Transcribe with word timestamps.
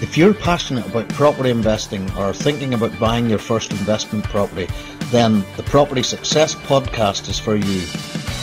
If 0.00 0.18
you're 0.18 0.34
passionate 0.34 0.84
about 0.86 1.08
property 1.10 1.50
investing 1.50 2.10
or 2.16 2.34
thinking 2.34 2.74
about 2.74 2.98
buying 2.98 3.30
your 3.30 3.38
first 3.38 3.70
investment 3.70 4.24
property, 4.24 4.66
then 5.12 5.44
the 5.56 5.62
Property 5.62 6.02
Success 6.02 6.56
Podcast 6.56 7.28
is 7.28 7.38
for 7.38 7.54
you. 7.54 7.80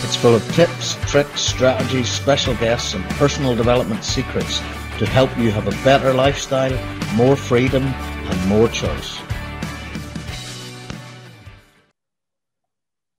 It's 0.04 0.16
full 0.16 0.34
of 0.34 0.50
tips, 0.54 0.96
tricks, 1.12 1.42
strategies, 1.42 2.10
special 2.10 2.56
guests, 2.56 2.94
and 2.94 3.04
personal 3.12 3.54
development 3.54 4.06
secrets 4.06 4.60
to 4.98 5.06
help 5.06 5.38
you 5.38 5.52
have 5.52 5.68
a 5.68 5.84
better 5.84 6.14
lifestyle, 6.14 6.74
more 7.16 7.36
freedom, 7.36 7.84
and 7.84 8.48
more 8.48 8.70
choice. 8.70 9.20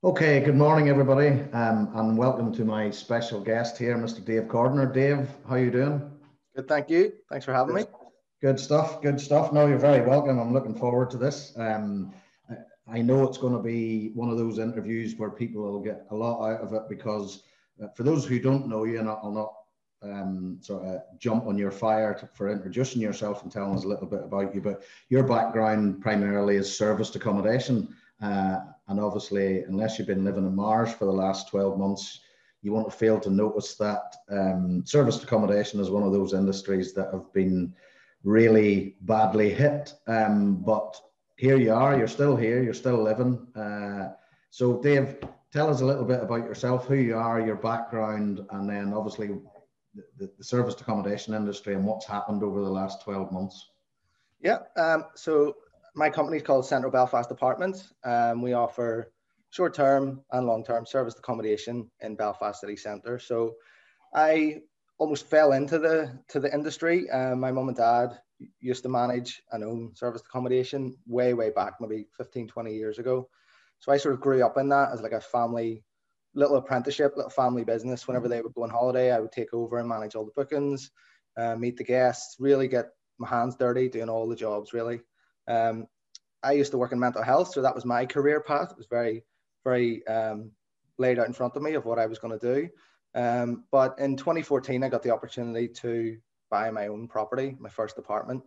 Okay, 0.03 0.41
good 0.41 0.57
morning, 0.57 0.89
everybody, 0.89 1.29
um, 1.53 1.91
and 1.95 2.17
welcome 2.17 2.51
to 2.55 2.65
my 2.65 2.91
special 2.91 3.41
guest 3.43 3.77
here, 3.77 3.97
Mr. 3.99 4.25
Dave 4.25 4.45
Cordner. 4.45 4.93
Dave, 4.93 5.29
how 5.47 5.57
are 5.57 5.59
you 5.59 5.71
doing? 5.71 6.11
Good, 6.57 6.67
thank 6.67 6.89
you. 6.89 7.13
Thanks 7.31 7.45
for 7.45 7.53
having 7.53 7.75
me. 7.75 7.85
Good 8.43 8.59
stuff. 8.59 9.01
Good 9.01 9.21
stuff. 9.21 9.53
No, 9.53 9.69
you're 9.69 9.79
very 9.79 10.05
welcome. 10.05 10.41
I'm 10.41 10.53
looking 10.53 10.75
forward 10.75 11.11
to 11.11 11.17
this. 11.17 11.53
Um, 11.57 12.13
I 12.89 13.01
know 13.01 13.23
it's 13.23 13.39
going 13.39 13.53
to 13.53 13.63
be 13.63 14.11
one 14.15 14.31
of 14.31 14.37
those 14.37 14.59
interviews 14.59 15.15
where 15.17 15.31
people 15.31 15.63
will 15.63 15.81
get 15.81 16.07
a 16.11 16.17
lot 16.17 16.51
out 16.51 16.61
of 16.61 16.73
it 16.73 16.89
because, 16.89 17.45
uh, 17.81 17.87
for 17.95 18.03
those 18.03 18.27
who 18.27 18.41
don't 18.41 18.67
know 18.67 18.83
you, 18.83 18.99
and 18.99 19.09
I'll 19.09 19.31
not 19.31 19.55
um, 20.03 20.59
sort 20.61 20.85
of 20.85 21.03
jump 21.21 21.47
on 21.47 21.57
your 21.57 21.71
fire 21.71 22.15
to, 22.15 22.29
for 22.35 22.51
introducing 22.51 23.01
yourself 23.01 23.45
and 23.45 23.53
telling 23.53 23.77
us 23.77 23.85
a 23.85 23.89
little 23.89 24.09
bit 24.09 24.25
about 24.25 24.53
you, 24.53 24.61
but 24.61 24.83
your 25.09 25.23
background 25.23 26.01
primarily 26.01 26.57
is 26.57 26.77
serviced 26.77 27.15
accommodation. 27.15 27.95
Uh, 28.21 28.59
and 28.89 28.99
obviously, 28.99 29.63
unless 29.69 30.01
you've 30.01 30.09
been 30.09 30.25
living 30.25 30.45
in 30.45 30.57
Mars 30.57 30.93
for 30.93 31.05
the 31.05 31.13
last 31.13 31.49
12 31.49 31.79
months, 31.79 32.19
you 32.61 32.73
won't 32.73 32.93
fail 32.93 33.21
to 33.21 33.31
notice 33.31 33.77
that 33.77 34.17
um, 34.33 34.83
serviced 34.85 35.23
accommodation 35.23 35.79
is 35.79 35.91
one 35.91 36.03
of 36.03 36.13
those 36.13 36.35
industries 36.35 36.93
that 36.95 37.13
have 37.13 37.33
been 37.33 37.73
really 38.25 38.97
badly 39.03 39.53
hit. 39.53 39.95
Um, 40.07 40.57
but 40.63 40.97
here 41.37 41.57
you 41.57 41.73
are, 41.73 41.97
you're 41.97 42.09
still 42.09 42.37
here, 42.37 42.63
you're 42.63 42.75
still 42.75 43.03
living. 43.03 43.47
Uh, 43.57 44.11
so, 44.51 44.81
Dave, 44.81 45.17
tell 45.53 45.69
us 45.71 45.81
a 45.81 45.85
little 45.85 46.05
bit 46.05 46.23
about 46.23 46.45
yourself, 46.45 46.87
who 46.87 46.95
you 46.95 47.17
are, 47.17 47.41
your 47.41 47.57
background, 47.57 48.41
and 48.51 48.69
then 48.69 48.93
obviously 48.93 49.31
the, 49.95 50.31
the 50.39 50.45
serviced 50.45 50.81
accommodation 50.81 51.35
industry 51.35 51.75
and 51.75 51.85
what's 51.85 52.07
happened 52.07 52.43
over 52.43 52.61
the 52.61 52.71
last 52.71 53.03
12 53.03 53.33
months. 53.33 53.71
Yeah, 54.41 54.59
um, 54.77 55.07
so 55.15 55.57
my 55.95 56.11
company 56.11 56.39
is 56.39 56.43
called 56.43 56.67
Central 56.67 56.91
Belfast 56.91 57.31
Apartments. 57.31 57.93
Um, 58.05 58.43
we 58.43 58.55
offer 58.55 59.13
short 59.51 59.75
term 59.75 60.23
and 60.33 60.47
long 60.47 60.65
term 60.65 60.87
serviced 60.87 61.19
accommodation 61.19 61.91
in 62.01 62.17
Belfast 62.17 62.61
city 62.61 62.77
centre. 62.77 63.19
So 63.19 63.55
I 64.15 64.63
almost 65.03 65.29
fell 65.29 65.51
into 65.51 65.81
the 65.81 66.17
to 66.29 66.39
the 66.39 66.55
industry. 66.55 67.11
Um, 67.11 67.41
my 67.41 67.51
mum 67.51 67.67
and 67.67 67.77
dad 67.77 68.21
used 68.61 68.85
to 68.85 68.89
manage 68.89 69.43
and 69.51 69.65
own 69.65 69.91
serviced 69.95 70.27
accommodation 70.27 70.97
way 71.09 71.35
way 71.35 71.51
back, 71.51 71.75
maybe 71.81 72.07
15, 72.17 72.47
20 72.47 72.73
years 72.73 73.01
ago. 73.01 73.29
So 73.81 73.91
I 73.91 73.97
sort 73.97 74.15
of 74.15 74.21
grew 74.21 74.45
up 74.47 74.57
in 74.59 74.69
that 74.69 74.93
as 74.93 75.03
like 75.03 75.11
a 75.11 75.21
family 75.21 75.83
little 76.35 76.57
apprenticeship, 76.57 77.15
little 77.17 77.31
family 77.31 77.65
business. 77.65 78.07
Whenever 78.07 78.29
they 78.29 78.43
would 78.43 78.55
go 78.55 78.63
on 78.63 78.71
holiday, 78.71 79.11
I 79.11 79.19
would 79.19 79.33
take 79.33 79.53
over 79.53 79.79
and 79.79 79.89
manage 79.89 80.15
all 80.15 80.25
the 80.25 80.37
bookings, 80.37 80.93
uh, 81.37 81.57
meet 81.57 81.77
the 81.77 81.85
guests, 81.85 82.37
really 82.39 82.69
get 82.69 82.91
my 83.19 83.29
hands 83.29 83.57
dirty, 83.57 83.89
doing 83.89 84.09
all 84.09 84.29
the 84.29 84.37
jobs 84.37 84.73
really. 84.73 85.01
Um, 85.49 85.89
I 86.45 86.53
used 86.53 86.71
to 86.71 86.79
work 86.79 86.93
in 86.93 87.01
mental 87.01 87.25
health, 87.25 87.53
so 87.53 87.61
that 87.63 87.75
was 87.75 87.85
my 87.85 88.07
career 88.07 88.41
path. 88.41 88.71
It 88.71 88.77
was 88.77 88.87
very, 88.89 89.25
very 89.65 90.07
um, 90.07 90.53
laid 90.97 91.19
out 91.19 91.27
in 91.27 91.33
front 91.33 91.57
of 91.57 91.63
me 91.63 91.75
of 91.75 91.87
what 91.87 91.99
I 91.99 92.07
was 92.07 92.21
going 92.21 92.39
to 92.39 92.55
do. 92.55 92.69
Um, 93.15 93.65
but 93.71 93.99
in 93.99 94.17
2014, 94.17 94.83
I 94.83 94.89
got 94.89 95.03
the 95.03 95.11
opportunity 95.11 95.69
to 95.69 96.17
buy 96.51 96.71
my 96.71 96.89
own 96.89 97.09
property, 97.09 97.57
my 97.59 97.69
first 97.69 97.99
apartment. 97.99 98.43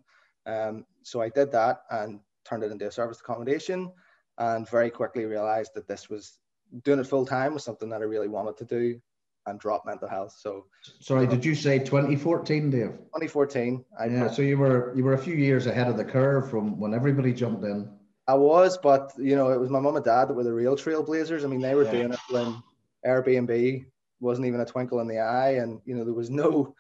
Um, 0.46 0.86
so 1.04 1.22
I 1.22 1.30
did 1.30 1.52
that 1.52 1.82
and 1.90 2.20
turned 2.46 2.64
it 2.64 2.72
into 2.72 2.88
a 2.88 2.92
service 2.92 3.20
accommodation, 3.20 3.92
and 4.38 4.70
very 4.70 4.90
quickly 4.90 5.26
realized 5.26 5.72
that 5.76 5.88
this 5.88 6.10
was 6.10 6.38
doing 6.84 7.00
it 7.00 7.08
full 7.08 7.26
time 7.26 7.54
was 7.54 7.64
something 7.64 7.90
that 7.90 8.02
I 8.02 8.06
really 8.06 8.28
wanted 8.28 8.58
to 8.58 8.66
do 8.66 9.00
and 9.48 9.60
drop 9.60 9.86
mental 9.86 10.08
health. 10.08 10.36
So 10.38 10.66
sorry, 11.00 11.28
did 11.28 11.46
you 11.46 11.56
say 11.56 11.80
2014, 11.80 12.70
Dave? 12.70 12.90
2014. 12.90 13.86
I 14.00 14.06
yeah, 14.06 14.28
so 14.28 14.42
you 14.42 14.58
were 14.58 14.94
you 14.96 15.04
were 15.04 15.14
a 15.14 15.18
few 15.18 15.36
years 15.36 15.68
ahead 15.68 15.88
of 15.88 15.98
the 15.98 16.06
curve 16.06 16.50
from 16.50 16.80
when 16.80 16.94
everybody 16.94 17.34
jumped 17.34 17.64
in. 17.64 17.90
I 18.28 18.34
was, 18.34 18.78
but 18.78 19.12
you 19.18 19.36
know, 19.36 19.52
it 19.52 19.60
was 19.60 19.70
my 19.70 19.80
mum 19.80 19.96
and 19.96 20.06
dad 20.06 20.26
that 20.26 20.34
were 20.34 20.44
the 20.44 20.54
real 20.54 20.76
trailblazers. 20.76 21.44
I 21.44 21.48
mean, 21.48 21.62
they 21.62 21.76
were 21.76 21.84
yeah. 21.86 21.92
doing 21.92 22.14
it 22.14 22.20
when 22.30 22.62
Airbnb 23.06 23.86
wasn't 24.20 24.48
even 24.48 24.62
a 24.62 24.66
twinkle 24.66 25.00
in 25.00 25.08
the 25.08 25.20
eye, 25.20 25.56
and 25.56 25.82
you 25.86 25.96
know, 25.96 26.04
there 26.04 26.14
was 26.14 26.30
no, 26.30 26.76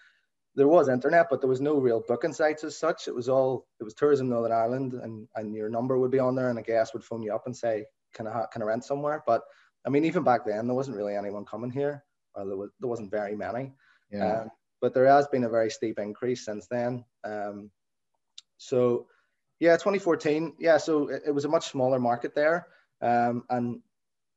there 0.55 0.67
was 0.67 0.89
internet, 0.89 1.27
but 1.29 1.41
there 1.41 1.49
was 1.49 1.61
no 1.61 1.75
real 1.75 2.03
booking 2.07 2.33
sites 2.33 2.63
as 2.63 2.77
such. 2.77 3.07
It 3.07 3.15
was 3.15 3.29
all 3.29 3.67
it 3.79 3.83
was 3.83 3.93
tourism 3.93 4.29
Northern 4.29 4.51
Ireland, 4.51 4.93
and 4.93 5.27
and 5.35 5.53
your 5.53 5.69
number 5.69 5.97
would 5.97 6.11
be 6.11 6.19
on 6.19 6.35
there, 6.35 6.49
and 6.49 6.59
a 6.59 6.63
guest 6.63 6.93
would 6.93 7.03
phone 7.03 7.23
you 7.23 7.33
up 7.33 7.45
and 7.45 7.55
say, 7.55 7.85
"Can 8.13 8.27
I 8.27 8.45
can 8.51 8.61
I 8.61 8.65
rent 8.65 8.85
somewhere?" 8.85 9.23
But 9.25 9.43
I 9.85 9.89
mean, 9.89 10.05
even 10.05 10.23
back 10.23 10.45
then, 10.45 10.67
there 10.67 10.75
wasn't 10.75 10.97
really 10.97 11.15
anyone 11.15 11.45
coming 11.45 11.69
here, 11.69 12.03
or 12.33 12.45
there, 12.45 12.57
was, 12.57 12.69
there 12.79 12.89
wasn't 12.89 13.11
very 13.11 13.35
many. 13.35 13.73
Yeah. 14.11 14.41
Um, 14.41 14.51
but 14.81 14.93
there 14.93 15.07
has 15.07 15.27
been 15.27 15.43
a 15.43 15.49
very 15.49 15.69
steep 15.69 15.99
increase 15.99 16.45
since 16.45 16.67
then. 16.67 17.05
Um, 17.23 17.69
so, 18.57 19.07
yeah, 19.59 19.73
2014, 19.73 20.53
yeah, 20.59 20.77
so 20.77 21.09
it, 21.09 21.23
it, 21.27 21.31
was 21.31 21.45
a 21.45 21.49
much 21.49 21.69
smaller 21.69 21.99
market 21.99 22.35
there. 22.35 22.67
Um, 23.01 23.43
and 23.49 23.81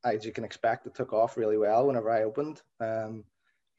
as 0.04 0.24
you 0.24 0.32
can 0.32 0.44
expect, 0.44 0.86
it 0.86 0.94
took 0.94 1.12
off 1.12 1.36
really 1.36 1.58
well 1.58 1.86
whenever 1.86 2.10
I 2.10 2.22
opened. 2.22 2.62
Um, 2.80 3.24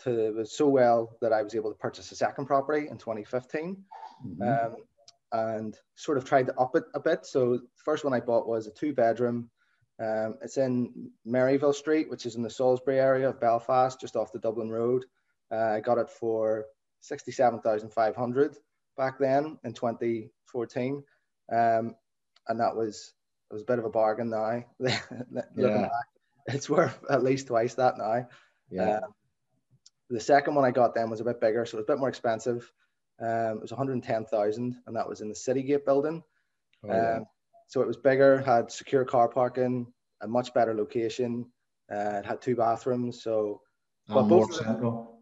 to, 0.03 0.27
it 0.27 0.35
was 0.35 0.55
so 0.55 0.67
well 0.67 1.17
that 1.21 1.33
I 1.33 1.41
was 1.41 1.55
able 1.55 1.71
to 1.71 1.77
purchase 1.77 2.11
a 2.11 2.15
second 2.15 2.45
property 2.45 2.87
in 2.89 2.97
2015. 2.97 3.77
Mm-hmm. 4.25 4.41
Um, 4.41 4.75
and 5.31 5.77
sort 5.95 6.17
of 6.17 6.25
tried 6.25 6.47
to 6.47 6.55
up 6.55 6.75
it 6.75 6.85
a 6.95 6.99
bit. 6.99 7.25
So, 7.25 7.57
the 7.57 7.61
first 7.85 8.03
one 8.03 8.13
I 8.13 8.19
bought 8.19 8.47
was 8.47 8.65
a 8.65 8.71
two 8.71 8.93
bedroom 8.93 9.49
um, 9.99 10.37
it's 10.41 10.57
in 10.57 11.11
Maryville 11.27 11.75
Street, 11.75 12.09
which 12.09 12.25
is 12.25 12.35
in 12.35 12.41
the 12.41 12.49
Salisbury 12.49 12.99
area 12.99 13.29
of 13.29 13.39
Belfast, 13.39 13.99
just 13.99 14.15
off 14.15 14.31
the 14.31 14.39
Dublin 14.39 14.69
Road. 14.69 15.05
Uh, 15.51 15.73
I 15.73 15.79
got 15.81 15.97
it 15.97 16.09
for 16.09 16.65
67,500 17.01 18.55
back 18.97 19.19
then 19.19 19.57
in 19.63 19.73
2014. 19.73 21.03
Um, 21.51 21.95
and 22.47 22.59
that 22.59 22.75
was, 22.75 23.13
it 23.49 23.53
was 23.53 23.63
a 23.63 23.65
bit 23.65 23.79
of 23.79 23.85
a 23.85 23.89
bargain 23.89 24.29
now. 24.29 24.63
Looking 24.79 25.43
yeah. 25.55 25.81
back, 25.81 26.07
it's 26.47 26.69
worth 26.69 26.97
at 27.09 27.23
least 27.23 27.47
twice 27.47 27.75
that 27.75 27.97
now. 27.97 28.27
Yeah. 28.69 28.97
Um, 28.97 29.13
the 30.09 30.19
second 30.19 30.55
one 30.55 30.65
I 30.65 30.71
got 30.71 30.95
then 30.95 31.09
was 31.09 31.19
a 31.19 31.25
bit 31.25 31.41
bigger, 31.41 31.65
so 31.65 31.77
it 31.77 31.81
was 31.81 31.85
a 31.85 31.93
bit 31.93 31.99
more 31.99 32.09
expensive. 32.09 32.71
Um, 33.21 33.57
it 33.57 33.61
was 33.61 33.71
110,000, 33.71 34.75
and 34.85 34.95
that 34.95 35.07
was 35.07 35.21
in 35.21 35.29
the 35.29 35.35
Citygate 35.35 35.85
building. 35.85 36.23
Oh, 36.83 36.87
yeah. 36.87 37.17
Um, 37.17 37.25
so 37.67 37.81
it 37.81 37.87
was 37.87 37.97
bigger, 37.97 38.39
had 38.39 38.71
secure 38.71 39.05
car 39.05 39.27
parking, 39.27 39.91
a 40.21 40.27
much 40.27 40.53
better 40.53 40.73
location. 40.73 41.45
Uh, 41.91 42.19
it 42.19 42.25
had 42.25 42.41
two 42.41 42.55
bathrooms, 42.55 43.21
so 43.21 43.61
but 44.07 44.23
more 44.23 44.51
central. 44.51 45.19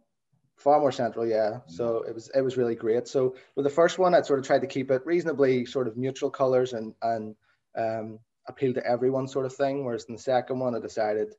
Far 0.55 0.79
more 0.79 0.91
central, 0.91 1.25
yeah. 1.25 1.59
So 1.67 2.03
it 2.07 2.13
was 2.13 2.31
it 2.33 2.41
was 2.41 2.57
really 2.57 2.75
great. 2.75 3.07
So 3.07 3.35
with 3.55 3.63
the 3.65 3.69
first 3.69 3.99
one, 3.99 4.15
I 4.15 4.21
sort 4.21 4.39
of 4.39 4.45
tried 4.45 4.61
to 4.61 4.67
keep 4.67 4.91
it 4.91 5.05
reasonably 5.05 5.65
sort 5.65 5.87
of 5.87 5.97
neutral 5.97 6.31
colors 6.31 6.73
and 6.73 6.93
and 7.01 7.35
um, 7.77 8.19
appeal 8.47 8.73
to 8.73 8.85
everyone 8.85 9.27
sort 9.27 9.45
of 9.45 9.55
thing. 9.55 9.85
Whereas 9.85 10.05
in 10.05 10.15
the 10.15 10.21
second 10.21 10.59
one, 10.59 10.75
I 10.75 10.79
decided, 10.79 11.33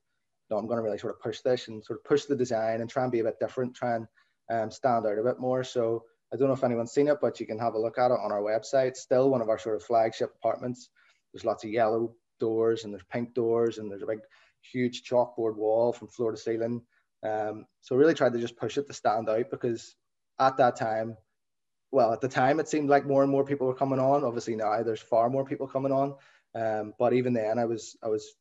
no, 0.50 0.56
I'm 0.56 0.66
going 0.66 0.78
to 0.78 0.82
really 0.82 0.99
sort 0.99 1.15
of 1.15 1.21
push 1.21 1.41
this 1.41 1.69
and 1.69 1.84
sort 1.84 1.99
of 1.99 2.04
push 2.04 2.25
the 2.25 2.37
design 2.37 2.81
and 2.81 2.88
try 2.88 3.03
and 3.03 3.12
be 3.12 3.21
a 3.21 3.25
bit 3.25 3.41
different, 3.41 3.75
try 3.75 3.97
and 3.97 4.06
um, 4.50 4.71
stand 4.71 5.06
out 5.06 5.19
a 5.19 5.22
bit 5.22 5.38
more. 5.38 5.65
So 5.65 6.04
I 6.32 6.37
don't 6.37 6.49
know 6.49 6.54
if 6.54 6.65
anyone's 6.65 6.93
seen 6.93 7.09
it, 7.09 7.19
but 7.21 7.41
you 7.41 7.47
can 7.47 7.59
have 7.59 7.75
a 7.75 7.78
look 7.78 7.99
at 7.99 8.10
it 8.10 8.19
on 8.22 8.32
our 8.32 8.43
website. 8.43 8.97
Still 8.97 9.31
one 9.31 9.41
of 9.41 9.49
our 9.49 9.59
sort 9.59 9.76
of 9.76 9.82
flagship 9.82 10.34
apartments. 10.37 10.88
There's 11.32 11.44
lots 11.44 11.65
of 11.65 11.71
yellow 11.71 12.15
doors 12.38 12.84
and 12.84 12.93
there's 12.93 13.05
pink 13.10 13.34
doors 13.34 13.78
and 13.78 13.91
there's 13.91 14.03
a 14.03 14.06
big, 14.06 14.20
huge 14.72 15.03
chalkboard 15.03 15.56
wall 15.56 15.93
from 15.93 16.09
floor 16.09 16.32
to 16.32 16.37
ceiling. 16.37 16.82
Um, 17.22 17.66
so 17.81 17.97
really 17.97 18.15
tried 18.15 18.32
to 18.34 18.41
just 18.41 18.56
push 18.56 18.78
it 18.78 18.87
to 18.87 18.93
stand 18.93 19.28
out 19.28 19.50
because 19.50 19.97
at 20.38 20.56
that 20.59 20.76
time, 20.76 21.16
well, 21.91 22.12
at 22.12 22.20
the 22.20 22.29
time 22.29 22.61
it 22.61 22.69
seemed 22.69 22.90
like 22.90 23.06
more 23.06 23.23
and 23.23 23.31
more 23.31 23.44
people 23.44 23.67
were 23.67 23.75
coming 23.75 23.99
on. 23.99 24.25
Obviously 24.25 24.56
now 24.56 24.82
there's 24.82 25.00
far 25.00 25.31
more 25.31 25.44
people 25.44 25.67
coming 25.67 25.93
on. 25.93 26.14
Um, 26.55 26.94
but 26.99 27.12
even 27.12 27.32
then, 27.32 27.58
I 27.58 27.64
was 27.64 27.96
I 28.02 28.08
was 28.08 28.35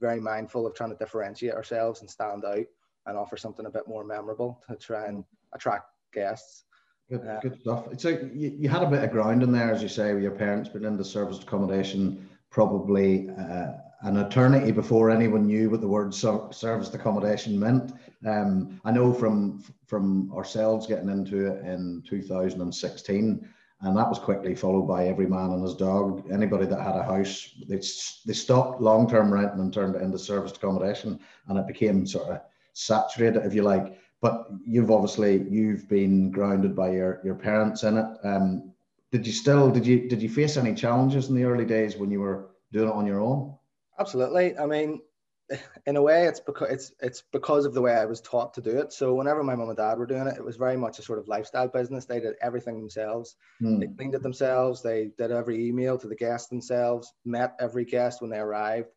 very 0.00 0.20
mindful 0.20 0.66
of 0.66 0.74
trying 0.74 0.90
to 0.90 0.96
differentiate 0.96 1.54
ourselves 1.54 2.00
and 2.00 2.10
stand 2.10 2.44
out 2.44 2.66
and 3.06 3.16
offer 3.16 3.36
something 3.36 3.66
a 3.66 3.70
bit 3.70 3.86
more 3.88 4.04
memorable 4.04 4.62
to 4.68 4.76
try 4.76 5.06
and 5.06 5.24
attract 5.54 5.86
guests. 6.12 6.64
Good, 7.10 7.26
uh, 7.26 7.40
good 7.40 7.60
stuff. 7.60 7.86
So 7.98 8.08
you, 8.08 8.54
you 8.58 8.68
had 8.68 8.82
a 8.82 8.90
bit 8.90 9.02
of 9.04 9.10
ground 9.10 9.42
in 9.42 9.52
there, 9.52 9.72
as 9.72 9.82
you 9.82 9.88
say, 9.88 10.14
with 10.14 10.22
your 10.22 10.32
parents 10.32 10.68
being 10.68 10.84
in 10.84 10.96
the 10.96 11.04
serviced 11.04 11.42
accommodation 11.42 12.28
probably 12.50 13.30
uh, 13.30 13.72
an 14.02 14.16
eternity 14.16 14.72
before 14.72 15.10
anyone 15.10 15.46
knew 15.46 15.70
what 15.70 15.80
the 15.80 15.88
word 15.88 16.12
serviced 16.12 16.94
accommodation 16.94 17.58
meant. 17.58 17.92
Um, 18.26 18.80
I 18.84 18.90
know 18.90 19.12
from 19.12 19.62
from 19.86 20.32
ourselves 20.32 20.86
getting 20.86 21.08
into 21.08 21.46
it 21.46 21.64
in 21.64 22.02
2016, 22.06 23.48
and 23.82 23.96
that 23.96 24.08
was 24.08 24.18
quickly 24.18 24.54
followed 24.54 24.86
by 24.86 25.06
every 25.06 25.26
man 25.26 25.52
and 25.52 25.62
his 25.62 25.74
dog. 25.74 26.24
Anybody 26.32 26.66
that 26.66 26.80
had 26.80 26.96
a 26.96 27.02
house, 27.02 27.54
they, 27.68 27.76
they 27.76 28.32
stopped 28.32 28.80
long 28.80 29.08
term 29.08 29.32
renting 29.32 29.60
and 29.60 29.72
turned 29.72 29.94
it 29.94 30.02
into 30.02 30.18
serviced 30.18 30.56
accommodation, 30.56 31.20
and 31.48 31.58
it 31.58 31.66
became 31.66 32.06
sort 32.06 32.28
of 32.28 32.40
saturated, 32.72 33.44
if 33.44 33.54
you 33.54 33.62
like. 33.62 33.98
But 34.20 34.48
you've 34.64 34.90
obviously 34.90 35.46
you've 35.48 35.88
been 35.88 36.30
grounded 36.30 36.74
by 36.74 36.90
your 36.90 37.20
your 37.24 37.34
parents 37.36 37.84
in 37.84 37.98
it. 37.98 38.06
Um, 38.24 38.72
did 39.12 39.26
you 39.26 39.32
still 39.32 39.70
did 39.70 39.86
you 39.86 40.08
did 40.08 40.22
you 40.22 40.28
face 40.28 40.56
any 40.56 40.74
challenges 40.74 41.28
in 41.28 41.36
the 41.36 41.44
early 41.44 41.64
days 41.66 41.96
when 41.96 42.10
you 42.10 42.20
were 42.20 42.50
doing 42.72 42.88
it 42.88 42.94
on 42.94 43.06
your 43.06 43.20
own? 43.20 43.54
Absolutely. 44.02 44.58
I 44.58 44.66
mean, 44.66 45.00
in 45.86 45.96
a 45.96 46.02
way, 46.02 46.26
it's 46.26 46.40
because 46.40 46.70
it's 46.70 46.92
it's 47.00 47.22
because 47.32 47.66
of 47.66 47.74
the 47.74 47.80
way 47.80 47.92
I 47.92 48.06
was 48.06 48.20
taught 48.20 48.54
to 48.54 48.60
do 48.60 48.78
it. 48.78 48.92
So 48.92 49.14
whenever 49.14 49.44
my 49.44 49.54
mum 49.54 49.68
and 49.68 49.76
dad 49.76 49.98
were 49.98 50.06
doing 50.06 50.26
it, 50.26 50.36
it 50.36 50.44
was 50.44 50.56
very 50.56 50.76
much 50.76 50.98
a 50.98 51.02
sort 51.02 51.20
of 51.20 51.28
lifestyle 51.28 51.68
business. 51.68 52.04
They 52.04 52.20
did 52.20 52.34
everything 52.42 52.78
themselves. 52.78 53.36
Mm. 53.62 53.80
They 53.80 53.86
cleaned 53.86 54.14
it 54.14 54.22
themselves. 54.22 54.82
They 54.82 55.10
did 55.16 55.30
every 55.30 55.68
email 55.68 55.98
to 55.98 56.08
the 56.08 56.16
guests 56.16 56.48
themselves. 56.48 57.12
Met 57.24 57.54
every 57.60 57.84
guest 57.84 58.20
when 58.20 58.30
they 58.30 58.38
arrived. 58.38 58.88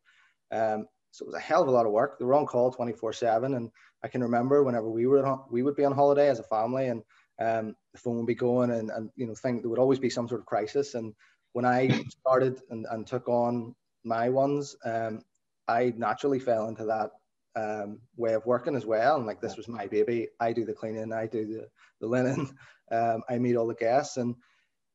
Um, 0.50 0.86
so 1.12 1.24
it 1.24 1.28
was 1.28 1.36
a 1.36 1.40
hell 1.40 1.62
of 1.62 1.68
a 1.68 1.70
lot 1.70 1.86
of 1.86 1.92
work. 1.92 2.18
They 2.18 2.24
were 2.24 2.34
on 2.34 2.46
call 2.46 2.72
twenty 2.72 2.92
four 2.92 3.12
seven, 3.12 3.54
and 3.54 3.70
I 4.02 4.08
can 4.08 4.22
remember 4.22 4.64
whenever 4.64 4.90
we 4.90 5.06
were 5.06 5.24
on, 5.24 5.44
we 5.50 5.62
would 5.62 5.76
be 5.76 5.84
on 5.84 5.92
holiday 5.92 6.28
as 6.28 6.40
a 6.40 6.44
family, 6.44 6.88
and 6.88 7.02
um, 7.40 7.76
the 7.92 8.00
phone 8.00 8.16
would 8.16 8.26
be 8.26 8.34
going, 8.34 8.70
and 8.70 8.90
and 8.90 9.10
you 9.14 9.26
know, 9.26 9.34
think 9.34 9.62
there 9.62 9.70
would 9.70 9.78
always 9.78 10.00
be 10.00 10.10
some 10.10 10.28
sort 10.28 10.40
of 10.40 10.46
crisis. 10.46 10.94
And 10.94 11.14
when 11.52 11.64
I 11.64 11.88
started 12.20 12.60
and, 12.70 12.86
and 12.90 13.06
took 13.06 13.28
on 13.28 13.74
my 14.06 14.28
ones, 14.28 14.76
um, 14.84 15.20
I 15.68 15.92
naturally 15.96 16.38
fell 16.38 16.68
into 16.68 16.84
that 16.84 17.10
um, 17.56 18.00
way 18.16 18.34
of 18.34 18.46
working 18.46 18.76
as 18.76 18.86
well. 18.86 19.16
And 19.16 19.26
like 19.26 19.40
this 19.40 19.56
was 19.56 19.68
my 19.68 19.86
baby. 19.86 20.28
I 20.38 20.52
do 20.52 20.64
the 20.64 20.72
cleaning, 20.72 21.12
I 21.12 21.26
do 21.26 21.46
the, 21.46 21.68
the 22.00 22.06
linen, 22.06 22.56
um, 22.92 23.22
I 23.28 23.38
meet 23.38 23.56
all 23.56 23.66
the 23.66 23.74
guests, 23.74 24.16
and 24.16 24.36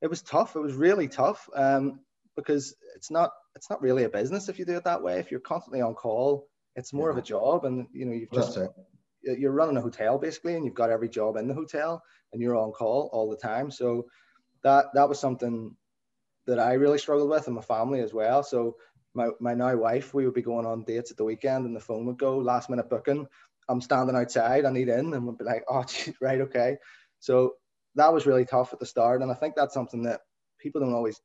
it 0.02 0.10
was 0.10 0.22
tough. 0.22 0.56
It 0.56 0.62
was 0.62 0.74
really 0.74 1.08
tough 1.08 1.50
um, 1.54 2.00
because 2.36 2.75
it's 2.96 3.12
not 3.12 3.31
it's 3.56 3.69
not 3.69 3.81
really 3.81 4.06
a 4.06 4.10
business 4.10 4.48
if 4.48 4.58
you 4.58 4.66
do 4.66 4.78
it 4.78 4.86
that 4.86 5.04
way. 5.04 5.19
If 5.19 5.30
you're 5.30 5.42
constantly 5.42 5.81
on 5.81 5.94
call, 5.94 6.48
it's 6.75 6.94
more 6.94 7.10
yeah. 7.10 7.12
of 7.12 7.18
a 7.18 7.22
job, 7.22 7.66
and 7.66 7.88
you 7.92 8.06
know 8.06 8.14
you've 8.14 8.31
just 8.31 8.57
you're 9.24 9.52
running 9.52 9.78
a 9.78 9.81
hotel 9.81 10.18
basically, 10.18 10.56
and 10.56 10.66
you've 10.66 10.74
got 10.74 10.90
every 10.90 11.10
job 11.10 11.36
in 11.36 11.48
the 11.48 11.54
hotel, 11.54 12.02
and 12.31 12.42
you're 12.42 12.56
on 12.56 12.72
call 12.72 13.10
all 13.12 13.30
the 13.30 13.38
time. 13.38 13.69
So 13.72 14.06
that 14.64 14.86
that 14.94 15.10
was 15.10 15.19
something 15.19 15.75
that 16.48 16.60
I 16.60 16.74
really 16.74 16.98
struggled 16.98 17.30
with, 17.30 17.48
and 17.48 17.56
my 17.56 17.62
family 17.62 18.00
as 18.00 18.14
well. 18.14 18.44
So 18.44 18.78
my, 19.13 19.30
my 19.40 19.54
now 19.54 19.75
wife, 19.75 20.13
we 20.13 20.25
would 20.25 20.34
be 20.34 20.42
going 20.42 20.66
on 20.66 20.84
dates 20.84 21.12
at 21.12 21.18
the 21.18 21.24
weekend 21.24 21.66
and 21.66 21.75
the 21.75 21.81
phone 21.81 22.06
would 22.06 22.18
go 22.18 22.38
last 22.38 22.69
minute 22.69 22.90
booking. 22.90 23.28
I'm 23.69 23.81
standing 23.81 24.16
outside, 24.16 24.66
I 24.66 24.72
need 24.72 24.90
in, 24.90 25.13
and 25.13 25.25
we'd 25.25 25.38
be 25.38 25.46
like, 25.46 25.63
oh, 25.69 25.84
geez, 25.88 26.16
right, 26.22 26.42
okay. 26.42 26.78
So 27.19 27.56
that 27.96 28.13
was 28.13 28.25
really 28.25 28.46
tough 28.46 28.74
at 28.74 28.80
the 28.80 28.86
start. 28.86 29.22
And 29.22 29.31
I 29.31 29.36
think 29.36 29.56
that's 29.56 29.74
something 29.74 30.04
that 30.04 30.22
people 30.60 30.81
don't 30.81 30.94
always 30.94 31.22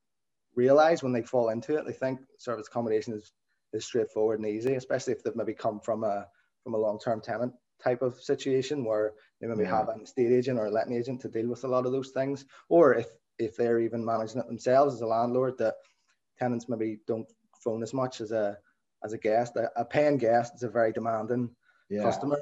realize 0.54 1.02
when 1.02 1.12
they 1.12 1.22
fall 1.22 1.50
into 1.50 1.76
it. 1.76 1.86
They 1.86 1.92
think 1.92 2.20
service 2.38 2.66
accommodation 2.68 3.14
is, 3.14 3.32
is 3.72 3.84
straightforward 3.84 4.40
and 4.40 4.48
easy, 4.48 4.74
especially 4.74 5.12
if 5.12 5.22
they've 5.22 5.36
maybe 5.36 5.54
come 5.54 5.80
from 5.80 6.04
a 6.04 6.26
from 6.64 6.74
a 6.74 6.78
long-term 6.78 7.20
tenant 7.20 7.52
type 7.80 8.02
of 8.02 8.20
situation 8.20 8.84
where 8.84 9.12
they 9.40 9.46
maybe 9.46 9.62
yeah. 9.62 9.78
have 9.78 9.88
an 9.88 10.00
estate 10.00 10.32
agent 10.32 10.58
or 10.58 10.66
a 10.66 10.70
letting 10.70 10.96
agent 10.96 11.20
to 11.20 11.28
deal 11.28 11.48
with 11.48 11.62
a 11.62 11.68
lot 11.68 11.86
of 11.86 11.92
those 11.92 12.10
things. 12.10 12.44
Or 12.68 12.94
if 12.94 13.06
if 13.38 13.56
they're 13.56 13.80
even 13.80 14.04
managing 14.04 14.40
it 14.40 14.46
themselves 14.46 14.94
as 14.94 15.00
a 15.02 15.06
landlord 15.06 15.58
that 15.58 15.74
tenants 16.38 16.68
maybe 16.68 16.98
don't 17.06 17.28
phone 17.66 17.82
as 17.82 17.92
much 17.92 18.20
as 18.20 18.30
a 18.32 18.56
as 19.04 19.12
a 19.12 19.18
guest. 19.18 19.56
A, 19.56 19.70
a 19.76 19.84
paying 19.84 20.18
guest 20.18 20.54
is 20.54 20.62
a 20.62 20.68
very 20.68 20.92
demanding 20.92 21.50
yeah. 21.90 22.02
customer. 22.02 22.38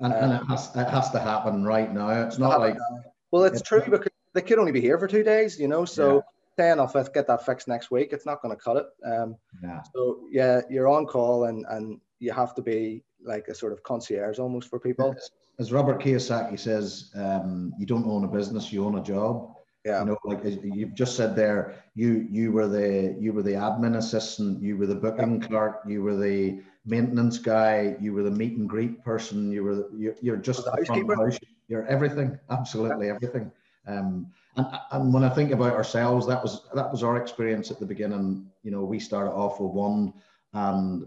And, 0.00 0.12
um, 0.12 0.22
and 0.22 0.32
it, 0.34 0.46
has, 0.46 0.70
it 0.76 0.88
has 0.88 1.10
to 1.10 1.18
happen 1.18 1.64
right 1.64 1.92
now. 1.92 2.08
It's 2.26 2.38
not 2.38 2.60
like. 2.60 2.74
Now. 2.74 3.02
Well, 3.32 3.44
it's, 3.44 3.60
it's 3.60 3.68
true 3.68 3.82
because 3.84 4.12
they 4.34 4.42
could 4.42 4.58
only 4.58 4.72
be 4.72 4.80
here 4.80 4.98
for 4.98 5.08
two 5.08 5.24
days, 5.24 5.58
you 5.58 5.68
know. 5.68 5.84
So 5.84 6.06
yeah. 6.16 6.20
saying, 6.56 6.80
"I'll 6.80 7.04
get 7.18 7.26
that 7.26 7.44
fixed 7.44 7.68
next 7.68 7.90
week," 7.90 8.12
it's 8.12 8.24
not 8.24 8.40
going 8.40 8.54
to 8.56 8.62
cut 8.62 8.76
it. 8.76 8.86
Um, 9.04 9.36
yeah. 9.62 9.82
So 9.92 10.20
yeah, 10.30 10.60
you're 10.70 10.88
on 10.88 11.04
call, 11.06 11.44
and 11.44 11.66
and 11.68 12.00
you 12.20 12.32
have 12.32 12.54
to 12.54 12.62
be 12.62 13.02
like 13.22 13.48
a 13.48 13.54
sort 13.54 13.72
of 13.72 13.82
concierge 13.82 14.38
almost 14.38 14.70
for 14.70 14.78
people. 14.78 15.14
As 15.58 15.72
Robert 15.72 16.00
Kiyosaki 16.00 16.58
says, 16.58 17.10
um, 17.16 17.72
you 17.78 17.84
don't 17.84 18.06
own 18.06 18.22
a 18.22 18.28
business, 18.28 18.72
you 18.72 18.84
own 18.84 18.98
a 18.98 19.02
job. 19.02 19.56
Yeah. 19.84 20.00
You 20.00 20.06
know, 20.06 20.18
like 20.24 20.40
you've 20.44 20.94
just 20.94 21.16
said 21.16 21.36
there, 21.36 21.76
you 21.94 22.26
you 22.30 22.52
were 22.52 22.66
the 22.66 23.16
you 23.18 23.32
were 23.32 23.42
the 23.42 23.52
admin 23.52 23.96
assistant, 23.96 24.62
you 24.62 24.76
were 24.76 24.86
the 24.86 24.94
booking 24.94 25.40
clerk, 25.40 25.82
you 25.86 26.02
were 26.02 26.16
the 26.16 26.60
maintenance 26.84 27.38
guy, 27.38 27.96
you 28.00 28.12
were 28.12 28.22
the 28.22 28.30
meet 28.30 28.58
and 28.58 28.68
greet 28.68 29.02
person, 29.04 29.50
you 29.52 29.62
were 29.62 29.76
the, 29.76 29.90
you're, 29.96 30.14
you're 30.20 30.36
just 30.36 30.64
the 30.64 30.84
front 30.84 31.14
house, 31.16 31.38
you're 31.68 31.86
everything, 31.86 32.38
absolutely 32.50 33.08
everything. 33.08 33.50
Um, 33.86 34.32
and, 34.56 34.66
and 34.90 35.14
when 35.14 35.24
I 35.24 35.28
think 35.30 35.52
about 35.52 35.72
ourselves, 35.74 36.26
that 36.26 36.42
was 36.42 36.62
that 36.74 36.90
was 36.90 37.02
our 37.02 37.16
experience 37.16 37.70
at 37.70 37.78
the 37.78 37.86
beginning. 37.86 38.50
You 38.64 38.72
know, 38.72 38.84
we 38.84 38.98
started 38.98 39.30
off 39.30 39.60
with 39.60 39.72
one, 39.72 40.12
and 40.52 41.06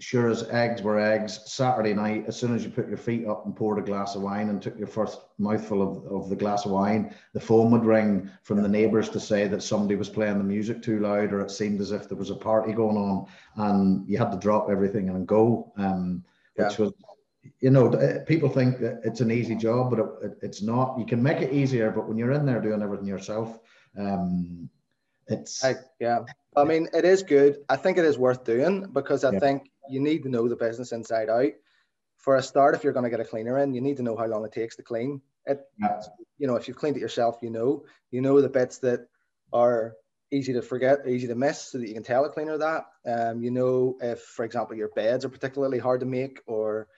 sure 0.00 0.28
as 0.28 0.48
eggs 0.50 0.82
were 0.82 0.98
eggs, 0.98 1.40
Saturday 1.46 1.94
night, 1.94 2.24
as 2.26 2.36
soon 2.36 2.54
as 2.54 2.64
you 2.64 2.70
put 2.70 2.88
your 2.88 2.96
feet 2.96 3.26
up 3.26 3.46
and 3.46 3.54
poured 3.54 3.78
a 3.78 3.82
glass 3.82 4.16
of 4.16 4.22
wine 4.22 4.48
and 4.48 4.60
took 4.60 4.76
your 4.76 4.88
first 4.88 5.20
mouthful 5.38 5.82
of, 5.82 6.12
of 6.12 6.28
the 6.28 6.36
glass 6.36 6.64
of 6.64 6.72
wine, 6.72 7.14
the 7.32 7.40
phone 7.40 7.70
would 7.70 7.84
ring 7.84 8.28
from 8.42 8.62
the 8.62 8.68
neighbours 8.68 9.08
to 9.10 9.20
say 9.20 9.46
that 9.46 9.62
somebody 9.62 9.94
was 9.94 10.08
playing 10.08 10.38
the 10.38 10.44
music 10.44 10.82
too 10.82 10.98
loud 10.98 11.32
or 11.32 11.40
it 11.40 11.50
seemed 11.50 11.80
as 11.80 11.92
if 11.92 12.08
there 12.08 12.18
was 12.18 12.30
a 12.30 12.34
party 12.34 12.72
going 12.72 12.96
on 12.96 13.26
and 13.56 14.08
you 14.08 14.18
had 14.18 14.32
to 14.32 14.38
drop 14.38 14.68
everything 14.68 15.08
and 15.08 15.28
go. 15.28 15.72
Um, 15.76 16.24
which 16.56 16.78
yeah. 16.78 16.84
was, 16.84 16.92
you 17.60 17.70
know, 17.70 17.90
people 18.26 18.48
think 18.48 18.80
that 18.80 19.00
it's 19.04 19.20
an 19.20 19.30
easy 19.30 19.54
job, 19.54 19.90
but 19.90 19.98
it, 19.98 20.06
it, 20.22 20.38
it's 20.42 20.62
not. 20.62 20.98
You 20.98 21.06
can 21.06 21.22
make 21.22 21.40
it 21.40 21.52
easier, 21.52 21.90
but 21.90 22.08
when 22.08 22.16
you're 22.16 22.32
in 22.32 22.46
there 22.46 22.60
doing 22.60 22.82
everything 22.82 23.06
yourself, 23.06 23.58
um, 23.98 24.68
it's. 25.26 25.64
I, 25.64 25.76
yeah. 26.00 26.20
I 26.56 26.64
mean, 26.64 26.88
it 26.92 27.04
is 27.04 27.22
good. 27.22 27.58
I 27.68 27.76
think 27.76 27.98
it 27.98 28.04
is 28.04 28.18
worth 28.18 28.44
doing 28.44 28.88
because 28.92 29.24
I 29.24 29.32
yeah. 29.32 29.40
think 29.40 29.70
you 29.88 30.00
need 30.00 30.22
to 30.22 30.28
know 30.28 30.48
the 30.48 30.56
business 30.56 30.92
inside 30.92 31.28
out. 31.28 31.52
For 32.18 32.36
a 32.36 32.42
start, 32.42 32.74
if 32.74 32.84
you're 32.84 32.92
going 32.92 33.04
to 33.04 33.10
get 33.10 33.20
a 33.20 33.24
cleaner 33.24 33.58
in, 33.58 33.74
you 33.74 33.80
need 33.80 33.98
to 33.98 34.02
know 34.02 34.16
how 34.16 34.26
long 34.26 34.44
it 34.44 34.52
takes 34.52 34.76
to 34.76 34.82
clean 34.82 35.20
it. 35.46 35.60
Yeah. 35.78 36.00
You 36.38 36.46
know, 36.46 36.56
if 36.56 36.68
you've 36.68 36.76
cleaned 36.76 36.96
it 36.96 37.00
yourself, 37.00 37.38
you 37.42 37.50
know, 37.50 37.84
you 38.10 38.20
know 38.20 38.40
the 38.40 38.48
bits 38.48 38.78
that 38.78 39.08
are 39.52 39.94
easy 40.30 40.52
to 40.54 40.62
forget, 40.62 41.06
easy 41.06 41.28
to 41.28 41.34
miss, 41.34 41.60
so 41.60 41.78
that 41.78 41.88
you 41.88 41.94
can 41.94 42.02
tell 42.02 42.24
a 42.24 42.30
cleaner 42.30 42.58
that. 42.58 42.86
Um, 43.06 43.42
you 43.42 43.50
know, 43.50 43.96
if, 44.00 44.20
for 44.20 44.44
example, 44.44 44.76
your 44.76 44.88
beds 44.88 45.24
are 45.24 45.28
particularly 45.28 45.78
hard 45.78 46.00
to 46.00 46.06
make, 46.06 46.40
or 46.46 46.88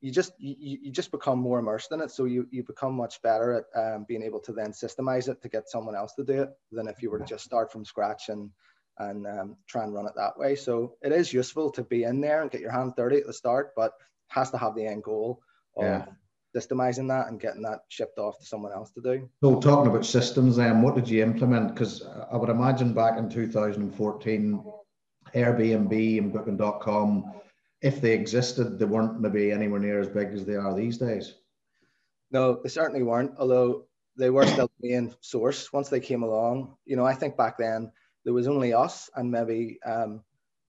you 0.00 0.12
just 0.12 0.32
you, 0.38 0.78
you 0.82 0.92
just 0.92 1.10
become 1.10 1.38
more 1.38 1.58
immersed 1.58 1.92
in 1.92 2.00
it, 2.00 2.10
so 2.10 2.24
you 2.24 2.46
you 2.50 2.62
become 2.62 2.94
much 2.94 3.20
better 3.22 3.64
at 3.74 3.94
um, 3.94 4.04
being 4.06 4.22
able 4.22 4.40
to 4.40 4.52
then 4.52 4.72
systemize 4.72 5.28
it 5.28 5.42
to 5.42 5.48
get 5.48 5.68
someone 5.68 5.96
else 5.96 6.14
to 6.14 6.24
do 6.24 6.42
it 6.42 6.50
than 6.70 6.88
if 6.88 7.02
you 7.02 7.10
were 7.10 7.18
to 7.18 7.24
just 7.24 7.44
start 7.44 7.72
from 7.72 7.84
scratch 7.84 8.28
and 8.28 8.50
and 8.98 9.26
um, 9.26 9.56
try 9.66 9.84
and 9.84 9.94
run 9.94 10.06
it 10.06 10.12
that 10.16 10.38
way. 10.38 10.56
So 10.56 10.94
it 11.02 11.12
is 11.12 11.32
useful 11.32 11.70
to 11.72 11.82
be 11.82 12.04
in 12.04 12.20
there 12.20 12.42
and 12.42 12.50
get 12.50 12.60
your 12.60 12.72
hand 12.72 12.94
dirty 12.96 13.18
at 13.18 13.26
the 13.26 13.32
start, 13.32 13.72
but 13.76 13.92
has 14.28 14.50
to 14.50 14.58
have 14.58 14.74
the 14.74 14.86
end 14.86 15.04
goal 15.04 15.40
of 15.76 15.84
yeah. 15.84 16.04
systemizing 16.56 17.08
that 17.08 17.28
and 17.28 17.40
getting 17.40 17.62
that 17.62 17.80
shipped 17.88 18.18
off 18.18 18.38
to 18.38 18.44
someone 18.44 18.72
else 18.72 18.90
to 18.92 19.00
do. 19.00 19.28
So 19.42 19.60
talking 19.60 19.90
about 19.90 20.04
systems 20.04 20.56
then, 20.56 20.82
what 20.82 20.94
did 20.94 21.08
you 21.08 21.22
implement? 21.22 21.74
Because 21.74 22.04
I 22.30 22.36
would 22.36 22.50
imagine 22.50 22.92
back 22.92 23.18
in 23.18 23.30
2014, 23.30 24.64
Airbnb 25.34 26.18
and 26.18 26.32
booking.com, 26.32 27.32
if 27.80 28.00
they 28.00 28.12
existed, 28.12 28.78
they 28.78 28.84
weren't 28.84 29.20
maybe 29.20 29.52
anywhere 29.52 29.80
near 29.80 30.00
as 30.00 30.08
big 30.08 30.28
as 30.28 30.44
they 30.44 30.56
are 30.56 30.74
these 30.74 30.98
days. 30.98 31.34
No, 32.30 32.60
they 32.62 32.68
certainly 32.68 33.02
weren't, 33.02 33.32
although 33.38 33.86
they 34.16 34.30
were 34.30 34.46
still 34.46 34.70
the 34.80 34.90
main 34.90 35.14
source 35.20 35.72
once 35.72 35.88
they 35.88 36.00
came 36.00 36.22
along. 36.22 36.76
You 36.84 36.96
know, 36.96 37.06
I 37.06 37.14
think 37.14 37.36
back 37.36 37.56
then 37.56 37.92
there 38.28 38.34
was 38.34 38.46
only 38.46 38.74
us 38.74 39.08
and 39.16 39.30
maybe 39.30 39.78
um, 39.86 40.20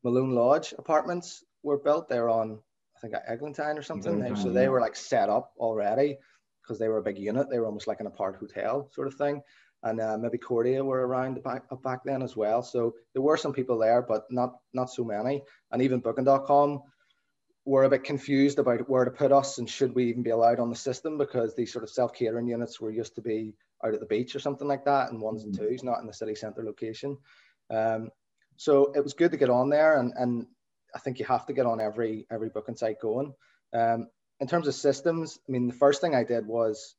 Malone 0.06 0.32
Lodge 0.32 0.74
apartments 0.78 1.44
were 1.62 1.78
built. 1.78 2.08
They're 2.08 2.30
on, 2.30 2.58
I 2.96 3.00
think, 3.02 3.16
Eglantine 3.30 3.78
or 3.78 3.82
something. 3.82 4.14
Eglantine, 4.14 4.42
so 4.42 4.50
they 4.50 4.70
were 4.70 4.80
like 4.80 4.96
set 4.96 5.28
up 5.28 5.52
already 5.58 6.18
because 6.64 6.80
they 6.80 6.88
were 6.88 7.00
a 7.00 7.04
big 7.04 7.18
unit. 7.18 7.50
They 7.50 7.60
were 7.60 7.66
almost 7.66 7.86
like 7.86 8.00
an 8.00 8.08
apart 8.08 8.38
hotel 8.38 8.90
sort 8.94 9.08
of 9.08 9.16
thing. 9.16 9.42
And 9.84 10.00
uh, 10.00 10.18
maybe 10.18 10.38
Cordia 10.38 10.86
were 10.86 11.06
around 11.06 11.44
back 11.44 11.64
back 11.84 12.06
then 12.06 12.22
as 12.22 12.34
well. 12.34 12.64
So 12.64 12.96
there 13.12 13.22
were 13.22 13.36
some 13.36 13.52
people 13.52 13.78
there, 13.78 14.02
but 14.04 14.24
not 14.32 14.54
not 14.74 14.90
so 14.90 15.04
many. 15.04 15.44
And 15.74 15.82
even 15.82 16.00
Booking.com 16.00 16.82
were 17.66 17.84
a 17.84 17.90
bit 17.90 18.06
confused 18.06 18.60
about 18.60 18.90
where 18.90 19.04
to 19.04 19.12
put 19.12 19.34
us 19.34 19.58
and 19.58 19.70
should 19.70 19.94
we 19.94 20.06
even 20.06 20.24
be 20.24 20.30
allowed 20.30 20.62
on 20.62 20.70
the 20.70 20.78
system 20.78 21.18
because 21.18 21.56
these 21.56 21.74
sort 21.74 21.84
of 21.84 21.90
self 21.90 22.14
catering 22.14 22.48
units 22.48 22.80
were 22.80 22.90
used 22.90 23.16
to 23.16 23.22
be 23.22 23.54
out 23.84 23.94
at 23.94 24.00
the 24.00 24.06
beach 24.06 24.36
or 24.36 24.40
something 24.40 24.68
like 24.68 24.86
that, 24.86 25.12
and 25.12 25.22
ones 25.22 25.44
mm-hmm. 25.44 25.60
and 25.62 25.70
twos, 25.70 25.84
not 25.84 26.00
in 26.00 26.08
the 26.08 26.14
city 26.14 26.36
centre 26.36 26.64
location. 26.64 27.18
Um, 27.70 28.12
so 28.58 28.92
it 28.94 29.04
was 29.04 29.14
good 29.14 29.32
to 29.32 29.38
get 29.38 29.50
on 29.50 29.70
there, 29.70 29.98
and, 29.98 30.14
and 30.16 30.48
I 30.94 31.00
think 31.00 31.20
you 31.20 31.26
have 31.26 31.46
to 31.48 31.54
get 31.54 31.66
on 31.66 31.80
every 31.80 32.28
every 32.32 32.50
booking 32.50 32.76
site 32.76 33.00
going. 33.00 33.34
Um, 33.74 34.08
in 34.40 34.48
terms 34.48 34.68
of 34.68 34.76
systems, 34.76 35.40
I 35.48 35.52
mean, 35.52 35.68
the 35.68 35.74
first 35.74 36.02
thing 36.02 36.16
I 36.16 36.24
did 36.24 36.48
was 36.48 36.96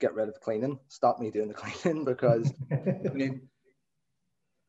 get 0.00 0.14
rid 0.14 0.28
of 0.28 0.34
the 0.34 0.40
cleaning, 0.40 0.78
stop 0.88 1.18
me 1.18 1.30
doing 1.30 1.48
the 1.48 1.54
cleaning 1.54 2.04
because 2.04 2.52
I 2.70 3.08
mean, 3.12 3.48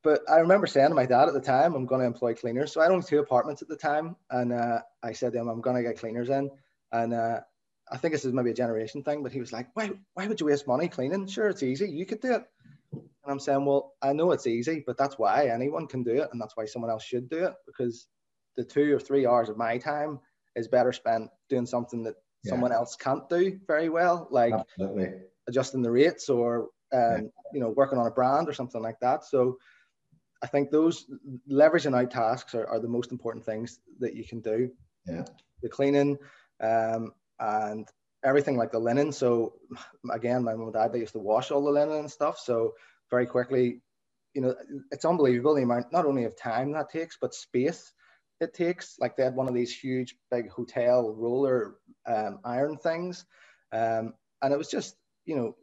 but 0.04 0.22
I 0.30 0.38
remember 0.38 0.68
saying 0.68 0.90
to 0.90 0.96
my 0.96 1.06
dad 1.06 1.28
at 1.28 1.34
the 1.34 1.42
time, 1.42 1.76
I'm 1.76 1.86
going 1.86 2.02
to 2.02 2.08
employ 2.08 2.34
cleaners. 2.34 2.72
So 2.72 2.82
I 2.82 2.88
owned 2.88 3.06
two 3.06 3.20
apartments 3.20 3.62
at 3.62 3.68
the 3.68 3.76
time, 3.76 4.16
and 4.30 4.54
uh, 4.54 4.80
I 5.04 5.14
said 5.14 5.34
to 5.34 5.40
him, 5.40 5.50
I'm 5.50 5.62
going 5.62 5.76
to 5.76 5.84
get 5.84 6.00
cleaners 6.00 6.30
in, 6.30 6.50
and 6.92 7.14
uh, 7.14 7.42
I 7.92 7.98
think 7.98 8.14
this 8.14 8.26
is 8.26 8.34
maybe 8.34 8.52
a 8.52 8.56
generation 8.56 9.04
thing, 9.04 9.24
but 9.24 9.32
he 9.32 9.40
was 9.40 9.52
like, 9.52 9.68
why, 9.74 9.92
why 10.14 10.28
would 10.28 10.40
you 10.40 10.46
waste 10.46 10.68
money 10.68 10.88
cleaning? 10.88 11.28
Sure, 11.28 11.48
it's 11.48 11.64
easy. 11.64 11.90
You 11.90 12.06
could 12.06 12.22
do 12.22 12.34
it. 12.36 12.44
And 13.28 13.34
I'm 13.34 13.42
saying, 13.42 13.66
well, 13.66 13.94
I 14.02 14.14
know 14.14 14.32
it's 14.32 14.48
easy, 14.48 14.86
but 14.88 14.98
that's 14.98 15.20
why 15.20 15.50
anyone 15.50 15.86
can 15.86 16.02
do 16.02 16.22
it. 16.22 16.30
And 16.32 16.40
that's 16.40 16.56
why 16.56 16.64
someone 16.64 16.90
else 16.90 17.04
should 17.04 17.30
do 17.30 17.44
it 17.44 17.54
because 17.66 18.08
the 18.56 18.64
two 18.64 18.96
or 18.96 19.00
three 19.02 19.28
hours 19.28 19.50
of 19.50 19.58
my 19.58 19.78
time 19.80 20.22
is 20.56 20.70
better 20.70 20.94
spent 20.94 21.30
doing 21.50 21.66
something 21.66 22.04
that 22.04 22.16
yeah. 22.46 22.52
someone 22.52 22.72
else 22.72 22.96
can't 22.96 23.28
do 23.28 23.60
very 23.68 23.90
well, 23.90 24.30
like 24.32 24.54
Absolutely. 24.54 25.10
adjusting 25.46 25.82
the 25.82 25.92
rates 25.92 26.30
or 26.30 26.70
um, 26.94 27.02
yeah. 27.02 27.20
you 27.52 27.60
know, 27.60 27.68
working 27.76 28.00
on 28.00 28.08
a 28.08 28.12
brand 28.12 28.48
or 28.48 28.54
something 28.54 28.82
like 28.82 29.00
that. 29.02 29.26
So 29.26 29.58
I 30.42 30.48
think 30.48 30.72
those 30.72 31.06
leveraging 31.52 32.00
out 32.00 32.10
tasks 32.10 32.56
are, 32.56 32.66
are 32.66 32.80
the 32.80 32.88
most 32.88 33.12
important 33.12 33.44
things 33.44 33.82
that 34.00 34.16
you 34.16 34.26
can 34.26 34.40
do. 34.40 34.72
Yeah. 35.06 35.26
The 35.62 35.68
cleaning 35.68 36.18
um, 36.64 37.12
and 37.42 37.90
everything 38.24 38.56
like 38.56 38.72
the 38.72 38.80
linen. 38.80 39.12
So 39.12 39.56
again, 40.10 40.46
my 40.46 40.54
mom 40.54 40.68
and 40.68 40.74
dad, 40.74 40.94
they 40.94 41.00
used 41.00 41.12
to 41.12 41.20
wash 41.20 41.52
all 41.52 41.66
the 41.66 41.72
linen 41.72 41.98
and 41.98 42.10
stuff. 42.10 42.40
So 42.40 42.74
very 43.10 43.26
quickly, 43.26 43.82
you 44.34 44.42
know, 44.42 44.56
it's 44.92 45.06
unbelievable 45.06 45.56
the 45.56 45.64
amount, 45.64 45.92
not 45.92 46.06
only 46.06 46.26
of 46.26 46.36
time 46.36 46.72
that 46.74 46.90
takes, 46.90 47.18
but 47.20 47.34
space 47.34 47.92
it 48.40 48.54
takes. 48.54 48.96
Like 49.00 49.16
they 49.16 49.24
had 49.24 49.36
one 49.36 49.48
of 49.48 49.54
these 49.54 49.74
huge 49.74 50.16
big 50.30 50.50
hotel 50.50 51.14
roller 51.16 51.76
um, 52.06 52.40
iron 52.44 52.78
things. 52.78 53.26
Um, 53.72 54.14
and 54.42 54.54
it 54.54 54.58
was 54.58 54.70
just, 54.70 54.96
you 55.26 55.36
know, 55.36 55.56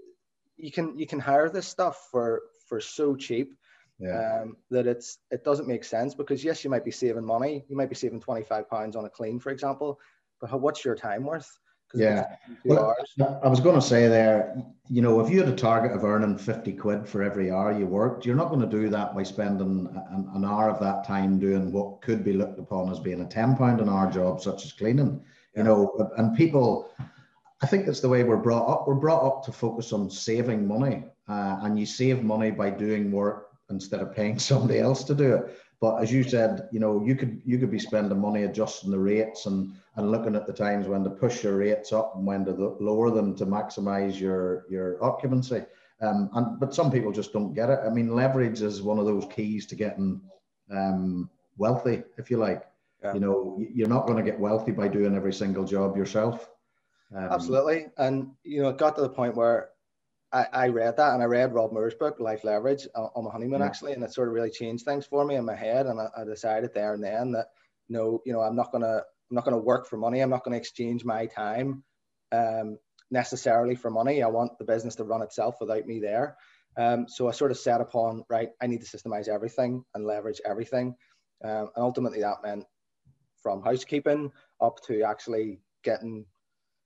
you 0.57 0.73
can, 0.73 0.99
you 0.99 1.07
can 1.07 1.21
hire 1.21 1.49
this 1.49 1.67
stuff 1.67 2.09
for, 2.11 2.43
for 2.69 2.81
so 2.81 3.15
cheap 3.15 3.55
yeah. 3.99 4.43
um, 4.43 4.57
that 4.71 4.87
it's 4.87 5.19
it 5.31 5.45
doesn't 5.45 5.69
make 5.69 5.85
sense 5.85 6.15
because 6.15 6.45
yes, 6.45 6.65
you 6.65 6.71
might 6.71 6.85
be 6.85 6.91
saving 6.91 7.25
money. 7.25 7.65
You 7.69 7.77
might 7.77 7.89
be 7.89 7.95
saving 7.95 8.21
twenty 8.21 8.43
five 8.43 8.69
pounds 8.69 8.97
on 8.97 9.05
a 9.05 9.11
clean, 9.11 9.39
for 9.39 9.51
example, 9.51 9.99
but 10.41 10.51
how, 10.51 10.57
what's 10.57 10.85
your 10.85 10.95
time 10.95 11.25
worth? 11.25 11.59
Yeah, 11.95 12.37
well, 12.65 12.95
I 13.43 13.49
was 13.49 13.61
going 13.61 13.75
to 13.75 13.87
say 13.87 14.09
there, 14.09 14.57
you 14.89 15.03
know, 15.03 15.21
if 15.21 15.31
you 15.31 15.39
had 15.39 15.49
a 15.49 15.57
target 15.57 15.93
of 15.93 16.05
earning 16.05 16.37
50 16.37 16.73
quid 16.73 17.09
for 17.09 17.23
every 17.23 17.51
hour 17.51 17.77
you 17.77 17.87
worked, 17.87 18.27
you're 18.27 18.37
not 18.37 18.49
going 18.49 18.61
to 18.61 18.67
do 18.67 18.89
that 18.91 19.15
by 19.15 19.23
spending 19.23 19.89
an, 20.11 20.29
an 20.35 20.45
hour 20.45 20.69
of 20.69 20.81
that 20.81 21.05
time 21.05 21.39
doing 21.39 21.73
what 21.73 22.03
could 22.03 22.25
be 22.25 22.33
looked 22.33 22.59
upon 22.59 22.91
as 22.91 22.99
being 22.99 23.21
a 23.21 23.27
10 23.27 23.57
pound 23.57 23.81
an 23.81 23.89
hour 23.89 24.11
job, 24.11 24.41
such 24.41 24.65
as 24.65 24.73
cleaning, 24.73 25.23
yeah. 25.55 25.63
you 25.63 25.65
know, 25.65 26.13
and 26.17 26.37
people, 26.37 26.91
I 27.63 27.67
think 27.67 27.87
it's 27.87 28.01
the 28.01 28.09
way 28.09 28.25
we're 28.25 28.37
brought 28.37 28.69
up. 28.69 28.87
We're 28.87 28.95
brought 28.95 29.25
up 29.27 29.45
to 29.45 29.53
focus 29.53 29.93
on 29.93 30.11
saving 30.11 30.67
money, 30.67 31.05
uh, 31.29 31.59
and 31.63 31.79
you 31.79 31.87
save 31.87 32.23
money 32.23 32.51
by 32.51 32.71
doing 32.71 33.11
work 33.11 33.51
instead 33.71 34.01
of 34.01 34.15
paying 34.15 34.39
somebody 34.51 34.81
else 34.81 35.05
to 35.05 35.15
do 35.15 35.35
it. 35.35 35.59
But 35.81 36.03
as 36.03 36.13
you 36.13 36.23
said, 36.23 36.69
you 36.73 36.81
know, 36.81 37.05
you 37.05 37.15
could 37.15 37.43
you 37.45 37.59
could 37.59 37.71
be 37.71 37.79
spending 37.79 38.19
money 38.21 38.45
adjusting 38.45 38.91
the 38.91 38.99
rates 38.99 39.47
and 39.47 39.75
and 39.97 40.11
looking 40.11 40.35
at 40.35 40.47
the 40.47 40.53
times 40.53 40.89
when 40.89 41.05
to 41.05 41.11
push 41.11 41.45
your 41.45 41.57
rates 41.57 41.93
up 41.93 42.15
and 42.17 42.27
when 42.27 42.45
to 42.47 42.53
lower 42.81 43.11
them 43.11 43.37
to 43.37 43.47
maximize 43.47 44.19
your 44.19 44.65
your 44.71 45.03
occupancy. 45.05 45.65
Um, 46.01 46.31
and 46.35 46.59
but 46.61 46.75
some 46.75 46.91
people 46.91 47.13
just 47.13 47.33
don't 47.33 47.55
get 47.55 47.71
it. 47.71 47.81
I 47.85 47.91
mean, 47.91 48.15
leverage 48.15 48.63
is 48.63 48.83
one 48.83 48.99
of 48.99 49.07
those 49.07 49.27
keys 49.27 49.67
to 49.67 49.75
getting 49.75 50.21
um, 50.71 51.31
wealthy, 51.57 52.03
if 52.19 52.31
you 52.31 52.37
like. 52.39 52.65
Yeah. 53.03 53.15
You 53.15 53.21
know, 53.21 53.59
you're 53.59 53.89
not 53.89 54.07
going 54.07 54.17
to 54.17 54.29
get 54.31 54.41
wealthy 54.41 54.73
by 54.73 54.89
doing 54.89 55.15
every 55.15 55.33
single 55.33 55.65
job 55.65 55.97
yourself. 55.97 56.49
Um, 57.15 57.29
Absolutely, 57.31 57.87
and 57.99 58.33
you 58.43 58.63
know, 58.63 58.71
it 58.71 58.79
got 58.79 58.97
to 58.97 59.03
the 59.03 59.09
point 59.09 59.37
where 59.37 59.71
I, 60.35 60.47
I 60.53 60.69
read 60.69 60.97
that 60.97 61.15
and 61.15 61.23
I 61.23 61.27
read 61.27 61.55
Rob 61.55 61.73
Moore's 61.73 61.95
book, 61.95 62.19
Life 62.19 62.43
Leverage, 62.43 62.89
on, 62.97 63.25
my 63.25 63.31
honeymoon 63.31 63.61
yeah. 63.61 63.67
actually, 63.67 63.93
and 63.93 64.03
it 64.03 64.13
sort 64.13 64.27
of 64.27 64.35
really 64.35 64.51
changed 64.51 64.85
things 64.85 65.07
for 65.07 65.25
me 65.25 65.37
in 65.37 65.45
my 65.45 65.55
head. 65.55 65.87
And 65.87 66.01
I, 66.01 66.09
I 66.17 66.25
decided 66.25 66.75
there 66.75 66.93
and 66.93 67.03
then 67.03 67.33
that 67.33 67.47
no, 67.89 68.21
you 68.27 68.33
know, 68.33 68.41
I'm 68.41 68.57
not 68.57 68.73
gonna 68.73 68.97
I'm 68.97 69.35
not 69.35 69.45
gonna 69.45 69.59
work 69.59 69.87
for 69.87 69.97
money. 69.97 70.21
I'm 70.21 70.31
not 70.31 70.43
gonna 70.43 70.57
exchange 70.57 71.05
my 71.05 71.27
time 71.27 71.85
um, 72.33 72.79
necessarily 73.13 73.77
for 73.77 73.91
money. 73.91 74.23
I 74.23 74.27
want 74.27 74.59
the 74.59 74.65
business 74.65 74.97
to 74.97 75.05
run 75.05 75.23
itself 75.23 75.57
without 75.61 75.87
me 75.87 76.01
there. 76.01 76.37
Um, 76.77 77.07
so 77.09 77.29
I 77.29 77.33
sort 77.33 77.53
of 77.53 77.59
set 77.59 77.81
upon 77.81 78.25
right. 78.29 78.49
I 78.61 78.67
need 78.67 78.83
to 78.83 78.97
systemize 78.97 79.29
everything 79.29 79.85
and 79.95 80.05
leverage 80.05 80.41
everything, 80.45 80.97
um, 81.45 81.71
and 81.77 81.85
ultimately 81.85 82.23
that 82.23 82.43
meant 82.43 82.65
from 83.41 83.63
housekeeping 83.63 84.33
up 84.61 84.81
to 84.87 85.03
actually 85.03 85.61
getting 85.85 86.27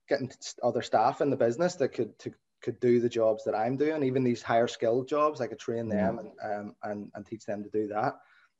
getting 0.06 0.30
other 0.62 0.82
staff 0.82 1.22
in 1.22 1.30
the 1.30 1.36
business 1.36 1.76
that 1.76 1.94
could 1.94 2.18
to 2.18 2.32
could 2.62 2.80
do 2.80 3.00
the 3.00 3.08
jobs 3.08 3.44
that 3.44 3.54
I'm 3.54 3.76
doing, 3.76 4.02
even 4.02 4.24
these 4.24 4.42
higher 4.42 4.66
skilled 4.66 5.08
jobs, 5.08 5.40
I 5.40 5.46
could 5.46 5.58
train 5.58 5.88
them 5.88 6.18
and, 6.18 6.30
um, 6.42 6.74
and, 6.82 7.10
and 7.14 7.26
teach 7.26 7.44
them 7.44 7.62
to 7.62 7.70
do 7.70 7.88
that. 7.88 8.16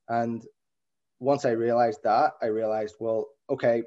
And 0.08 0.44
once 1.20 1.44
I 1.44 1.50
realized 1.50 2.02
that, 2.04 2.32
I 2.40 2.46
realized, 2.46 2.96
well, 3.00 3.28
okay, 3.50 3.82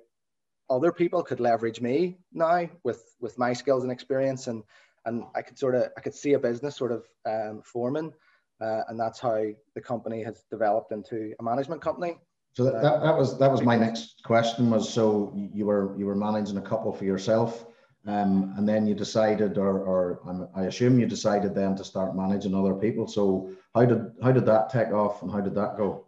other 0.69 0.91
people 0.91 1.23
could 1.23 1.39
leverage 1.39 1.81
me 1.81 2.17
now 2.33 2.69
with, 2.83 3.03
with 3.19 3.37
my 3.37 3.53
skills 3.53 3.83
and 3.83 3.91
experience. 3.91 4.47
And, 4.47 4.63
and 5.05 5.23
I 5.35 5.41
could 5.41 5.57
sort 5.57 5.75
of, 5.75 5.89
I 5.97 6.01
could 6.01 6.13
see 6.13 6.33
a 6.33 6.39
business 6.39 6.75
sort 6.75 6.91
of 6.91 7.05
um, 7.25 7.61
forming. 7.63 8.13
Uh, 8.61 8.81
and 8.89 8.99
that's 8.99 9.19
how 9.19 9.43
the 9.73 9.81
company 9.81 10.23
has 10.23 10.43
developed 10.51 10.91
into 10.91 11.33
a 11.39 11.43
management 11.43 11.81
company. 11.81 12.19
So 12.53 12.65
that, 12.65 12.81
that, 12.81 13.01
that 13.01 13.17
was, 13.17 13.39
that 13.39 13.49
was 13.49 13.61
my 13.61 13.77
next 13.77 14.21
question 14.23 14.69
was, 14.69 14.91
so 14.93 15.33
you 15.35 15.65
were, 15.65 15.97
you 15.97 16.05
were 16.05 16.15
managing 16.15 16.57
a 16.57 16.61
couple 16.61 16.91
for 16.91 17.05
yourself 17.05 17.65
um, 18.07 18.55
and 18.57 18.67
then 18.67 18.87
you 18.87 18.95
decided, 18.95 19.57
or, 19.57 19.79
or 19.79 20.49
I 20.55 20.63
assume 20.63 20.99
you 20.99 21.05
decided 21.05 21.53
then 21.53 21.75
to 21.75 21.83
start 21.83 22.15
managing 22.15 22.55
other 22.55 22.73
people. 22.73 23.07
So 23.07 23.51
how 23.75 23.85
did 23.85 24.11
how 24.23 24.31
did 24.31 24.45
that 24.47 24.69
take 24.69 24.91
off, 24.91 25.21
and 25.21 25.31
how 25.31 25.41
did 25.41 25.55
that 25.55 25.77
go? 25.77 26.05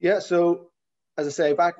Yeah, 0.00 0.18
so 0.18 0.70
as 1.16 1.26
I 1.26 1.30
say, 1.30 1.52
back 1.52 1.74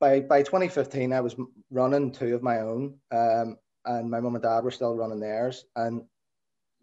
by 0.00 0.20
by 0.20 0.42
2015, 0.42 1.12
I 1.12 1.20
was 1.20 1.36
running 1.70 2.10
two 2.10 2.34
of 2.34 2.42
my 2.42 2.60
own, 2.60 2.98
um, 3.12 3.58
and 3.84 4.10
my 4.10 4.20
mum 4.20 4.34
and 4.34 4.42
dad 4.42 4.64
were 4.64 4.72
still 4.72 4.96
running 4.96 5.20
theirs. 5.20 5.64
And 5.76 6.02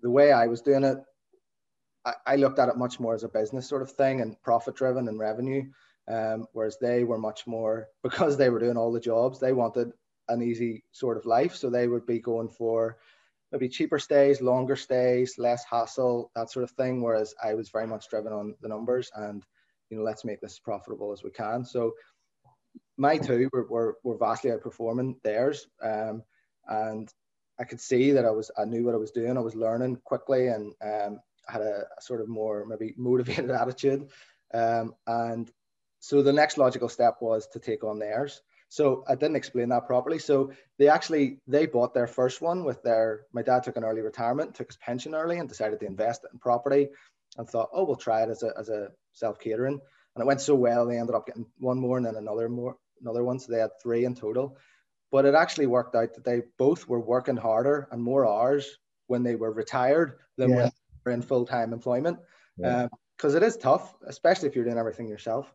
the 0.01 0.09
way 0.09 0.31
I 0.31 0.47
was 0.47 0.61
doing 0.61 0.85
it, 0.85 0.99
I, 2.05 2.13
I 2.25 2.35
looked 2.37 2.59
at 2.59 2.69
it 2.69 2.77
much 2.77 3.01
more 3.01 3.15
as 3.15 3.23
a 3.23 3.29
business 3.29 3.67
sort 3.67 3.81
of 3.81 3.91
thing 3.91 4.21
and 4.21 4.41
profit 4.41 4.75
driven 4.75 5.09
and 5.09 5.19
revenue. 5.19 5.63
Um, 6.05 6.47
whereas 6.51 6.77
they 6.81 7.05
were 7.05 7.17
much 7.17 7.47
more 7.47 7.87
because 8.03 8.37
they 8.37 8.49
were 8.49 8.59
doing 8.59 8.77
all 8.77 8.93
the 8.93 8.99
jobs, 8.99 9.39
they 9.39 9.51
wanted 9.51 9.91
an 10.29 10.41
easy 10.41 10.83
sort 10.91 11.17
of 11.17 11.25
life. 11.25 11.55
So 11.55 11.69
they 11.69 11.87
would 11.87 12.05
be 12.05 12.19
going 12.19 12.49
for 12.49 12.97
maybe 13.51 13.69
cheaper 13.69 13.99
stays, 13.99 14.41
longer 14.41 14.75
stays, 14.75 15.37
less 15.37 15.63
hassle, 15.63 16.31
that 16.35 16.49
sort 16.49 16.63
of 16.63 16.71
thing. 16.71 17.01
Whereas 17.01 17.35
I 17.43 17.53
was 17.53 17.69
very 17.69 17.87
much 17.87 18.09
driven 18.09 18.33
on 18.33 18.55
the 18.61 18.67
numbers 18.67 19.11
and, 19.15 19.45
you 19.89 19.97
know, 19.97 20.03
let's 20.03 20.25
make 20.25 20.41
this 20.41 20.53
as 20.53 20.59
profitable 20.59 21.11
as 21.11 21.23
we 21.23 21.29
can. 21.29 21.63
So 21.63 21.93
my 22.97 23.17
two 23.17 23.49
were, 23.53 23.67
were, 23.67 23.97
were 24.03 24.17
vastly 24.17 24.51
outperforming 24.51 25.21
theirs. 25.23 25.67
Um, 25.81 26.23
and 26.67 27.09
I 27.59 27.65
could 27.65 27.79
see 27.79 28.11
that 28.11 28.25
I 28.25 28.31
was, 28.31 28.49
I 28.57 28.65
knew 28.65 28.83
what 28.85 28.95
I 28.95 28.99
was 28.99 29.11
doing. 29.11 29.37
I 29.37 29.41
was 29.41 29.55
learning 29.55 29.97
quickly 30.03 30.47
and 30.47 30.73
um, 30.83 31.19
had 31.47 31.61
a, 31.61 31.83
a, 31.97 32.01
sort 32.01 32.21
of 32.21 32.29
more 32.29 32.65
maybe 32.65 32.93
motivated 32.97 33.51
attitude. 33.51 34.09
Um, 34.53 34.95
and 35.05 35.51
so 35.99 36.21
the 36.21 36.33
next 36.33 36.57
logical 36.57 36.89
step 36.89 37.17
was 37.21 37.47
to 37.53 37.59
take 37.59 37.83
on 37.83 37.99
theirs. 37.99 38.41
So 38.73 39.03
I 39.07 39.13
didn't 39.13 39.35
explain 39.35 39.69
that 39.69 39.85
properly. 39.85 40.17
So 40.17 40.51
they 40.79 40.87
actually 40.87 41.37
they 41.45 41.67
bought 41.67 41.93
their 41.93 42.07
first 42.07 42.41
one 42.41 42.63
with 42.63 42.81
their 42.81 43.27
my 43.31 43.43
dad 43.43 43.61
took 43.61 43.77
an 43.77 43.83
early 43.83 44.01
retirement, 44.01 44.55
took 44.55 44.69
his 44.69 44.77
pension 44.77 45.13
early, 45.13 45.37
and 45.37 45.47
decided 45.47 45.79
to 45.79 45.85
invest 45.85 46.23
it 46.23 46.31
in 46.33 46.39
property, 46.39 46.89
and 47.37 47.47
thought, 47.47 47.69
oh, 47.71 47.83
we'll 47.83 47.95
try 47.95 48.23
it 48.23 48.31
as 48.31 48.41
a 48.41 48.51
as 48.57 48.69
a 48.69 48.87
self 49.11 49.39
catering, 49.39 49.79
and 50.15 50.23
it 50.23 50.25
went 50.25 50.41
so 50.41 50.55
well. 50.55 50.87
They 50.87 50.97
ended 50.97 51.13
up 51.13 51.27
getting 51.27 51.45
one 51.59 51.77
more 51.77 51.97
and 51.97 52.05
then 52.07 52.15
another 52.15 52.49
more 52.49 52.75
another 52.99 53.23
one, 53.23 53.37
so 53.37 53.51
they 53.51 53.59
had 53.59 53.79
three 53.79 54.05
in 54.05 54.15
total. 54.15 54.57
But 55.11 55.25
it 55.25 55.35
actually 55.35 55.67
worked 55.67 55.93
out 55.93 56.15
that 56.15 56.25
they 56.25 56.41
both 56.57 56.87
were 56.87 56.99
working 56.99 57.37
harder 57.37 57.87
and 57.91 58.01
more 58.01 58.25
hours 58.25 58.79
when 59.05 59.21
they 59.21 59.35
were 59.35 59.53
retired 59.53 60.17
than 60.35 60.49
yeah. 60.49 60.55
when 60.55 60.65
they 60.65 60.71
were 61.05 61.11
in 61.11 61.21
full 61.21 61.45
time 61.45 61.73
employment. 61.73 62.17
Because 62.57 62.89
yeah. 63.21 63.29
um, 63.29 63.35
it 63.35 63.43
is 63.43 63.55
tough, 63.55 63.93
especially 64.07 64.49
if 64.49 64.55
you're 64.55 64.65
doing 64.65 64.79
everything 64.79 65.07
yourself 65.07 65.53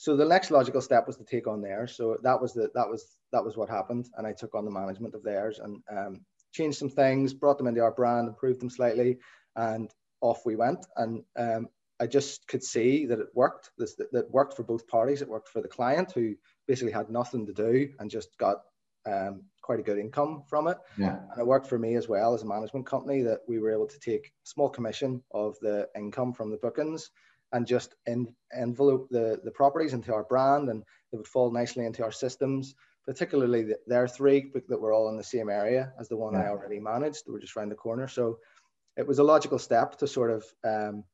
so 0.00 0.16
the 0.16 0.24
next 0.24 0.50
logical 0.50 0.80
step 0.80 1.06
was 1.06 1.18
to 1.18 1.24
take 1.24 1.46
on 1.46 1.60
theirs. 1.60 1.94
So 1.94 2.16
that 2.22 2.40
was 2.40 2.54
the 2.54 2.70
that 2.74 2.88
was 2.88 3.18
that 3.32 3.44
was 3.44 3.58
what 3.58 3.68
happened, 3.68 4.08
and 4.16 4.26
I 4.26 4.32
took 4.32 4.54
on 4.54 4.64
the 4.64 4.70
management 4.70 5.14
of 5.14 5.22
theirs 5.22 5.58
and 5.58 5.82
um, 5.94 6.24
changed 6.54 6.78
some 6.78 6.88
things, 6.88 7.34
brought 7.34 7.58
them 7.58 7.66
into 7.66 7.82
our 7.82 7.92
brand, 7.92 8.26
improved 8.26 8.62
them 8.62 8.70
slightly, 8.70 9.18
and 9.56 9.92
off 10.22 10.46
we 10.46 10.56
went. 10.56 10.86
And 10.96 11.22
um, 11.36 11.68
I 12.00 12.06
just 12.06 12.48
could 12.48 12.64
see 12.64 13.04
that 13.04 13.20
it 13.20 13.26
worked. 13.34 13.72
This 13.76 13.94
that, 13.96 14.10
that, 14.12 14.30
worked 14.30 14.56
for 14.56 14.62
both 14.62 14.88
parties. 14.88 15.20
It 15.20 15.28
worked 15.28 15.50
for 15.50 15.60
the 15.60 15.68
client 15.68 16.12
who 16.12 16.34
basically 16.66 16.92
had 16.92 17.10
nothing 17.10 17.44
to 17.44 17.52
do 17.52 17.90
and 17.98 18.10
just 18.10 18.38
got 18.38 18.62
um, 19.04 19.42
quite 19.60 19.80
a 19.80 19.82
good 19.82 19.98
income 19.98 20.44
from 20.48 20.66
it. 20.68 20.78
Yeah. 20.96 21.18
And 21.30 21.38
it 21.38 21.46
worked 21.46 21.66
for 21.66 21.78
me 21.78 21.96
as 21.96 22.08
well 22.08 22.32
as 22.32 22.40
a 22.40 22.46
management 22.46 22.86
company 22.86 23.20
that 23.24 23.40
we 23.46 23.58
were 23.58 23.70
able 23.70 23.88
to 23.88 24.00
take 24.00 24.28
a 24.28 24.48
small 24.48 24.70
commission 24.70 25.22
of 25.30 25.58
the 25.60 25.88
income 25.94 26.32
from 26.32 26.50
the 26.50 26.56
bookings 26.56 27.10
and 27.52 27.66
just 27.66 27.94
in, 28.06 28.32
envelope 28.56 29.08
the, 29.10 29.40
the 29.44 29.50
properties 29.50 29.92
into 29.92 30.12
our 30.12 30.24
brand 30.24 30.68
and 30.68 30.82
it 31.12 31.16
would 31.16 31.26
fall 31.26 31.50
nicely 31.50 31.84
into 31.86 32.04
our 32.04 32.12
systems, 32.12 32.74
particularly 33.04 33.62
the, 33.62 33.76
their 33.86 34.06
three 34.06 34.52
that 34.68 34.80
were 34.80 34.92
all 34.92 35.08
in 35.08 35.16
the 35.16 35.24
same 35.24 35.50
area 35.50 35.92
as 35.98 36.08
the 36.08 36.16
one 36.16 36.34
yeah. 36.34 36.42
I 36.42 36.48
already 36.48 36.78
managed. 36.78 37.26
They 37.26 37.32
were 37.32 37.40
just 37.40 37.56
around 37.56 37.70
the 37.70 37.74
corner. 37.74 38.06
So 38.06 38.38
it 38.96 39.06
was 39.06 39.18
a 39.18 39.24
logical 39.24 39.58
step 39.58 39.98
to 39.98 40.06
sort 40.06 40.30
of 40.30 40.44
um, 40.64 41.04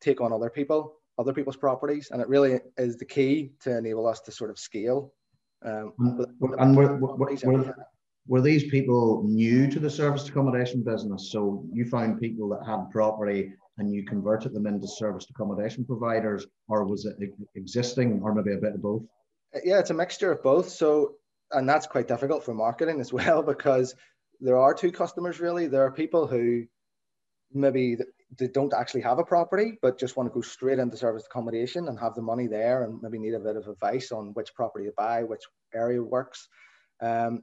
take 0.00 0.20
on 0.20 0.32
other 0.32 0.50
people, 0.50 0.96
other 1.18 1.32
people's 1.32 1.56
properties. 1.56 2.10
And 2.10 2.20
it 2.20 2.28
really 2.28 2.60
is 2.76 2.96
the 2.96 3.04
key 3.04 3.52
to 3.60 3.76
enable 3.78 4.06
us 4.06 4.20
to 4.22 4.32
sort 4.32 4.50
of 4.50 4.58
scale. 4.58 5.12
Um, 5.64 5.92
and 6.58 6.76
were, 6.76 6.96
were, 6.98 7.74
were 8.28 8.40
these 8.42 8.64
people 8.70 9.22
new 9.24 9.70
to 9.70 9.80
the 9.80 9.90
service 9.90 10.28
accommodation 10.28 10.84
business? 10.84 11.32
So 11.32 11.64
you 11.72 11.86
found 11.86 12.20
people 12.20 12.48
that 12.50 12.64
had 12.64 12.90
property 12.90 13.54
and 13.78 13.92
you 13.92 14.04
converted 14.04 14.52
them 14.52 14.66
into 14.66 14.86
service 14.86 15.26
accommodation 15.30 15.84
providers, 15.84 16.46
or 16.68 16.84
was 16.84 17.06
it 17.06 17.16
existing, 17.54 18.20
or 18.22 18.34
maybe 18.34 18.54
a 18.54 18.58
bit 18.58 18.74
of 18.74 18.82
both? 18.82 19.02
Yeah, 19.64 19.78
it's 19.78 19.90
a 19.90 19.94
mixture 19.94 20.32
of 20.32 20.42
both. 20.42 20.68
So, 20.68 21.14
and 21.52 21.68
that's 21.68 21.86
quite 21.86 22.08
difficult 22.08 22.44
for 22.44 22.54
marketing 22.54 23.00
as 23.00 23.12
well 23.18 23.42
because 23.42 23.94
there 24.40 24.58
are 24.58 24.74
two 24.74 24.92
customers 24.92 25.40
really. 25.40 25.66
There 25.66 25.84
are 25.84 25.92
people 25.92 26.26
who 26.26 26.64
maybe 27.52 27.96
they 28.38 28.48
don't 28.48 28.74
actually 28.74 29.00
have 29.02 29.18
a 29.18 29.24
property, 29.24 29.78
but 29.80 29.98
just 29.98 30.16
want 30.16 30.28
to 30.28 30.34
go 30.34 30.42
straight 30.42 30.78
into 30.78 30.96
service 30.96 31.24
accommodation 31.26 31.88
and 31.88 31.98
have 31.98 32.14
the 32.14 32.22
money 32.22 32.46
there 32.46 32.84
and 32.84 33.00
maybe 33.02 33.18
need 33.18 33.34
a 33.34 33.40
bit 33.40 33.56
of 33.56 33.66
advice 33.66 34.12
on 34.12 34.34
which 34.34 34.54
property 34.54 34.84
to 34.84 34.92
buy, 34.96 35.22
which 35.22 35.42
area 35.74 36.02
works. 36.02 36.48
Um, 37.00 37.42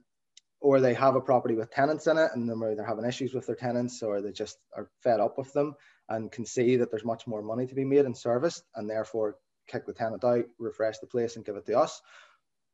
or 0.66 0.80
they 0.80 0.94
have 0.94 1.14
a 1.14 1.20
property 1.20 1.54
with 1.54 1.70
tenants 1.70 2.08
in 2.08 2.18
it 2.18 2.28
and 2.34 2.48
they're 2.48 2.72
either 2.72 2.84
having 2.84 3.04
issues 3.04 3.32
with 3.32 3.46
their 3.46 3.54
tenants 3.54 4.02
or 4.02 4.20
they 4.20 4.32
just 4.32 4.58
are 4.76 4.90
fed 5.00 5.20
up 5.20 5.38
with 5.38 5.52
them 5.52 5.76
and 6.08 6.32
can 6.32 6.44
see 6.44 6.74
that 6.74 6.90
there's 6.90 7.04
much 7.04 7.24
more 7.24 7.40
money 7.40 7.68
to 7.68 7.76
be 7.76 7.84
made 7.84 8.04
in 8.04 8.16
service 8.16 8.60
and 8.74 8.90
therefore 8.90 9.36
kick 9.68 9.86
the 9.86 9.92
tenant 9.92 10.24
out, 10.24 10.44
refresh 10.58 10.98
the 10.98 11.06
place 11.06 11.36
and 11.36 11.44
give 11.44 11.54
it 11.54 11.66
to 11.66 11.78
us. 11.78 12.02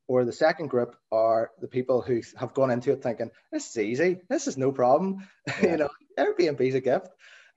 Or 0.09 0.25
the 0.25 0.33
second 0.33 0.69
group 0.69 0.97
are 1.13 1.51
the 1.61 1.69
people 1.69 2.01
who 2.01 2.23
have 2.39 2.55
gone 2.55 2.71
into 2.71 2.93
it 2.93 3.03
thinking, 3.03 3.31
this 3.53 3.69
is 3.69 3.77
easy, 3.77 4.23
this 4.27 4.47
is 4.47 4.57
no 4.57 4.73
problem. 4.73 5.29
Yeah. 5.63 5.73
you 5.73 5.77
know, 5.77 5.91
Airbnb 6.19 6.63
is 6.63 6.75
a 6.75 6.81
gift 6.81 7.09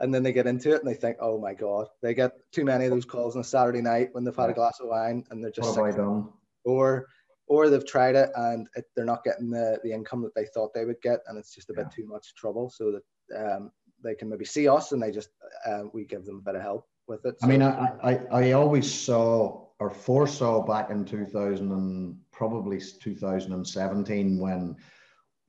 and 0.01 0.13
then 0.13 0.23
they 0.23 0.33
get 0.33 0.47
into 0.47 0.75
it 0.75 0.83
and 0.83 0.91
they 0.91 0.97
think, 0.97 1.15
oh 1.21 1.39
my 1.39 1.53
god, 1.53 1.87
they 2.01 2.13
get 2.13 2.33
too 2.51 2.65
many 2.65 2.83
of 2.83 2.91
those 2.91 3.05
calls 3.05 3.35
on 3.35 3.41
a 3.41 3.45
Saturday 3.45 3.81
night 3.81 4.09
when 4.11 4.25
they've 4.25 4.35
had 4.35 4.49
a 4.49 4.53
glass 4.53 4.81
of 4.81 4.89
wine 4.89 5.23
and 5.31 5.41
they're 5.41 5.51
just 5.51 5.77
what 5.77 5.93
have 5.93 5.95
I 5.95 5.97
done? 5.97 6.27
or 6.65 7.07
or 7.47 7.69
they've 7.69 7.85
tried 7.85 8.15
it 8.15 8.29
and 8.35 8.67
it, 8.75 8.85
they're 8.95 9.05
not 9.05 9.23
getting 9.23 9.49
the, 9.49 9.79
the 9.83 9.91
income 9.91 10.21
that 10.21 10.33
they 10.35 10.45
thought 10.45 10.73
they 10.73 10.85
would 10.85 11.01
get 11.01 11.19
and 11.27 11.37
it's 11.37 11.53
just 11.53 11.69
a 11.69 11.73
bit 11.73 11.87
too 11.95 12.05
much 12.07 12.33
trouble 12.35 12.69
so 12.69 12.91
that 12.91 13.55
um, 13.55 13.71
they 14.03 14.15
can 14.15 14.29
maybe 14.29 14.45
see 14.45 14.67
us 14.67 14.91
and 14.91 15.01
they 15.01 15.11
just 15.11 15.29
uh, 15.67 15.83
we 15.93 16.05
give 16.05 16.25
them 16.25 16.37
a 16.37 16.41
bit 16.41 16.55
of 16.55 16.61
help 16.61 16.87
with 17.07 17.25
it. 17.25 17.39
So, 17.39 17.47
I 17.47 17.49
mean, 17.49 17.61
I, 17.61 17.91
I, 18.03 18.19
I 18.31 18.51
always 18.53 18.91
saw 18.91 19.67
or 19.79 19.89
foresaw 19.89 20.65
back 20.65 20.89
in 20.89 21.05
2000 21.05 21.71
and 21.71 22.17
probably 22.31 22.79
2017 22.79 24.39
when 24.39 24.75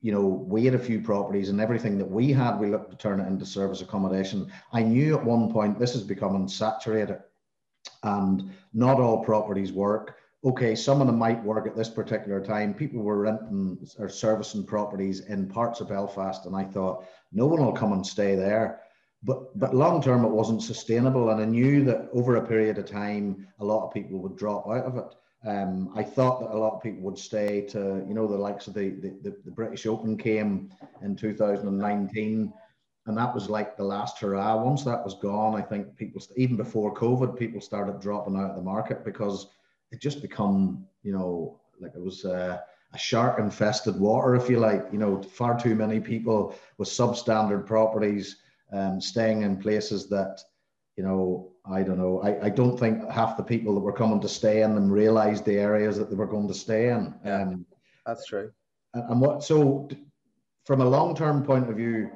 you 0.01 0.11
know, 0.11 0.21
we 0.21 0.63
had 0.63 0.75
a 0.75 0.79
few 0.79 1.01
properties 1.01 1.49
and 1.49 1.59
everything 1.59 1.97
that 1.97 2.09
we 2.09 2.31
had, 2.31 2.59
we 2.59 2.67
looked 2.69 2.91
to 2.91 2.97
turn 2.97 3.19
it 3.19 3.27
into 3.27 3.45
service 3.45 3.81
accommodation. 3.81 4.51
I 4.71 4.83
knew 4.83 5.17
at 5.17 5.25
one 5.25 5.51
point 5.51 5.79
this 5.79 5.95
is 5.95 6.03
becoming 6.03 6.47
saturated 6.47 7.19
and 8.03 8.51
not 8.73 8.99
all 8.99 9.23
properties 9.23 9.71
work. 9.71 10.17
Okay, 10.45 10.75
some 10.75 11.01
of 11.01 11.07
them 11.07 11.17
might 11.17 11.43
work 11.43 11.65
at 11.65 11.75
this 11.75 11.89
particular 11.89 12.39
time. 12.39 12.73
People 12.73 13.01
were 13.01 13.17
renting 13.17 13.77
or 13.97 14.07
servicing 14.07 14.63
properties 14.63 15.21
in 15.21 15.49
parts 15.49 15.81
of 15.81 15.89
Belfast, 15.89 16.45
and 16.45 16.55
I 16.55 16.63
thought 16.63 17.05
no 17.31 17.47
one 17.47 17.63
will 17.63 17.73
come 17.73 17.91
and 17.93 18.05
stay 18.05 18.35
there. 18.35 18.81
But 19.23 19.57
but 19.57 19.73
long 19.73 20.01
term, 20.01 20.23
it 20.23 20.29
wasn't 20.29 20.61
sustainable, 20.61 21.31
and 21.31 21.41
I 21.41 21.45
knew 21.45 21.83
that 21.85 22.09
over 22.13 22.35
a 22.35 22.47
period 22.47 22.77
of 22.77 22.85
time, 22.85 23.47
a 23.59 23.65
lot 23.65 23.85
of 23.85 23.93
people 23.93 24.19
would 24.19 24.37
drop 24.37 24.67
out 24.67 24.85
of 24.85 24.97
it. 24.97 25.15
Um, 25.47 25.91
I 25.95 26.03
thought 26.03 26.39
that 26.41 26.55
a 26.55 26.57
lot 26.57 26.75
of 26.75 26.83
people 26.83 27.01
would 27.03 27.17
stay 27.17 27.61
to, 27.69 28.05
you 28.07 28.13
know, 28.13 28.27
the 28.27 28.37
likes 28.37 28.67
of 28.67 28.73
the, 28.73 28.89
the, 28.89 29.35
the 29.45 29.51
British 29.51 29.85
Open 29.85 30.17
came 30.17 30.69
in 31.01 31.15
2019, 31.15 32.53
and 33.05 33.17
that 33.17 33.33
was 33.33 33.49
like 33.49 33.77
the 33.77 33.83
last 33.83 34.19
hurrah. 34.19 34.61
Once 34.61 34.83
that 34.83 35.03
was 35.03 35.15
gone, 35.15 35.55
I 35.55 35.61
think 35.61 35.95
people, 35.95 36.21
even 36.35 36.57
before 36.57 36.93
COVID, 36.93 37.37
people 37.37 37.61
started 37.61 38.01
dropping 38.01 38.35
out 38.35 38.51
of 38.51 38.55
the 38.55 38.61
market 38.61 39.05
because 39.05 39.47
it 39.91 40.01
just 40.01 40.21
become, 40.21 40.85
you 41.03 41.13
know, 41.13 41.59
like 41.79 41.93
it 41.95 42.01
was 42.01 42.25
uh, 42.25 42.59
a 42.93 42.97
shark 42.97 43.39
infested 43.39 43.99
water, 43.99 44.35
if 44.35 44.49
you 44.49 44.59
like. 44.59 44.85
You 44.91 44.99
know, 44.99 45.21
far 45.21 45.59
too 45.59 45.75
many 45.75 45.99
people 45.99 46.55
with 46.77 46.89
substandard 46.89 47.65
properties 47.65 48.37
um, 48.73 48.99
staying 48.99 49.43
in 49.43 49.57
places 49.57 50.09
that, 50.09 50.39
you 50.95 51.03
know, 51.03 51.51
I 51.69 51.83
don't 51.83 51.97
know. 51.97 52.21
I, 52.21 52.45
I 52.45 52.49
don't 52.49 52.77
think 52.77 53.09
half 53.09 53.37
the 53.37 53.43
people 53.43 53.73
that 53.75 53.81
were 53.81 53.93
coming 53.93 54.21
to 54.21 54.29
stay 54.29 54.61
in 54.61 54.75
them 54.75 54.91
realized 54.91 55.45
the 55.45 55.57
areas 55.57 55.97
that 55.97 56.09
they 56.09 56.15
were 56.15 56.27
going 56.27 56.47
to 56.47 56.53
stay 56.53 56.89
in. 56.89 57.13
Um, 57.25 57.65
That's 58.05 58.25
true. 58.25 58.51
And, 58.93 59.09
and 59.11 59.21
what 59.21 59.43
so 59.43 59.89
from 60.65 60.81
a 60.81 60.85
long 60.85 61.15
term 61.15 61.43
point 61.43 61.69
of 61.69 61.77
view, 61.77 62.09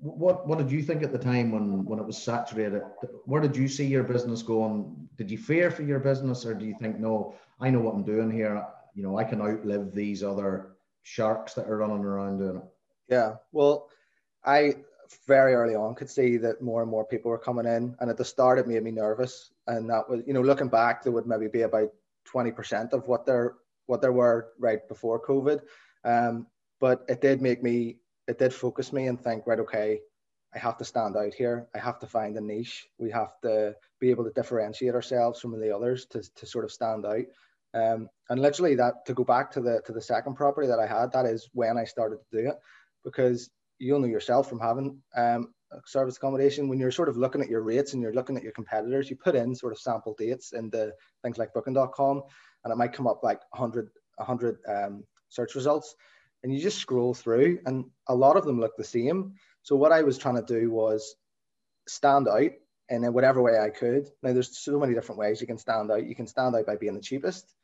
what 0.00 0.46
what 0.46 0.58
did 0.58 0.70
you 0.70 0.82
think 0.82 1.02
at 1.02 1.12
the 1.12 1.18
time 1.18 1.50
when 1.50 1.84
when 1.84 1.98
it 1.98 2.06
was 2.06 2.18
saturated? 2.18 2.82
Where 3.24 3.40
did 3.40 3.56
you 3.56 3.68
see 3.68 3.86
your 3.86 4.04
business 4.04 4.42
going? 4.42 5.08
Did 5.16 5.30
you 5.30 5.38
fear 5.38 5.70
for 5.70 5.82
your 5.82 5.98
business, 5.98 6.44
or 6.44 6.54
do 6.54 6.64
you 6.64 6.74
think 6.80 6.98
no? 6.98 7.34
I 7.60 7.70
know 7.70 7.80
what 7.80 7.94
I'm 7.94 8.04
doing 8.04 8.30
here. 8.30 8.64
You 8.94 9.02
know, 9.02 9.18
I 9.18 9.24
can 9.24 9.40
outlive 9.40 9.94
these 9.94 10.22
other 10.22 10.76
sharks 11.02 11.54
that 11.54 11.68
are 11.68 11.78
running 11.78 12.04
around 12.04 12.38
doing 12.38 12.56
it. 12.56 12.62
Yeah. 13.08 13.36
Well, 13.52 13.88
I 14.44 14.76
very 15.26 15.54
early 15.54 15.74
on 15.74 15.94
could 15.94 16.10
see 16.10 16.36
that 16.36 16.60
more 16.60 16.82
and 16.82 16.90
more 16.90 17.04
people 17.04 17.30
were 17.30 17.38
coming 17.38 17.66
in. 17.66 17.96
And 18.00 18.10
at 18.10 18.16
the 18.16 18.24
start, 18.24 18.58
it 18.58 18.68
made 18.68 18.82
me 18.82 18.90
nervous. 18.90 19.50
And 19.66 19.88
that 19.90 20.08
was, 20.08 20.22
you 20.26 20.34
know, 20.34 20.42
looking 20.42 20.68
back, 20.68 21.02
there 21.02 21.12
would 21.12 21.26
maybe 21.26 21.48
be 21.48 21.62
about 21.62 21.90
20% 22.32 22.92
of 22.92 23.08
what 23.08 23.24
there 23.24 23.54
what 23.86 24.02
there 24.02 24.12
were 24.12 24.48
right 24.58 24.86
before 24.86 25.24
COVID. 25.24 25.60
Um, 26.04 26.46
but 26.78 27.04
it 27.08 27.22
did 27.22 27.40
make 27.40 27.62
me, 27.62 27.96
it 28.28 28.38
did 28.38 28.52
focus 28.52 28.92
me 28.92 29.06
and 29.06 29.20
think, 29.20 29.46
right, 29.46 29.58
okay, 29.58 30.00
I 30.54 30.58
have 30.58 30.76
to 30.78 30.84
stand 30.84 31.16
out 31.16 31.34
here. 31.34 31.66
I 31.74 31.78
have 31.78 31.98
to 32.00 32.06
find 32.06 32.36
a 32.36 32.40
niche. 32.40 32.86
We 32.98 33.10
have 33.10 33.32
to 33.42 33.74
be 34.00 34.10
able 34.10 34.24
to 34.24 34.32
differentiate 34.32 34.94
ourselves 34.94 35.40
from 35.40 35.58
the 35.58 35.74
others 35.74 36.06
to, 36.10 36.22
to 36.36 36.46
sort 36.46 36.64
of 36.64 36.72
stand 36.72 37.04
out. 37.06 37.24
Um, 37.74 38.08
and 38.30 38.40
literally 38.40 38.74
that 38.76 39.04
to 39.06 39.14
go 39.14 39.24
back 39.24 39.50
to 39.52 39.60
the 39.60 39.82
to 39.84 39.92
the 39.92 40.00
second 40.00 40.36
property 40.36 40.68
that 40.68 40.78
I 40.78 40.86
had, 40.86 41.12
that 41.12 41.26
is 41.26 41.50
when 41.52 41.76
I 41.76 41.84
started 41.84 42.18
to 42.18 42.42
do 42.42 42.48
it 42.48 42.56
because 43.04 43.50
you'll 43.78 44.00
know 44.00 44.06
yourself 44.06 44.48
from 44.48 44.58
having 44.58 44.98
um, 45.16 45.52
service 45.84 46.16
accommodation 46.16 46.68
when 46.68 46.78
you're 46.78 46.90
sort 46.90 47.10
of 47.10 47.16
looking 47.16 47.42
at 47.42 47.50
your 47.50 47.62
rates 47.62 47.92
and 47.92 48.02
you're 48.02 48.14
looking 48.14 48.36
at 48.36 48.42
your 48.42 48.52
competitors 48.52 49.10
you 49.10 49.16
put 49.16 49.34
in 49.34 49.54
sort 49.54 49.72
of 49.72 49.78
sample 49.78 50.14
dates 50.18 50.52
into 50.52 50.90
things 51.22 51.38
like 51.38 51.52
booking.com 51.52 52.22
and 52.64 52.72
it 52.72 52.76
might 52.76 52.92
come 52.92 53.06
up 53.06 53.20
like 53.22 53.40
100 53.50 53.88
100 54.16 54.58
um, 54.66 55.04
search 55.28 55.54
results 55.54 55.94
and 56.42 56.52
you 56.52 56.60
just 56.60 56.78
scroll 56.78 57.14
through 57.14 57.58
and 57.66 57.84
a 58.08 58.14
lot 58.14 58.36
of 58.36 58.44
them 58.44 58.60
look 58.60 58.76
the 58.76 58.84
same. 58.84 59.34
So 59.62 59.76
what 59.76 59.92
i 59.92 60.02
was 60.02 60.18
trying 60.18 60.36
to 60.36 60.60
do 60.60 60.70
was 60.70 61.14
stand 61.86 62.28
out 62.28 62.50
in 62.88 63.12
whatever 63.12 63.42
way 63.42 63.58
i 63.58 63.70
could. 63.70 64.08
Now 64.22 64.32
there's 64.32 64.58
so 64.58 64.78
many 64.78 64.94
different 64.94 65.18
ways 65.18 65.40
you 65.40 65.46
can 65.46 65.58
stand 65.58 65.90
out. 65.90 66.06
You 66.06 66.14
can 66.14 66.26
stand 66.26 66.54
out 66.54 66.66
by 66.66 66.76
being 66.76 66.94
the 66.94 67.00
cheapest. 67.00 67.54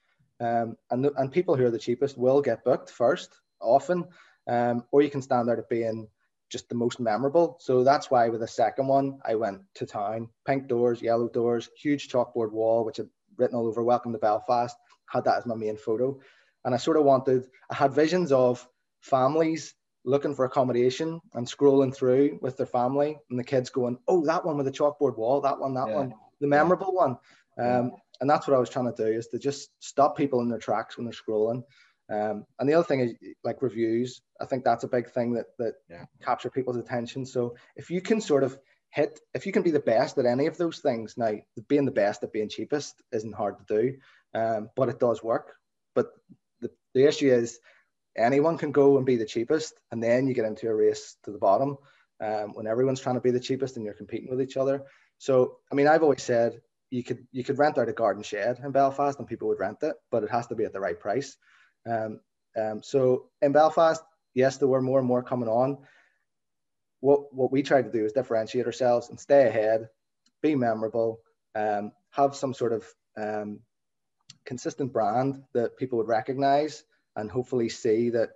Um, 0.40 0.76
and, 0.90 1.04
the, 1.04 1.12
and 1.14 1.30
people 1.30 1.56
who 1.56 1.64
are 1.64 1.70
the 1.70 1.78
cheapest 1.78 2.18
will 2.18 2.42
get 2.42 2.64
booked 2.64 2.90
first 2.90 3.34
often 3.60 4.04
um, 4.48 4.84
or 4.90 5.02
you 5.02 5.10
can 5.10 5.22
stand 5.22 5.48
out 5.48 5.58
at 5.58 5.68
being 5.68 6.08
just 6.50 6.68
the 6.68 6.74
most 6.74 7.00
memorable. 7.00 7.56
So 7.60 7.82
that's 7.84 8.10
why 8.10 8.28
with 8.28 8.40
the 8.40 8.48
second 8.48 8.86
one, 8.86 9.18
I 9.24 9.34
went 9.34 9.62
to 9.76 9.86
town, 9.86 10.28
pink 10.46 10.68
doors, 10.68 11.02
yellow 11.02 11.28
doors, 11.28 11.68
huge 11.80 12.08
chalkboard 12.08 12.52
wall, 12.52 12.84
which 12.84 12.98
had 12.98 13.08
written 13.36 13.56
all 13.56 13.66
over 13.66 13.82
"Welcome 13.82 14.12
to 14.12 14.18
Belfast." 14.18 14.76
Had 15.06 15.24
that 15.24 15.38
as 15.38 15.46
my 15.46 15.54
main 15.54 15.76
photo, 15.76 16.18
and 16.64 16.74
I 16.74 16.78
sort 16.78 16.96
of 16.96 17.04
wanted. 17.04 17.46
I 17.70 17.74
had 17.74 17.92
visions 17.92 18.32
of 18.32 18.66
families 19.00 19.74
looking 20.04 20.34
for 20.34 20.44
accommodation 20.44 21.20
and 21.32 21.46
scrolling 21.46 21.94
through 21.94 22.38
with 22.42 22.56
their 22.56 22.66
family, 22.66 23.18
and 23.30 23.38
the 23.38 23.44
kids 23.44 23.70
going, 23.70 23.98
"Oh, 24.08 24.24
that 24.26 24.44
one 24.44 24.56
with 24.56 24.66
the 24.66 24.72
chalkboard 24.72 25.16
wall, 25.16 25.40
that 25.42 25.58
one, 25.58 25.74
that 25.74 25.88
yeah. 25.88 25.96
one, 25.96 26.14
the 26.40 26.46
memorable 26.46 26.92
yeah. 26.94 27.06
one." 27.06 27.18
Um, 27.56 27.92
and 28.20 28.28
that's 28.28 28.46
what 28.48 28.56
I 28.56 28.60
was 28.60 28.70
trying 28.70 28.92
to 28.92 29.04
do 29.04 29.10
is 29.10 29.28
to 29.28 29.38
just 29.38 29.70
stop 29.78 30.16
people 30.16 30.40
in 30.40 30.48
their 30.48 30.58
tracks 30.58 30.96
when 30.96 31.04
they're 31.04 31.12
scrolling 31.12 31.62
um, 32.10 32.44
and 32.58 32.68
the 32.68 32.74
other 32.74 32.84
thing 32.84 33.00
is 33.00 33.14
like 33.44 33.62
reviews. 33.62 34.20
I 34.40 34.46
think 34.46 34.64
that's 34.64 34.84
a 34.84 34.88
big 34.88 35.10
thing 35.10 35.34
that 35.34 35.46
that 35.58 35.74
capture 36.22 36.50
people's 36.50 36.76
attention. 36.76 37.24
So 37.24 37.56
if 37.76 37.90
you 37.90 38.00
can 38.00 38.20
sort 38.20 38.44
of 38.44 38.58
hit, 38.90 39.20
if 39.32 39.46
you 39.46 39.52
can 39.52 39.62
be 39.62 39.70
the 39.70 39.80
best 39.80 40.18
at 40.18 40.26
any 40.26 40.46
of 40.46 40.58
those 40.58 40.80
things, 40.80 41.14
now 41.16 41.32
being 41.68 41.86
the 41.86 41.90
best 41.90 42.22
at 42.22 42.32
being 42.32 42.48
cheapest 42.48 43.02
isn't 43.12 43.34
hard 43.34 43.56
to 43.58 43.64
do, 43.68 43.96
um, 44.38 44.68
but 44.76 44.90
it 44.90 45.00
does 45.00 45.22
work. 45.22 45.54
But 45.94 46.08
the, 46.64 46.70
the 46.94 47.06
issue 47.06 47.30
is 47.32 47.58
anyone 48.16 48.58
can 48.58 48.72
go 48.72 48.96
and 48.96 49.06
be 49.06 49.16
the 49.16 49.26
cheapest, 49.26 49.74
and 49.90 50.02
then 50.02 50.26
you 50.26 50.34
get 50.34 50.44
into 50.44 50.68
a 50.68 50.74
race 50.74 51.16
to 51.24 51.32
the 51.32 51.38
bottom 51.38 51.76
um, 52.20 52.54
when 52.54 52.66
everyone's 52.66 53.00
trying 53.00 53.16
to 53.16 53.20
be 53.20 53.30
the 53.30 53.40
cheapest 53.40 53.76
and 53.76 53.84
you're 53.84 53.94
competing 53.94 54.30
with 54.30 54.42
each 54.42 54.56
other. 54.56 54.82
So 55.18 55.58
I 55.70 55.74
mean, 55.74 55.86
I've 55.86 56.02
always 56.02 56.22
said 56.22 56.60
you 56.90 57.02
could 57.02 57.26
you 57.32 57.44
could 57.44 57.58
rent 57.58 57.78
out 57.78 57.88
a 57.88 57.92
garden 57.92 58.22
shed 58.22 58.60
in 58.64 58.70
Belfast 58.72 59.18
and 59.18 59.28
people 59.28 59.48
would 59.48 59.60
rent 59.60 59.78
it, 59.82 59.96
but 60.10 60.22
it 60.22 60.30
has 60.30 60.46
to 60.48 60.54
be 60.54 60.64
at 60.64 60.72
the 60.72 60.80
right 60.80 60.98
price. 60.98 61.36
Um, 61.86 62.20
um, 62.56 62.82
so 62.82 63.30
in 63.42 63.52
Belfast, 63.52 64.02
yes, 64.34 64.58
there 64.58 64.68
were 64.68 64.82
more 64.82 64.98
and 64.98 65.08
more 65.08 65.22
coming 65.22 65.48
on. 65.48 65.78
What, 67.00 67.34
what 67.34 67.52
we 67.52 67.62
tried 67.62 67.82
to 67.82 67.92
do 67.92 68.04
is 68.04 68.12
differentiate 68.12 68.66
ourselves 68.66 69.10
and 69.10 69.20
stay 69.20 69.46
ahead, 69.46 69.88
be 70.42 70.54
memorable, 70.54 71.20
um, 71.54 71.92
have 72.10 72.34
some 72.34 72.54
sort 72.54 72.72
of 72.72 72.86
um, 73.16 73.60
consistent 74.46 74.92
brand 74.92 75.42
that 75.52 75.76
people 75.76 75.98
would 75.98 76.08
recognize 76.08 76.84
and 77.16 77.30
hopefully 77.30 77.68
see 77.68 78.10
that 78.10 78.30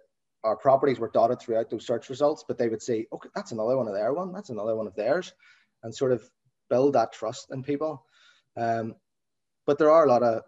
our 0.44 0.56
properties 0.56 0.98
were 0.98 1.10
dotted 1.10 1.40
throughout 1.40 1.68
those 1.68 1.86
search 1.86 2.08
results, 2.08 2.44
but 2.46 2.58
they 2.58 2.68
would 2.68 2.82
say, 2.82 3.06
okay, 3.12 3.28
that's 3.34 3.52
another 3.52 3.76
one 3.76 3.88
of 3.88 3.94
their 3.94 4.12
one, 4.12 4.32
that's 4.32 4.50
another 4.50 4.76
one 4.76 4.86
of 4.86 4.94
theirs, 4.94 5.32
and 5.82 5.94
sort 5.94 6.12
of 6.12 6.28
build 6.70 6.94
that 6.94 7.12
trust 7.12 7.50
in 7.50 7.62
people. 7.62 8.04
Um, 8.56 8.94
but 9.66 9.78
there 9.78 9.90
are 9.90 10.04
a 10.04 10.08
lot 10.08 10.22
of 10.22 10.42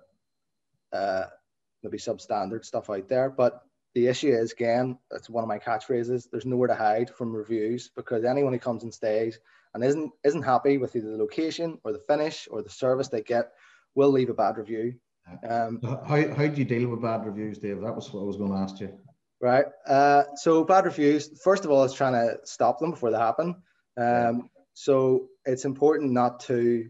uh, 0.93 1.25
maybe 1.83 1.99
substandard 1.99 2.65
stuff 2.65 2.91
out 2.91 3.09
there. 3.09 3.31
But 3.31 3.63
the 3.95 4.07
issue 4.07 4.33
is, 4.33 4.53
again, 4.53 4.99
that's 5.11 5.29
one 5.29 5.45
of 5.45 5.49
my 5.49 5.59
catchphrases. 5.59 6.29
There's 6.31 6.47
nowhere 6.47 6.69
to 6.69 6.75
hide 6.75 7.11
from 7.11 7.35
reviews 7.35 7.91
because 7.95 8.25
anyone 8.25 8.53
who 8.53 8.59
comes 8.59 8.83
and 8.83 8.95
stays 8.95 9.39
and 9.75 9.85
isn't 9.85 10.13
isn't 10.25 10.43
happy 10.43 10.79
with 10.79 10.95
either 10.97 11.11
the 11.11 11.17
location 11.17 11.79
or 11.85 11.93
the 11.93 11.99
finish 11.99 12.49
or 12.51 12.63
the 12.63 12.71
service 12.71 13.09
they 13.09 13.23
get 13.23 13.53
will 13.95 14.11
leave 14.11 14.31
a 14.31 14.35
bad 14.35 14.57
review. 14.57 14.95
Um, 15.49 15.81
how, 15.83 16.35
how 16.35 16.47
do 16.47 16.57
you 16.57 16.65
deal 16.65 16.89
with 16.89 17.03
bad 17.03 17.25
reviews, 17.25 17.59
Dave? 17.59 17.81
That 17.81 17.95
was 17.95 18.13
what 18.13 18.23
I 18.23 18.25
was 18.25 18.37
going 18.37 18.53
to 18.53 18.59
ask 18.59 18.81
you. 18.81 18.99
Right. 19.41 19.67
Uh, 19.87 20.25
so 20.37 20.65
bad 20.65 20.85
reviews. 20.85 21.41
First 21.43 21.65
of 21.65 21.71
all, 21.71 21.85
is 21.85 21.95
trying 21.95 22.13
to 22.13 22.39
stop 22.45 22.79
them 22.79 22.91
before 22.91 23.11
they 23.11 23.19
happen. 23.19 23.57
Um, 23.97 24.51
So 24.75 25.29
it's 25.45 25.65
important 25.65 26.13
not 26.13 26.41
to 26.41 26.89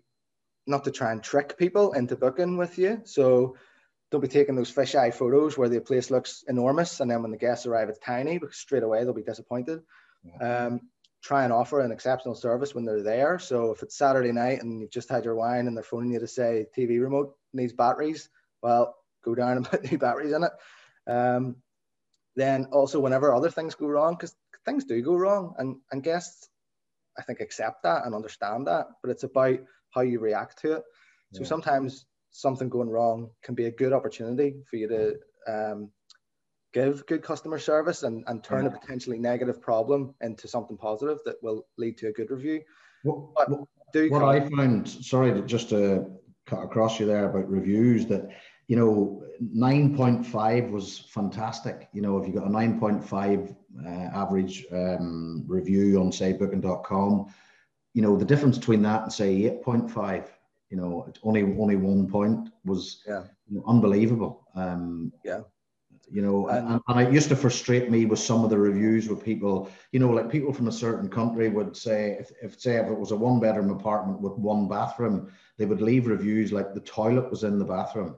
not 0.66 0.84
to 0.84 0.90
try 0.90 1.10
and 1.10 1.22
trick 1.22 1.56
people 1.58 1.92
into 1.94 2.14
booking 2.14 2.56
with 2.56 2.78
you. 2.78 3.00
So 3.04 3.56
don't 4.10 4.20
be 4.20 4.28
taking 4.28 4.54
those 4.54 4.70
fisheye 4.70 5.14
photos 5.14 5.56
where 5.56 5.68
the 5.68 5.80
place 5.80 6.10
looks 6.10 6.44
enormous 6.46 7.00
and 7.00 7.10
then 7.10 7.22
when 7.22 7.30
the 7.30 7.36
guests 7.36 7.66
arrive 7.66 7.88
it's 7.88 7.98
tiny 7.98 8.38
because 8.38 8.56
straight 8.56 8.82
away 8.82 9.02
they'll 9.02 9.14
be 9.14 9.22
disappointed. 9.22 9.80
Yeah. 10.24 10.66
Um, 10.66 10.80
try 11.22 11.44
and 11.44 11.52
offer 11.52 11.80
an 11.80 11.92
exceptional 11.92 12.34
service 12.34 12.74
when 12.74 12.84
they're 12.84 13.02
there. 13.02 13.38
So 13.38 13.72
if 13.72 13.82
it's 13.82 13.96
Saturday 13.96 14.32
night 14.32 14.62
and 14.62 14.80
you've 14.80 14.90
just 14.90 15.10
had 15.10 15.24
your 15.24 15.34
wine 15.34 15.66
and 15.66 15.76
they're 15.76 15.84
phoning 15.84 16.12
you 16.12 16.20
to 16.20 16.26
say 16.26 16.66
TV 16.76 17.00
remote 17.00 17.36
needs 17.52 17.72
batteries, 17.72 18.28
well, 18.62 18.96
go 19.24 19.34
down 19.34 19.56
and 19.56 19.64
put 19.70 19.90
new 19.90 19.98
batteries 19.98 20.32
in 20.32 20.44
it. 20.44 20.52
Um, 21.10 21.56
then 22.36 22.66
also 22.72 23.00
whenever 23.00 23.34
other 23.34 23.50
things 23.50 23.74
go 23.74 23.86
wrong, 23.86 24.14
because 24.14 24.34
things 24.64 24.84
do 24.84 25.02
go 25.02 25.16
wrong, 25.16 25.54
and 25.58 25.76
and 25.90 26.02
guests, 26.02 26.48
I 27.18 27.22
think 27.22 27.40
accept 27.40 27.82
that 27.82 28.06
and 28.06 28.14
understand 28.14 28.66
that, 28.66 28.86
but 29.02 29.10
it's 29.10 29.24
about 29.24 29.58
how 29.90 30.02
you 30.02 30.20
react 30.20 30.60
to 30.60 30.74
it. 30.74 30.82
So 31.32 31.42
yeah. 31.42 31.48
sometimes 31.48 32.06
something 32.30 32.68
going 32.68 32.88
wrong 32.88 33.30
can 33.42 33.54
be 33.54 33.66
a 33.66 33.70
good 33.70 33.92
opportunity 33.92 34.62
for 34.68 34.76
you 34.76 34.88
to 34.88 35.16
um, 35.48 35.90
give 36.72 37.06
good 37.06 37.22
customer 37.22 37.58
service 37.58 38.02
and, 38.02 38.24
and 38.26 38.44
turn 38.44 38.64
yeah. 38.64 38.70
a 38.70 38.78
potentially 38.78 39.18
negative 39.18 39.60
problem 39.60 40.14
into 40.20 40.48
something 40.48 40.76
positive 40.76 41.18
that 41.24 41.42
will 41.42 41.66
lead 41.76 41.98
to 41.98 42.08
a 42.08 42.12
good 42.12 42.30
review. 42.30 42.62
What, 43.02 43.30
I 44.22 44.40
found, 44.48 44.88
sorry 44.88 45.32
to 45.32 45.42
just 45.42 45.70
to 45.70 46.10
cut 46.46 46.62
across 46.62 47.00
you 47.00 47.06
there 47.06 47.28
about 47.28 47.50
reviews, 47.50 48.06
that 48.06 48.28
you 48.68 48.76
know 48.76 49.24
9.5 49.42 50.70
was 50.70 50.98
fantastic. 50.98 51.88
You 51.92 52.02
know, 52.02 52.18
if 52.18 52.28
you 52.28 52.34
got 52.34 52.46
a 52.46 52.50
9.5 52.50 53.56
uh, 53.84 53.88
average 53.88 54.66
um, 54.70 55.44
review 55.46 56.00
on 56.00 56.12
say 56.12 56.34
booking.com, 56.34 57.32
you 57.94 58.02
know 58.02 58.16
the 58.16 58.24
difference 58.24 58.58
between 58.58 58.82
that 58.82 59.02
and 59.02 59.12
say 59.12 59.60
8.5 59.64 60.28
you 60.70 60.76
know 60.76 61.12
only 61.22 61.42
only 61.58 61.76
one 61.76 62.08
point 62.08 62.50
was 62.64 63.02
yeah. 63.06 63.24
you 63.48 63.56
know, 63.56 63.64
unbelievable 63.66 64.46
um 64.54 65.12
yeah 65.24 65.40
you 66.10 66.22
know 66.22 66.44
mm-hmm. 66.44 66.72
and, 66.72 66.80
and, 66.88 67.00
it 67.00 67.12
used 67.12 67.28
to 67.28 67.36
frustrate 67.36 67.90
me 67.90 68.04
with 68.04 68.18
some 68.18 68.44
of 68.44 68.50
the 68.50 68.58
reviews 68.58 69.08
with 69.08 69.24
people 69.24 69.70
you 69.92 70.00
know 70.00 70.10
like 70.10 70.30
people 70.30 70.52
from 70.52 70.68
a 70.68 70.72
certain 70.72 71.08
country 71.08 71.48
would 71.48 71.76
say 71.76 72.16
if, 72.18 72.32
if 72.42 72.60
say 72.60 72.76
if 72.76 72.86
it 72.86 72.98
was 72.98 73.12
a 73.12 73.16
one 73.16 73.40
bedroom 73.40 73.70
apartment 73.70 74.20
with 74.20 74.32
one 74.32 74.68
bathroom 74.68 75.32
they 75.56 75.66
would 75.66 75.80
leave 75.80 76.06
reviews 76.06 76.52
like 76.52 76.74
the 76.74 76.80
toilet 76.80 77.30
was 77.30 77.44
in 77.44 77.58
the 77.58 77.64
bathroom 77.64 78.16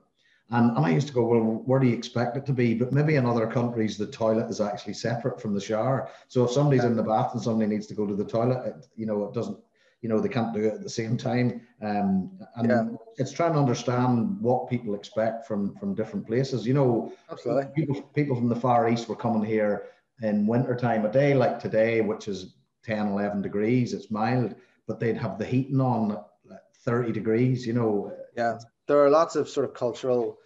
and, 0.52 0.76
and 0.76 0.84
I 0.84 0.90
used 0.90 1.06
to 1.06 1.14
go, 1.14 1.24
well, 1.24 1.40
where 1.40 1.80
do 1.80 1.86
you 1.86 1.94
expect 1.94 2.36
it 2.36 2.44
to 2.44 2.52
be? 2.52 2.74
But 2.74 2.92
maybe 2.92 3.16
in 3.16 3.24
other 3.24 3.46
countries, 3.46 3.96
the 3.96 4.06
toilet 4.06 4.50
is 4.50 4.60
actually 4.60 4.92
separate 4.92 5.40
from 5.40 5.54
the 5.54 5.60
shower. 5.60 6.10
So 6.28 6.44
if 6.44 6.50
somebody's 6.50 6.84
in 6.84 6.94
the 6.94 7.02
bath 7.02 7.32
and 7.32 7.42
somebody 7.42 7.70
needs 7.70 7.86
to 7.86 7.94
go 7.94 8.06
to 8.06 8.14
the 8.14 8.24
toilet, 8.24 8.66
it, 8.66 8.86
you 8.94 9.06
know, 9.06 9.24
it 9.24 9.32
doesn't, 9.32 9.56
you 10.02 10.08
know, 10.08 10.20
they 10.20 10.28
can't 10.28 10.52
do 10.52 10.64
it 10.64 10.74
at 10.74 10.82
the 10.82 10.90
same 10.90 11.16
time. 11.16 11.62
Um, 11.80 12.30
and 12.56 12.68
yeah. 12.68 12.84
it's 13.16 13.32
trying 13.32 13.54
to 13.54 13.58
understand 13.58 14.38
what 14.40 14.68
people 14.68 14.94
expect 14.94 15.46
from 15.46 15.74
from 15.76 15.94
different 15.94 16.26
places. 16.26 16.66
You 16.66 16.74
know, 16.74 17.12
Absolutely. 17.30 17.72
people 17.74 18.02
people 18.14 18.36
from 18.36 18.48
the 18.48 18.56
Far 18.56 18.88
East 18.90 19.08
were 19.08 19.16
coming 19.16 19.44
here 19.44 19.84
in 20.20 20.46
wintertime, 20.46 21.06
a 21.06 21.10
day 21.10 21.34
like 21.34 21.58
today, 21.58 22.00
which 22.00 22.28
is 22.28 22.54
10, 22.84 23.08
11 23.08 23.42
degrees, 23.42 23.92
it's 23.92 24.10
mild, 24.10 24.54
but 24.86 25.00
they'd 25.00 25.16
have 25.16 25.38
the 25.38 25.44
heating 25.44 25.80
on 25.80 26.12
at 26.50 26.62
30 26.84 27.12
degrees, 27.12 27.66
you 27.66 27.72
know. 27.72 28.12
Yeah, 28.36 28.58
there 28.88 29.04
are 29.04 29.10
lots 29.10 29.36
of 29.36 29.48
sort 29.48 29.64
of 29.64 29.74
cultural 29.74 30.38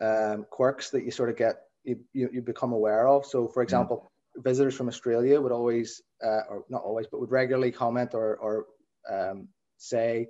um, 0.00 0.46
quirks 0.50 0.90
that 0.90 1.04
you 1.04 1.10
sort 1.10 1.30
of 1.30 1.36
get 1.36 1.62
you, 1.84 1.98
you, 2.12 2.28
you 2.32 2.42
become 2.42 2.72
aware 2.72 3.08
of. 3.08 3.26
So, 3.26 3.48
for 3.48 3.62
example, 3.62 4.10
mm. 4.36 4.42
visitors 4.42 4.74
from 4.74 4.88
Australia 4.88 5.40
would 5.40 5.52
always, 5.52 6.02
uh, 6.24 6.42
or 6.48 6.64
not 6.68 6.82
always, 6.82 7.06
but 7.06 7.20
would 7.20 7.30
regularly 7.30 7.72
comment 7.72 8.14
or, 8.14 8.36
or 8.36 8.66
um, 9.10 9.48
say, 9.78 10.28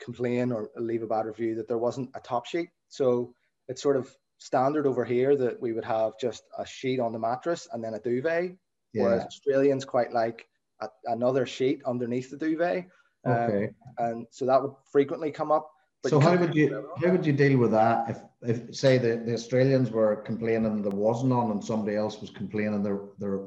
complain 0.00 0.52
or 0.52 0.70
leave 0.76 1.02
a 1.02 1.06
bad 1.06 1.26
review 1.26 1.54
that 1.56 1.68
there 1.68 1.78
wasn't 1.78 2.10
a 2.14 2.20
top 2.20 2.46
sheet. 2.46 2.68
So 2.88 3.34
it's 3.68 3.82
sort 3.82 3.96
of 3.96 4.14
standard 4.38 4.86
over 4.86 5.04
here 5.04 5.36
that 5.36 5.60
we 5.60 5.72
would 5.72 5.84
have 5.84 6.12
just 6.18 6.42
a 6.58 6.66
sheet 6.66 6.98
on 6.98 7.12
the 7.12 7.18
mattress 7.18 7.68
and 7.72 7.84
then 7.84 7.94
a 7.94 8.00
duvet, 8.00 8.56
yeah. 8.92 9.02
whereas 9.02 9.24
Australians 9.24 9.84
quite 9.84 10.12
like 10.12 10.46
a, 10.80 10.88
another 11.04 11.46
sheet 11.46 11.82
underneath 11.86 12.30
the 12.30 12.36
duvet. 12.36 12.86
Um, 13.24 13.32
okay. 13.34 13.70
And 13.98 14.26
so 14.30 14.46
that 14.46 14.62
would 14.62 14.72
frequently 14.90 15.30
come 15.30 15.52
up. 15.52 15.70
But 16.02 16.10
so 16.10 16.18
how 16.18 16.34
would 16.36 16.54
you 16.54 16.88
how 16.96 17.10
would 17.10 17.26
you 17.26 17.34
deal 17.34 17.58
with 17.58 17.72
that 17.72 18.08
if 18.08 18.18
if 18.42 18.74
say 18.74 18.96
the, 18.96 19.16
the 19.18 19.34
Australians 19.34 19.90
were 19.90 20.16
complaining 20.16 20.80
there 20.80 20.90
wasn't 20.90 21.34
on 21.34 21.50
and 21.50 21.62
somebody 21.62 21.94
else 21.94 22.22
was 22.22 22.30
complaining 22.30 22.82
there 22.82 23.00
there 23.18 23.40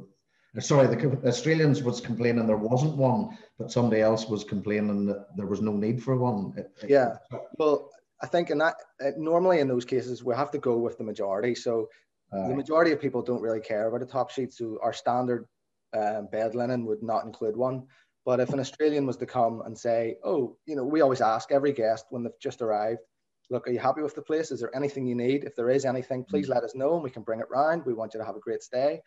sorry 0.59 0.87
the 0.87 1.27
Australians 1.27 1.81
was 1.81 1.99
complaining 1.99 2.45
there 2.45 2.57
wasn't 2.57 2.95
one 2.95 3.37
but 3.57 3.71
somebody 3.71 4.01
else 4.01 4.27
was 4.27 4.43
complaining 4.43 5.05
that 5.05 5.27
there 5.35 5.45
was 5.47 5.61
no 5.61 5.73
need 5.73 6.01
for 6.03 6.17
one. 6.17 6.53
It, 6.57 6.71
yeah. 6.87 7.17
Well, 7.57 7.89
I 8.21 8.27
think 8.27 8.49
in 8.49 8.57
that 8.59 8.75
uh, 9.03 9.11
normally 9.17 9.59
in 9.59 9.67
those 9.67 9.85
cases 9.85 10.23
we 10.23 10.35
have 10.35 10.51
to 10.51 10.57
go 10.57 10.77
with 10.77 10.97
the 10.97 11.03
majority. 11.03 11.55
So 11.55 11.89
uh, 12.31 12.47
the 12.47 12.55
majority 12.55 12.91
of 12.91 13.01
people 13.01 13.21
don't 13.21 13.41
really 13.41 13.59
care 13.59 13.87
about 13.87 14.01
a 14.01 14.05
top 14.05 14.31
sheet. 14.31 14.53
So 14.53 14.79
our 14.81 14.93
standard 14.93 15.47
um, 15.93 16.27
bed 16.31 16.55
linen 16.55 16.85
would 16.85 17.03
not 17.03 17.25
include 17.25 17.55
one. 17.55 17.83
But 18.25 18.39
if 18.39 18.49
an 18.53 18.59
Australian 18.59 19.05
was 19.05 19.17
to 19.17 19.25
come 19.25 19.61
and 19.65 19.77
say, 19.77 20.15
oh, 20.23 20.55
you 20.65 20.75
know, 20.75 20.85
we 20.85 21.01
always 21.01 21.21
ask 21.21 21.51
every 21.51 21.73
guest 21.73 22.05
when 22.09 22.23
they've 22.23 22.39
just 22.41 22.61
arrived, 22.61 23.01
look, 23.49 23.67
are 23.67 23.71
you 23.71 23.79
happy 23.79 24.01
with 24.01 24.15
the 24.15 24.21
place? 24.21 24.49
Is 24.49 24.61
there 24.61 24.75
anything 24.75 25.05
you 25.05 25.15
need? 25.15 25.43
If 25.43 25.55
there 25.55 25.69
is 25.69 25.83
anything, 25.83 26.23
please 26.23 26.47
mm. 26.47 26.55
let 26.55 26.63
us 26.63 26.73
know 26.73 26.93
and 26.93 27.03
we 27.03 27.09
can 27.09 27.23
bring 27.23 27.41
it 27.41 27.49
round. 27.51 27.85
We 27.85 27.93
want 27.93 28.13
you 28.13 28.21
to 28.21 28.25
have 28.25 28.37
a 28.37 28.39
great 28.39 28.63
stay. 28.63 29.01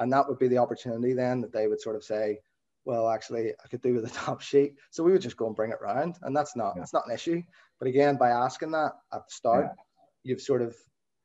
And 0.00 0.12
that 0.12 0.28
would 0.28 0.38
be 0.38 0.48
the 0.48 0.58
opportunity 0.58 1.12
then 1.12 1.40
that 1.42 1.52
they 1.52 1.68
would 1.68 1.80
sort 1.80 1.94
of 1.94 2.02
say, 2.02 2.40
well, 2.84 3.08
actually, 3.08 3.52
I 3.62 3.68
could 3.68 3.82
do 3.82 3.94
with 3.94 4.06
a 4.06 4.14
top 4.14 4.40
sheet. 4.40 4.74
So 4.90 5.04
we 5.04 5.12
would 5.12 5.22
just 5.22 5.36
go 5.36 5.46
and 5.46 5.54
bring 5.54 5.70
it 5.70 5.80
round. 5.80 6.16
And 6.22 6.36
that's 6.36 6.56
not, 6.56 6.72
yeah. 6.74 6.80
that's 6.80 6.92
not 6.92 7.06
an 7.06 7.14
issue. 7.14 7.42
But 7.78 7.88
again, 7.88 8.16
by 8.16 8.30
asking 8.30 8.72
that 8.72 8.92
at 9.12 9.26
the 9.26 9.32
start, 9.32 9.66
yeah. 9.66 9.82
you've 10.24 10.40
sort 10.40 10.62
of 10.62 10.74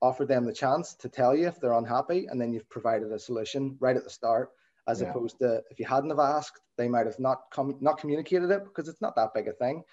offered 0.01 0.27
them 0.27 0.45
the 0.45 0.53
chance 0.53 0.93
to 0.95 1.09
tell 1.09 1.35
you 1.35 1.47
if 1.47 1.59
they're 1.59 1.73
unhappy. 1.73 2.27
And 2.29 2.39
then 2.39 2.53
you've 2.53 2.69
provided 2.69 3.11
a 3.11 3.19
solution 3.19 3.77
right 3.79 3.95
at 3.95 4.03
the 4.03 4.09
start 4.09 4.51
as 4.87 5.01
yeah. 5.01 5.09
opposed 5.09 5.39
to 5.39 5.61
if 5.71 5.79
you 5.79 5.85
hadn't 5.85 6.09
have 6.09 6.19
asked, 6.19 6.61
they 6.77 6.87
might 6.87 7.05
have 7.05 7.19
not 7.19 7.43
come 7.51 7.75
not 7.79 7.97
communicated 7.97 8.51
it 8.51 8.63
because 8.63 8.87
it's 8.87 9.01
not 9.01 9.15
that 9.15 9.33
big 9.33 9.47
a 9.47 9.53
thing. 9.53 9.83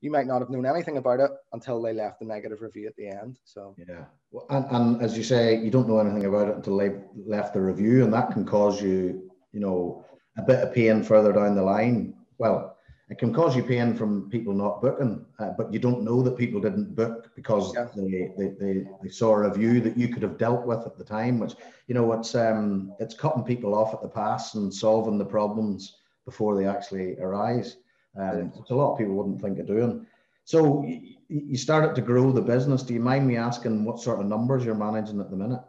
You 0.00 0.10
might 0.10 0.26
not 0.26 0.40
have 0.40 0.50
known 0.50 0.66
anything 0.66 0.96
about 0.96 1.20
it 1.20 1.30
until 1.52 1.82
they 1.82 1.92
left 1.92 2.20
the 2.20 2.26
negative 2.26 2.62
review 2.62 2.86
at 2.86 2.96
the 2.96 3.08
end. 3.08 3.38
So 3.44 3.74
yeah, 3.76 4.04
well, 4.30 4.46
and, 4.50 4.64
and 4.70 5.02
as 5.02 5.16
you 5.16 5.22
say, 5.22 5.58
you 5.58 5.70
don't 5.70 5.88
know 5.88 5.98
anything 5.98 6.24
about 6.24 6.48
it 6.48 6.56
until 6.56 6.78
they 6.78 6.92
left 7.14 7.54
the 7.54 7.60
review, 7.60 8.04
and 8.04 8.12
that 8.12 8.32
can 8.32 8.46
cause 8.46 8.80
you, 8.80 9.30
you 9.52 9.60
know, 9.60 10.04
a 10.38 10.42
bit 10.42 10.60
of 10.60 10.74
pain 10.74 11.02
further 11.02 11.32
down 11.32 11.54
the 11.54 11.62
line. 11.62 12.14
Well, 12.38 12.78
it 13.10 13.18
can 13.18 13.34
cause 13.34 13.56
you 13.56 13.64
pain 13.64 13.94
from 13.94 14.30
people 14.30 14.52
not 14.52 14.80
booking, 14.80 15.26
uh, 15.40 15.50
but 15.58 15.72
you 15.72 15.80
don't 15.80 16.04
know 16.04 16.22
that 16.22 16.38
people 16.38 16.60
didn't 16.60 16.94
book 16.94 17.30
because 17.34 17.74
yeah. 17.74 17.88
they, 17.96 18.30
they, 18.38 18.54
they, 18.60 18.86
they, 19.02 19.08
saw 19.08 19.32
a 19.32 19.48
review 19.48 19.80
that 19.80 19.98
you 19.98 20.08
could 20.08 20.22
have 20.22 20.38
dealt 20.38 20.64
with 20.64 20.86
at 20.86 20.96
the 20.96 21.04
time, 21.04 21.40
which, 21.40 21.54
you 21.88 21.94
know, 21.94 22.12
it's, 22.12 22.36
um, 22.36 22.94
it's 23.00 23.14
cutting 23.14 23.42
people 23.42 23.74
off 23.74 23.92
at 23.92 24.00
the 24.00 24.08
pass 24.08 24.54
and 24.54 24.72
solving 24.72 25.18
the 25.18 25.24
problems 25.24 25.96
before 26.24 26.56
they 26.56 26.66
actually 26.66 27.18
arise. 27.18 27.78
Um, 28.16 28.52
which 28.56 28.70
a 28.70 28.74
lot 28.74 28.92
of 28.92 28.98
people 28.98 29.14
wouldn't 29.14 29.40
think 29.40 29.58
of 29.58 29.66
doing. 29.66 30.06
So 30.44 30.82
you, 30.82 31.14
you 31.28 31.56
started 31.56 31.94
to 31.94 32.02
grow 32.02 32.32
the 32.32 32.42
business. 32.42 32.82
Do 32.82 32.92
you 32.92 33.00
mind 33.00 33.26
me 33.26 33.36
asking 33.36 33.84
what 33.84 34.00
sort 34.00 34.20
of 34.20 34.26
numbers 34.26 34.64
you're 34.64 34.74
managing 34.74 35.20
at 35.20 35.30
the 35.30 35.36
minute? 35.36 35.60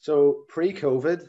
So 0.00 0.44
pre-COVID, 0.48 1.28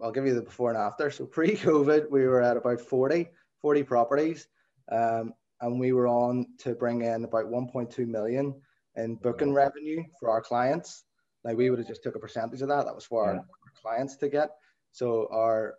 I'll 0.00 0.12
give 0.12 0.26
you 0.26 0.34
the 0.34 0.42
before 0.42 0.70
and 0.70 0.78
after. 0.78 1.10
So 1.10 1.26
pre-COVID, 1.26 2.10
we 2.10 2.26
were 2.26 2.42
at 2.42 2.56
about 2.56 2.80
40 2.80 3.28
40 3.60 3.82
properties. 3.82 4.46
Um, 4.90 5.34
and 5.60 5.78
we 5.78 5.92
were 5.92 6.08
on 6.08 6.46
to 6.58 6.74
bring 6.74 7.02
in 7.02 7.24
about 7.24 7.46
1.2 7.46 8.06
million 8.06 8.54
in 8.96 9.16
booking 9.16 9.52
revenue 9.52 10.02
for 10.18 10.30
our 10.30 10.40
clients. 10.40 11.04
Now 11.44 11.52
we 11.52 11.70
would 11.70 11.78
have 11.78 11.88
just 11.88 12.02
took 12.02 12.16
a 12.16 12.20
percentage 12.20 12.62
of 12.62 12.68
that. 12.68 12.86
That 12.86 12.94
was 12.94 13.04
for 13.04 13.24
yeah. 13.24 13.30
our, 13.30 13.36
our, 13.36 13.72
clients 13.80 14.16
to 14.16 14.28
get. 14.28 14.50
So 14.92 15.28
our 15.30 15.74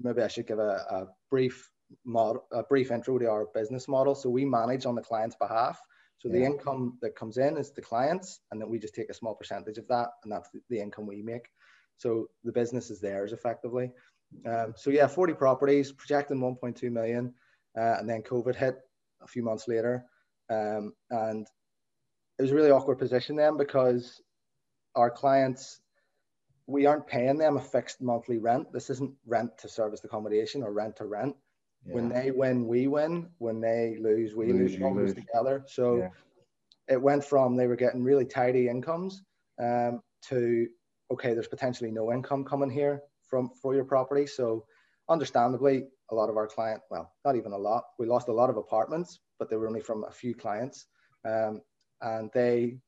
maybe 0.00 0.22
I 0.22 0.28
should 0.28 0.46
give 0.46 0.58
a, 0.58 0.84
a 0.90 1.06
brief 1.30 1.70
model, 2.04 2.44
a 2.52 2.62
brief 2.62 2.90
intro 2.90 3.18
to 3.18 3.30
our 3.30 3.46
business 3.54 3.88
model. 3.88 4.14
So 4.14 4.28
we 4.28 4.44
manage 4.44 4.86
on 4.86 4.94
the 4.94 5.02
client's 5.02 5.36
behalf. 5.36 5.80
So 6.18 6.28
yeah. 6.28 6.38
the 6.38 6.44
income 6.44 6.98
that 7.02 7.16
comes 7.16 7.36
in 7.36 7.56
is 7.56 7.72
the 7.72 7.82
clients, 7.82 8.40
and 8.50 8.60
then 8.60 8.68
we 8.68 8.78
just 8.78 8.94
take 8.94 9.10
a 9.10 9.14
small 9.14 9.34
percentage 9.34 9.78
of 9.78 9.88
that, 9.88 10.08
and 10.22 10.32
that's 10.32 10.48
the 10.70 10.80
income 10.80 11.06
we 11.06 11.22
make. 11.22 11.48
So 11.96 12.28
the 12.44 12.52
business 12.52 12.90
is 12.90 13.00
theirs 13.00 13.32
effectively. 13.32 13.90
Um, 14.46 14.74
so 14.76 14.90
yeah, 14.90 15.06
40 15.06 15.34
properties, 15.34 15.92
projecting 15.92 16.38
1.2 16.38 16.90
million, 16.90 17.34
uh, 17.76 17.96
and 17.98 18.08
then 18.08 18.22
COVID 18.22 18.54
hit 18.54 18.76
a 19.22 19.26
few 19.26 19.42
months 19.42 19.68
later, 19.68 20.04
um, 20.48 20.92
and 21.10 21.46
it 22.38 22.42
was 22.42 22.52
a 22.52 22.54
really 22.54 22.70
awkward 22.70 22.98
position 22.98 23.36
then 23.36 23.56
because 23.56 24.20
our 24.94 25.10
clients, 25.10 25.80
we 26.66 26.86
aren't 26.86 27.06
paying 27.06 27.38
them 27.38 27.56
a 27.56 27.60
fixed 27.60 28.00
monthly 28.00 28.38
rent. 28.38 28.72
This 28.72 28.90
isn't 28.90 29.12
rent 29.26 29.58
to 29.58 29.68
service 29.68 30.00
the 30.00 30.08
accommodation 30.08 30.62
or 30.62 30.72
rent 30.72 30.96
to 30.96 31.04
rent. 31.04 31.36
Yeah. 31.86 31.94
When 31.94 32.08
they 32.08 32.30
win, 32.30 32.66
we 32.66 32.86
win. 32.86 33.28
When 33.38 33.60
they 33.60 33.96
lose, 34.00 34.34
we 34.34 34.52
lose. 34.52 34.78
lose, 34.78 34.94
lose. 34.94 35.14
together. 35.14 35.64
So 35.66 35.96
yeah. 35.96 36.08
it 36.88 37.00
went 37.00 37.24
from 37.24 37.56
they 37.56 37.66
were 37.66 37.76
getting 37.76 38.02
really 38.02 38.24
tidy 38.24 38.68
incomes 38.68 39.22
um, 39.60 40.00
to 40.28 40.68
okay, 41.10 41.34
there's 41.34 41.48
potentially 41.48 41.90
no 41.90 42.12
income 42.12 42.44
coming 42.44 42.70
here 42.70 43.02
from 43.28 43.50
for 43.60 43.74
your 43.74 43.84
property. 43.84 44.26
So 44.26 44.64
understandably, 45.08 45.84
a 46.10 46.14
lot 46.14 46.30
of 46.30 46.36
our 46.36 46.46
client, 46.46 46.80
well, 46.90 47.12
not 47.24 47.36
even 47.36 47.52
a 47.52 47.58
lot, 47.58 47.84
we 47.98 48.06
lost 48.06 48.28
a 48.28 48.32
lot 48.32 48.50
of 48.50 48.56
apartments, 48.56 49.20
but 49.38 49.50
they 49.50 49.56
were 49.56 49.66
only 49.66 49.80
from 49.80 50.04
a 50.04 50.10
few 50.10 50.34
clients. 50.34 50.86
Um, 51.24 51.60
and 52.00 52.30
they 52.34 52.78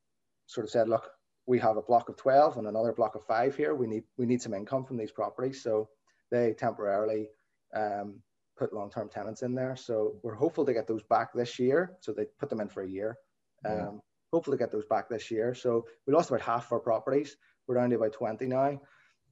sort 0.46 0.64
of 0.64 0.70
said, 0.70 0.88
look, 0.88 1.10
we 1.46 1.58
have 1.58 1.76
a 1.76 1.82
block 1.82 2.08
of 2.08 2.16
12 2.16 2.58
and 2.58 2.66
another 2.66 2.92
block 2.92 3.14
of 3.14 3.24
five 3.26 3.56
here. 3.56 3.74
We 3.74 3.86
need, 3.86 4.04
we 4.18 4.26
need 4.26 4.42
some 4.42 4.54
income 4.54 4.84
from 4.84 4.96
these 4.96 5.12
properties. 5.12 5.62
So 5.62 5.88
they 6.30 6.52
temporarily 6.52 7.28
um, 7.74 8.20
put 8.56 8.72
long-term 8.72 9.08
tenants 9.08 9.42
in 9.42 9.54
there. 9.54 9.76
So 9.76 10.14
we're 10.22 10.34
hopeful 10.34 10.64
to 10.64 10.72
get 10.72 10.86
those 10.86 11.02
back 11.02 11.32
this 11.34 11.58
year. 11.58 11.96
So 12.00 12.12
they 12.12 12.26
put 12.38 12.50
them 12.50 12.60
in 12.60 12.68
for 12.68 12.82
a 12.82 12.88
year. 12.88 13.16
Yeah. 13.64 13.88
Um, 13.88 14.00
hopefully 14.32 14.58
get 14.58 14.72
those 14.72 14.86
back 14.86 15.08
this 15.08 15.30
year. 15.30 15.54
So 15.54 15.86
we 16.06 16.12
lost 16.12 16.30
about 16.30 16.40
half 16.40 16.72
our 16.72 16.80
properties. 16.80 17.36
We're 17.66 17.76
down 17.76 17.90
to 17.90 17.96
about 17.96 18.12
20 18.12 18.46
now. 18.46 18.80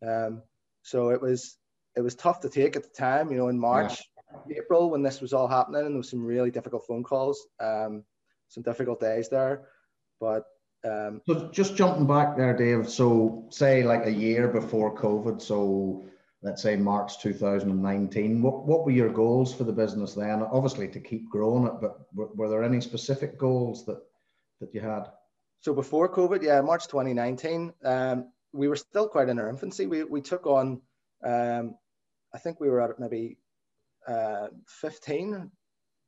Um, 0.06 0.42
so 0.82 1.10
it 1.10 1.20
was 1.20 1.56
it 1.96 2.00
was 2.00 2.14
tough 2.14 2.40
to 2.40 2.48
take 2.48 2.76
at 2.76 2.82
the 2.82 2.88
time, 2.88 3.30
you 3.30 3.36
know, 3.36 3.48
in 3.48 3.58
March, 3.58 4.02
yeah. 4.48 4.58
April 4.58 4.90
when 4.90 5.02
this 5.02 5.20
was 5.20 5.32
all 5.32 5.46
happening, 5.46 5.82
and 5.82 5.90
there 5.90 5.98
was 5.98 6.08
some 6.08 6.24
really 6.24 6.50
difficult 6.50 6.86
phone 6.86 7.02
calls, 7.02 7.46
um, 7.60 8.04
some 8.48 8.62
difficult 8.62 9.00
days 9.00 9.28
there. 9.28 9.68
But 10.20 10.44
um, 10.84 11.20
so 11.26 11.50
just 11.52 11.76
jumping 11.76 12.06
back 12.06 12.36
there, 12.36 12.56
Dave. 12.56 12.88
So 12.88 13.46
say 13.50 13.82
like 13.82 14.06
a 14.06 14.12
year 14.12 14.48
before 14.48 14.96
COVID, 14.96 15.40
so 15.42 16.04
let's 16.42 16.62
say 16.62 16.76
March 16.76 17.20
2019. 17.20 18.42
What 18.42 18.66
what 18.66 18.84
were 18.84 18.90
your 18.90 19.10
goals 19.10 19.54
for 19.54 19.64
the 19.64 19.72
business 19.72 20.14
then? 20.14 20.42
Obviously 20.42 20.88
to 20.88 21.00
keep 21.00 21.30
growing 21.30 21.66
it, 21.66 21.74
but 21.80 22.00
were, 22.14 22.28
were 22.34 22.48
there 22.48 22.64
any 22.64 22.80
specific 22.80 23.38
goals 23.38 23.86
that 23.86 24.00
that 24.60 24.74
you 24.74 24.80
had? 24.80 25.08
So 25.60 25.72
before 25.72 26.12
COVID, 26.12 26.42
yeah, 26.42 26.60
March 26.60 26.88
2019, 26.88 27.72
um, 27.84 28.32
we 28.52 28.68
were 28.68 28.76
still 28.76 29.08
quite 29.08 29.28
in 29.28 29.38
our 29.38 29.48
infancy. 29.48 29.86
We 29.86 30.04
we 30.04 30.20
took 30.20 30.46
on, 30.46 30.82
um, 31.24 31.76
I 32.34 32.38
think 32.38 32.60
we 32.60 32.68
were 32.68 32.80
at 32.80 32.98
maybe 32.98 33.38
uh, 34.06 34.48
15. 34.66 35.50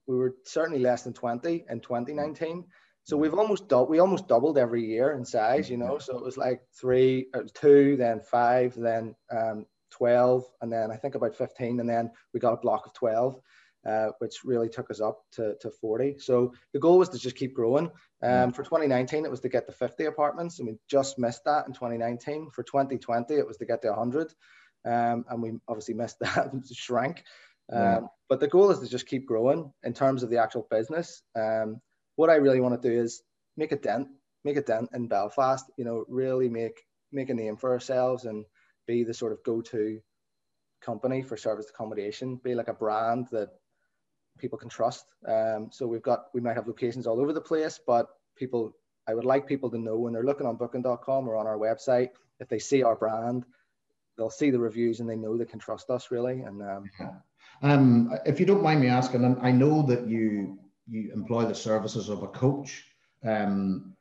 We 0.06 0.16
were 0.16 0.34
certainly 0.44 0.80
less 0.80 1.02
than 1.02 1.14
20 1.14 1.64
in 1.70 1.80
2019. 1.80 2.64
So 3.04 3.16
we've 3.16 3.34
almost 3.34 3.68
doubled. 3.68 3.90
We 3.90 4.00
almost 4.00 4.28
doubled 4.28 4.58
every 4.58 4.84
year 4.84 5.12
in 5.12 5.24
size, 5.24 5.70
you 5.70 5.76
know. 5.76 5.98
So 5.98 6.16
it 6.16 6.24
was 6.24 6.36
like 6.36 6.62
three, 6.78 7.28
it 7.34 7.42
was 7.42 7.52
two, 7.52 7.96
then 7.96 8.20
five, 8.20 8.74
then 8.74 9.14
um, 9.30 9.66
12, 9.96 10.44
and 10.60 10.72
then 10.72 10.90
I 10.90 10.96
think 10.96 11.14
about 11.14 11.36
15, 11.36 11.80
and 11.80 11.88
then 11.88 12.10
we 12.32 12.40
got 12.40 12.52
a 12.52 12.60
block 12.60 12.86
of 12.86 12.94
12, 12.94 13.40
uh, 13.86 14.08
which 14.18 14.44
really 14.44 14.68
took 14.68 14.90
us 14.90 15.00
up 15.00 15.22
to, 15.32 15.54
to 15.60 15.70
40. 15.70 16.16
So 16.18 16.52
the 16.72 16.80
goal 16.80 16.98
was 16.98 17.10
to 17.10 17.18
just 17.18 17.36
keep 17.36 17.54
growing. 17.54 17.90
Um, 18.22 18.52
for 18.52 18.64
2019, 18.64 19.24
it 19.24 19.30
was 19.30 19.40
to 19.40 19.48
get 19.48 19.66
to 19.66 19.72
50 19.72 20.06
apartments, 20.06 20.58
and 20.58 20.68
we 20.68 20.78
just 20.88 21.18
missed 21.18 21.44
that 21.44 21.66
in 21.66 21.72
2019. 21.72 22.50
For 22.50 22.62
2020, 22.62 23.34
it 23.34 23.46
was 23.46 23.58
to 23.58 23.66
get 23.66 23.82
to 23.82 23.88
100, 23.88 24.32
um, 24.84 25.24
and 25.28 25.42
we 25.42 25.52
obviously 25.68 25.94
missed 25.94 26.18
that, 26.20 26.50
shrank. 26.72 27.22
Um, 27.72 27.82
yeah. 27.82 28.00
But 28.28 28.40
the 28.40 28.48
goal 28.48 28.70
is 28.70 28.80
to 28.80 28.88
just 28.88 29.06
keep 29.06 29.26
growing 29.26 29.72
in 29.84 29.94
terms 29.94 30.22
of 30.22 30.30
the 30.30 30.38
actual 30.38 30.66
business. 30.70 31.22
Um, 31.36 31.80
what 32.16 32.30
I 32.30 32.36
really 32.36 32.60
want 32.60 32.80
to 32.80 32.88
do 32.88 33.00
is 33.00 33.22
make 33.56 33.72
a 33.72 33.76
dent, 33.76 34.08
make 34.44 34.56
a 34.56 34.62
dent 34.62 34.90
in 34.92 35.08
Belfast. 35.08 35.64
You 35.76 35.84
know, 35.84 36.04
really 36.08 36.48
make 36.48 36.82
make 37.12 37.30
a 37.30 37.34
name 37.34 37.56
for 37.56 37.70
ourselves 37.70 38.24
and 38.24 38.44
be 38.86 39.04
the 39.04 39.14
sort 39.14 39.32
of 39.32 39.42
go-to 39.44 40.00
company 40.80 41.22
for 41.22 41.36
service 41.36 41.70
accommodation, 41.70 42.36
be 42.36 42.54
like 42.54 42.68
a 42.68 42.74
brand 42.74 43.28
that 43.32 43.50
people 44.38 44.58
can 44.58 44.68
trust. 44.68 45.06
Um, 45.26 45.70
so 45.72 45.86
we've 45.86 46.02
got, 46.02 46.26
we 46.34 46.40
might 46.40 46.56
have 46.56 46.66
locations 46.66 47.06
all 47.06 47.20
over 47.20 47.32
the 47.32 47.40
place, 47.40 47.80
but 47.86 48.08
people, 48.36 48.76
I 49.08 49.14
would 49.14 49.24
like 49.24 49.46
people 49.46 49.70
to 49.70 49.78
know 49.78 49.96
when 49.98 50.12
they're 50.12 50.24
looking 50.24 50.46
on 50.46 50.56
booking.com 50.56 51.28
or 51.28 51.36
on 51.36 51.46
our 51.46 51.56
website, 51.56 52.10
if 52.40 52.48
they 52.48 52.58
see 52.58 52.82
our 52.82 52.96
brand, 52.96 53.44
they'll 54.16 54.30
see 54.30 54.50
the 54.50 54.58
reviews 54.58 55.00
and 55.00 55.08
they 55.08 55.16
know 55.16 55.36
they 55.36 55.44
can 55.44 55.58
trust 55.58 55.90
us 55.90 56.10
really. 56.10 56.40
And 56.40 56.62
um, 56.62 56.90
um, 57.62 58.18
if 58.26 58.40
you 58.40 58.46
don't 58.46 58.62
mind 58.62 58.80
me 58.80 58.88
asking, 58.88 59.38
I 59.40 59.50
know 59.50 59.82
that 59.82 60.06
you 60.08 60.58
you 60.86 61.10
employ 61.14 61.46
the 61.46 61.54
services 61.54 62.08
of 62.08 62.22
a 62.22 62.28
coach. 62.28 62.84
Um, 63.24 63.93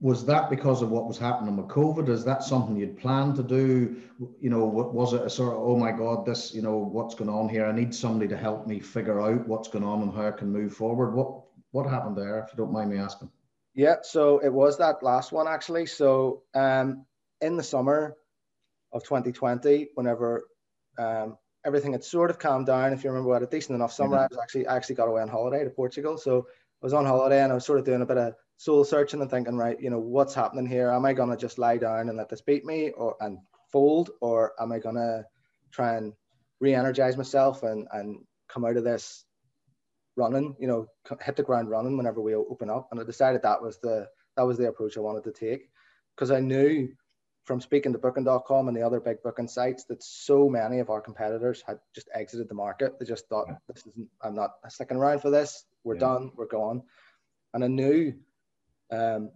was 0.00 0.24
that 0.26 0.48
because 0.48 0.80
of 0.80 0.90
what 0.90 1.08
was 1.08 1.18
happening 1.18 1.56
with 1.56 1.66
COVID? 1.66 2.08
Is 2.08 2.24
that 2.24 2.44
something 2.44 2.76
you'd 2.76 2.98
planned 2.98 3.34
to 3.36 3.42
do? 3.42 3.96
You 4.40 4.50
know, 4.50 4.64
was 4.64 5.12
it 5.12 5.22
a 5.22 5.30
sort 5.30 5.54
of, 5.54 5.60
oh 5.60 5.76
my 5.76 5.90
God, 5.90 6.24
this, 6.24 6.54
you 6.54 6.62
know, 6.62 6.76
what's 6.76 7.16
going 7.16 7.30
on 7.30 7.48
here? 7.48 7.66
I 7.66 7.72
need 7.72 7.92
somebody 7.92 8.28
to 8.28 8.36
help 8.36 8.66
me 8.66 8.78
figure 8.78 9.20
out 9.20 9.48
what's 9.48 9.68
going 9.68 9.84
on 9.84 10.02
and 10.02 10.14
how 10.14 10.28
I 10.28 10.30
can 10.30 10.52
move 10.52 10.74
forward. 10.74 11.14
What 11.14 11.42
what 11.72 11.86
happened 11.86 12.16
there, 12.16 12.38
if 12.38 12.50
you 12.52 12.56
don't 12.56 12.72
mind 12.72 12.90
me 12.90 12.98
asking? 12.98 13.30
Yeah, 13.74 13.96
so 14.02 14.38
it 14.38 14.52
was 14.52 14.78
that 14.78 15.02
last 15.02 15.32
one 15.32 15.48
actually. 15.48 15.86
So 15.86 16.42
um, 16.54 17.04
in 17.40 17.56
the 17.56 17.62
summer 17.62 18.16
of 18.92 19.02
2020, 19.04 19.88
whenever 19.94 20.44
um, 20.98 21.36
everything 21.66 21.92
had 21.92 22.04
sort 22.04 22.30
of 22.30 22.38
calmed 22.38 22.66
down, 22.66 22.92
if 22.92 23.04
you 23.04 23.10
remember, 23.10 23.28
we 23.30 23.34
had 23.34 23.42
a 23.42 23.46
decent 23.46 23.74
enough 23.74 23.92
summer. 23.92 24.16
Mm-hmm. 24.16 24.24
I 24.24 24.28
was 24.30 24.38
actually 24.40 24.66
I 24.68 24.76
actually 24.76 24.94
got 24.94 25.08
away 25.08 25.22
on 25.22 25.28
holiday 25.28 25.64
to 25.64 25.70
Portugal, 25.70 26.16
so 26.16 26.46
I 26.82 26.86
was 26.86 26.94
on 26.94 27.04
holiday 27.04 27.42
and 27.42 27.50
I 27.50 27.54
was 27.56 27.66
sort 27.66 27.80
of 27.80 27.84
doing 27.84 28.02
a 28.02 28.06
bit 28.06 28.18
of 28.18 28.34
soul 28.58 28.84
searching 28.84 29.22
and 29.22 29.30
thinking, 29.30 29.56
right, 29.56 29.80
you 29.80 29.88
know, 29.88 30.00
what's 30.00 30.34
happening 30.34 30.66
here? 30.66 30.90
Am 30.90 31.06
I 31.06 31.14
gonna 31.14 31.36
just 31.36 31.58
lie 31.58 31.78
down 31.78 32.08
and 32.08 32.18
let 32.18 32.28
this 32.28 32.42
beat 32.42 32.64
me, 32.64 32.90
or 32.90 33.16
and 33.20 33.38
fold, 33.72 34.10
or 34.20 34.52
am 34.60 34.72
I 34.72 34.78
gonna 34.78 35.24
try 35.72 35.96
and 35.96 36.12
re-energize 36.60 37.16
myself 37.16 37.62
and 37.62 37.86
and 37.92 38.18
come 38.48 38.64
out 38.64 38.76
of 38.76 38.84
this 38.84 39.24
running, 40.16 40.56
you 40.58 40.66
know, 40.66 40.86
hit 41.22 41.36
the 41.36 41.42
ground 41.42 41.70
running 41.70 41.96
whenever 41.96 42.20
we 42.20 42.34
open 42.34 42.68
up? 42.68 42.88
And 42.90 43.00
I 43.00 43.04
decided 43.04 43.42
that 43.42 43.62
was 43.62 43.78
the 43.78 44.08
that 44.36 44.46
was 44.46 44.58
the 44.58 44.68
approach 44.68 44.96
I 44.96 45.00
wanted 45.00 45.24
to 45.24 45.32
take 45.32 45.70
because 46.14 46.30
I 46.30 46.40
knew 46.40 46.88
from 47.44 47.60
speaking 47.60 47.92
to 47.92 47.98
booking.com 47.98 48.68
and 48.68 48.76
the 48.76 48.82
other 48.82 49.00
big 49.00 49.22
booking 49.22 49.48
sites 49.48 49.84
that 49.84 50.02
so 50.02 50.48
many 50.50 50.80
of 50.80 50.90
our 50.90 51.00
competitors 51.00 51.62
had 51.66 51.78
just 51.94 52.08
exited 52.14 52.46
the 52.48 52.54
market. 52.54 52.98
They 52.98 53.06
just 53.06 53.26
thought, 53.28 53.48
this 53.66 53.86
isn't, 53.86 54.08
I'm 54.22 54.34
not 54.34 54.50
sticking 54.68 54.98
around 54.98 55.20
for 55.20 55.30
this. 55.30 55.64
We're 55.82 55.94
yeah. 55.94 56.00
done. 56.00 56.32
We're 56.36 56.46
gone. 56.46 56.82
And 57.54 57.64
I 57.64 57.68
knew 57.68 58.12
um, 58.90 59.30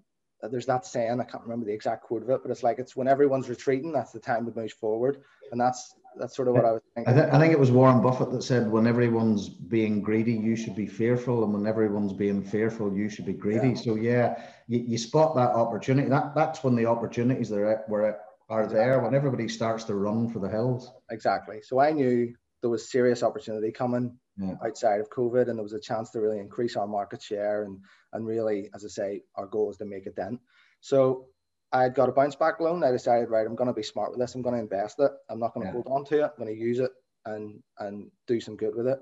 there's 0.50 0.66
that 0.66 0.84
saying, 0.84 1.20
I 1.20 1.24
can't 1.24 1.44
remember 1.44 1.66
the 1.66 1.72
exact 1.72 2.02
quote 2.02 2.22
of 2.22 2.30
it, 2.30 2.40
but 2.42 2.50
it's 2.50 2.62
like 2.62 2.78
it's 2.78 2.96
when 2.96 3.06
everyone's 3.06 3.48
retreating, 3.48 3.92
that's 3.92 4.12
the 4.12 4.18
time 4.18 4.44
to 4.46 4.52
move 4.54 4.72
forward. 4.72 5.22
And 5.52 5.60
that's 5.60 5.94
that's 6.18 6.36
sort 6.36 6.48
of 6.48 6.54
what 6.54 6.64
I 6.64 6.72
was 6.72 6.82
thinking. 6.94 7.14
I, 7.14 7.16
th- 7.16 7.32
I 7.32 7.38
think 7.38 7.52
it 7.52 7.58
was 7.58 7.70
Warren 7.70 8.02
Buffett 8.02 8.32
that 8.32 8.42
said, 8.42 8.70
when 8.70 8.86
everyone's 8.86 9.48
being 9.48 10.02
greedy, 10.02 10.34
you 10.34 10.56
should 10.56 10.76
be 10.76 10.86
fearful. 10.86 11.42
And 11.44 11.54
when 11.54 11.66
everyone's 11.66 12.12
being 12.12 12.42
fearful, 12.42 12.94
you 12.94 13.08
should 13.08 13.24
be 13.24 13.32
greedy. 13.32 13.70
Yeah. 13.70 13.74
So 13.74 13.94
yeah, 13.94 14.42
you, 14.68 14.80
you 14.80 14.98
spot 14.98 15.34
that 15.36 15.50
opportunity. 15.50 16.08
That 16.08 16.34
That's 16.34 16.62
when 16.62 16.74
the 16.74 16.86
opportunities 16.86 17.50
are, 17.50 17.84
were, 17.88 18.18
are 18.50 18.66
there, 18.66 19.00
when 19.00 19.14
everybody 19.14 19.48
starts 19.48 19.84
to 19.84 19.94
run 19.94 20.28
for 20.28 20.38
the 20.38 20.48
hills. 20.48 20.90
Exactly. 21.10 21.62
So 21.62 21.78
I 21.78 21.92
knew 21.92 22.34
there 22.60 22.70
was 22.70 22.90
serious 22.90 23.22
opportunity 23.22 23.72
coming 23.72 24.18
yeah. 24.36 24.54
outside 24.64 25.00
of 25.00 25.10
COVID, 25.10 25.48
and 25.48 25.58
there 25.58 25.62
was 25.62 25.72
a 25.72 25.80
chance 25.80 26.10
to 26.10 26.20
really 26.20 26.38
increase 26.38 26.76
our 26.76 26.86
market 26.86 27.22
share 27.22 27.64
and 27.64 27.78
and 28.12 28.26
really, 28.26 28.70
as 28.74 28.84
I 28.84 28.88
say, 28.88 29.22
our 29.36 29.46
goal 29.46 29.70
is 29.70 29.78
to 29.78 29.84
make 29.84 30.06
a 30.06 30.10
dent. 30.10 30.40
So 30.80 31.26
I 31.72 31.82
had 31.84 31.94
got 31.94 32.08
a 32.08 32.12
bounce 32.12 32.36
back 32.36 32.60
loan. 32.60 32.84
I 32.84 32.90
decided, 32.90 33.30
right, 33.30 33.46
I'm 33.46 33.56
going 33.56 33.68
to 33.68 33.74
be 33.74 33.82
smart 33.82 34.10
with 34.10 34.20
this. 34.20 34.34
I'm 34.34 34.42
going 34.42 34.54
to 34.54 34.60
invest 34.60 35.00
it. 35.00 35.10
I'm 35.30 35.40
not 35.40 35.54
going 35.54 35.66
to 35.66 35.68
yeah. 35.68 35.82
hold 35.82 35.88
on 35.88 36.04
to 36.06 36.24
it. 36.24 36.24
I'm 36.24 36.44
going 36.44 36.54
to 36.54 36.60
use 36.60 36.78
it 36.78 36.90
and 37.24 37.62
and 37.78 38.10
do 38.26 38.40
some 38.40 38.56
good 38.56 38.74
with 38.74 38.86
it. 38.86 38.98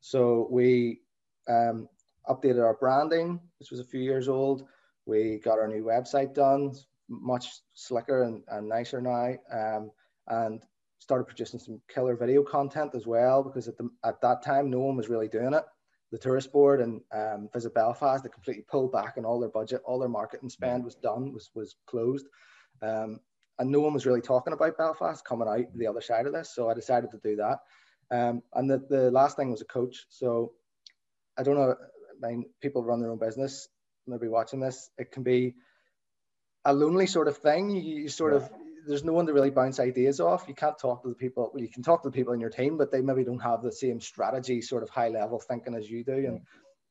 So 0.00 0.48
we 0.50 1.00
um, 1.48 1.88
updated 2.28 2.64
our 2.64 2.74
branding, 2.74 3.40
which 3.58 3.70
was 3.70 3.80
a 3.80 3.84
few 3.84 4.00
years 4.00 4.28
old. 4.28 4.64
We 5.06 5.40
got 5.42 5.58
our 5.58 5.68
new 5.68 5.84
website 5.84 6.34
done, 6.34 6.74
much 7.08 7.48
slicker 7.74 8.22
and, 8.22 8.42
and 8.48 8.68
nicer 8.68 9.00
now, 9.00 9.34
um, 9.52 9.90
and 10.28 10.62
started 11.02 11.24
producing 11.24 11.58
some 11.58 11.80
killer 11.92 12.16
video 12.16 12.42
content 12.42 12.94
as 12.94 13.06
well 13.06 13.42
because 13.42 13.68
at, 13.68 13.76
the, 13.76 13.88
at 14.04 14.20
that 14.20 14.42
time 14.42 14.70
no 14.70 14.80
one 14.80 14.96
was 14.96 15.08
really 15.08 15.28
doing 15.28 15.54
it. 15.54 15.64
The 16.10 16.18
tourist 16.18 16.52
board 16.52 16.80
and 16.80 17.00
um, 17.12 17.48
visit 17.52 17.74
belfast 17.74 18.22
they 18.22 18.28
completely 18.30 18.64
pulled 18.70 18.92
back 18.92 19.14
on 19.16 19.24
all 19.24 19.40
their 19.40 19.48
budget 19.48 19.82
all 19.84 19.98
their 19.98 20.08
marketing 20.08 20.50
spend 20.50 20.84
was 20.84 20.94
done 20.94 21.32
was 21.32 21.50
was 21.54 21.76
closed. 21.86 22.26
Um, 22.80 23.20
and 23.58 23.70
no 23.70 23.80
one 23.80 23.94
was 23.94 24.06
really 24.06 24.20
talking 24.20 24.52
about 24.52 24.78
belfast 24.78 25.24
coming 25.24 25.48
out 25.48 25.64
the 25.74 25.86
other 25.86 26.00
side 26.00 26.26
of 26.26 26.32
this 26.32 26.54
so 26.54 26.68
i 26.68 26.74
decided 26.74 27.10
to 27.10 27.20
do 27.22 27.36
that. 27.36 27.58
Um, 28.10 28.42
and 28.52 28.70
the, 28.70 28.78
the 28.88 29.10
last 29.10 29.36
thing 29.36 29.50
was 29.50 29.62
a 29.62 29.66
coach. 29.66 30.06
So 30.08 30.52
i 31.36 31.42
don't 31.42 31.56
know 31.56 31.74
i 32.22 32.28
mean 32.28 32.44
people 32.60 32.84
run 32.84 33.00
their 33.00 33.10
own 33.10 33.18
business 33.18 33.68
maybe 34.06 34.28
watching 34.28 34.60
this. 34.60 34.90
It 34.98 35.12
can 35.12 35.22
be 35.22 35.54
a 36.64 36.72
lonely 36.72 37.06
sort 37.06 37.28
of 37.28 37.38
thing. 37.38 37.70
You, 37.70 38.02
you 38.02 38.08
sort 38.08 38.34
of 38.34 38.48
there's 38.86 39.04
no 39.04 39.12
one 39.12 39.26
to 39.26 39.32
really 39.32 39.50
bounce 39.50 39.80
ideas 39.80 40.20
off. 40.20 40.44
You 40.48 40.54
can't 40.54 40.78
talk 40.78 41.02
to 41.02 41.08
the 41.08 41.14
people. 41.14 41.50
Well, 41.52 41.62
you 41.62 41.68
can 41.68 41.82
talk 41.82 42.02
to 42.02 42.08
the 42.08 42.14
people 42.14 42.32
in 42.32 42.40
your 42.40 42.50
team, 42.50 42.76
but 42.76 42.90
they 42.90 43.00
maybe 43.00 43.24
don't 43.24 43.38
have 43.42 43.62
the 43.62 43.72
same 43.72 44.00
strategy, 44.00 44.60
sort 44.60 44.82
of 44.82 44.90
high 44.90 45.08
level 45.08 45.38
thinking 45.38 45.74
as 45.74 45.90
you 45.90 46.04
do. 46.04 46.12
And 46.12 46.40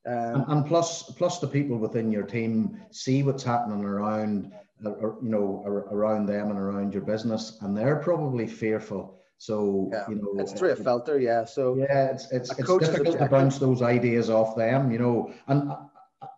um, 0.06 0.42
and, 0.42 0.46
and, 0.48 0.66
plus, 0.66 1.04
plus 1.12 1.40
the 1.40 1.48
people 1.48 1.78
within 1.78 2.12
your 2.12 2.24
team 2.24 2.82
see 2.90 3.22
what's 3.22 3.44
happening 3.44 3.84
around, 3.86 4.52
uh, 4.84 4.90
uh, 4.90 4.94
you 5.22 5.30
know, 5.30 5.64
around 5.92 6.26
them 6.26 6.50
and 6.50 6.58
around 6.58 6.94
your 6.94 7.04
business, 7.04 7.60
and 7.62 7.78
they're 7.78 7.98
probably 7.98 8.48
fearful. 8.48 9.20
So 9.38 9.90
yeah, 9.92 10.06
you 10.10 10.16
know, 10.16 10.42
it's 10.42 10.54
through 10.54 10.72
a 10.72 10.76
filter, 10.76 11.20
yeah. 11.20 11.46
So 11.46 11.76
yeah, 11.76 12.06
it's 12.06 12.32
it's, 12.32 12.52
it's 12.52 12.78
difficult 12.78 13.18
to 13.18 13.28
bounce 13.28 13.60
those 13.60 13.82
ideas 13.82 14.30
off 14.30 14.56
them, 14.56 14.92
you 14.92 15.00
know. 15.00 15.34
And 15.48 15.72
uh, 15.72 15.78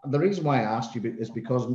the 0.06 0.20
reason 0.20 0.44
why 0.44 0.60
I 0.60 0.64
asked 0.64 0.96
you 0.96 1.16
is 1.20 1.30
because 1.30 1.68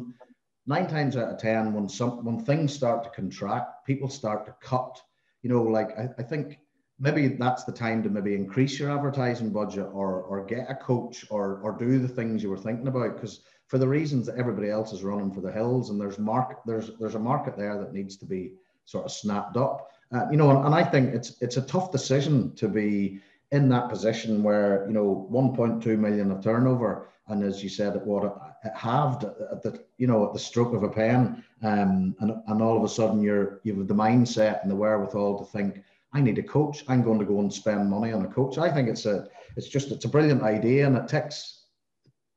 nine 0.68 0.86
times 0.86 1.16
out 1.16 1.32
of 1.32 1.38
ten, 1.38 1.72
when 1.72 1.88
some 1.88 2.24
when 2.24 2.44
things 2.44 2.72
start 2.72 3.02
to 3.02 3.10
contract, 3.10 3.84
people 3.84 4.08
start 4.08 4.46
to 4.46 4.54
cut. 4.60 5.00
You 5.42 5.50
know, 5.50 5.62
like 5.62 5.98
I, 5.98 6.10
I 6.18 6.22
think 6.22 6.58
maybe 7.00 7.28
that's 7.28 7.64
the 7.64 7.72
time 7.72 8.02
to 8.02 8.10
maybe 8.10 8.34
increase 8.34 8.78
your 8.78 8.90
advertising 8.90 9.50
budget 9.50 9.88
or 9.92 10.22
or 10.22 10.44
get 10.44 10.70
a 10.70 10.74
coach 10.74 11.24
or 11.30 11.58
or 11.62 11.72
do 11.72 11.98
the 11.98 12.08
things 12.08 12.42
you 12.42 12.50
were 12.50 12.58
thinking 12.58 12.88
about 12.88 13.14
because 13.14 13.40
for 13.66 13.78
the 13.78 13.88
reasons 13.88 14.26
that 14.26 14.36
everybody 14.36 14.70
else 14.70 14.92
is 14.92 15.02
running 15.02 15.32
for 15.32 15.40
the 15.40 15.52
hills 15.52 15.90
and 15.90 16.00
there's 16.00 16.18
market 16.18 16.58
there's 16.66 16.90
there's 16.98 17.14
a 17.14 17.18
market 17.18 17.56
there 17.56 17.78
that 17.78 17.92
needs 17.92 18.16
to 18.16 18.24
be 18.24 18.52
sort 18.84 19.04
of 19.04 19.12
snapped 19.12 19.56
up 19.56 19.90
uh, 20.12 20.26
you 20.30 20.36
know 20.36 20.50
and, 20.50 20.66
and 20.66 20.74
i 20.74 20.82
think 20.82 21.14
it's 21.14 21.40
it's 21.40 21.56
a 21.56 21.62
tough 21.62 21.92
decision 21.92 22.54
to 22.54 22.66
be 22.66 23.20
in 23.52 23.68
that 23.68 23.88
position 23.88 24.42
where 24.42 24.84
you 24.86 24.92
know 24.92 25.28
1.2 25.30 25.98
million 25.98 26.30
of 26.32 26.42
turnover 26.42 27.08
and 27.28 27.42
as 27.42 27.62
you 27.62 27.68
said 27.68 27.94
it 27.94 28.06
what 28.06 28.24
it 28.24 28.72
halved 28.74 29.24
at 29.24 29.62
the 29.62 29.80
you 29.96 30.06
know 30.06 30.26
at 30.26 30.32
the 30.32 30.38
stroke 30.38 30.74
of 30.74 30.82
a 30.82 30.88
pen 30.88 31.42
um, 31.62 32.14
and, 32.20 32.32
and 32.46 32.62
all 32.62 32.76
of 32.76 32.84
a 32.84 32.88
sudden 32.88 33.20
you're 33.20 33.60
you 33.64 33.76
have 33.76 33.88
the 33.88 33.94
mindset 33.94 34.62
and 34.62 34.70
the 34.70 34.76
wherewithal 34.76 35.38
to 35.38 35.44
think 35.44 35.82
I 36.12 36.20
need 36.20 36.38
a 36.38 36.42
coach. 36.42 36.84
I'm 36.88 37.02
going 37.02 37.18
to 37.18 37.24
go 37.24 37.40
and 37.40 37.52
spend 37.52 37.90
money 37.90 38.12
on 38.12 38.24
a 38.24 38.28
coach. 38.28 38.56
I 38.58 38.70
think 38.70 38.88
it's 38.88 39.06
a 39.06 39.28
it's 39.56 39.68
just 39.68 39.90
it's 39.90 40.04
a 40.04 40.08
brilliant 40.08 40.42
idea 40.42 40.86
and 40.86 40.96
it 40.96 41.08
takes 41.08 41.64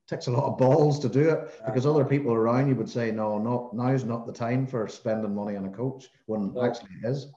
takes 0.08 0.28
a 0.28 0.32
lot 0.32 0.44
of 0.44 0.58
balls 0.58 1.00
to 1.00 1.08
do 1.08 1.30
it 1.30 1.62
because 1.66 1.86
other 1.86 2.04
people 2.04 2.34
around 2.34 2.68
you 2.68 2.76
would 2.76 2.90
say 2.90 3.12
no, 3.12 3.38
not 3.38 3.74
now's 3.74 4.04
not 4.04 4.28
the 4.28 4.34
time 4.34 4.68
for 4.68 4.88
spending 4.88 5.34
money 5.34 5.56
on 5.56 5.66
a 5.66 5.70
coach 5.70 6.10
when 6.26 6.54
well, 6.54 6.66
actually 6.66 6.90
it 7.02 7.08
is. 7.08 7.28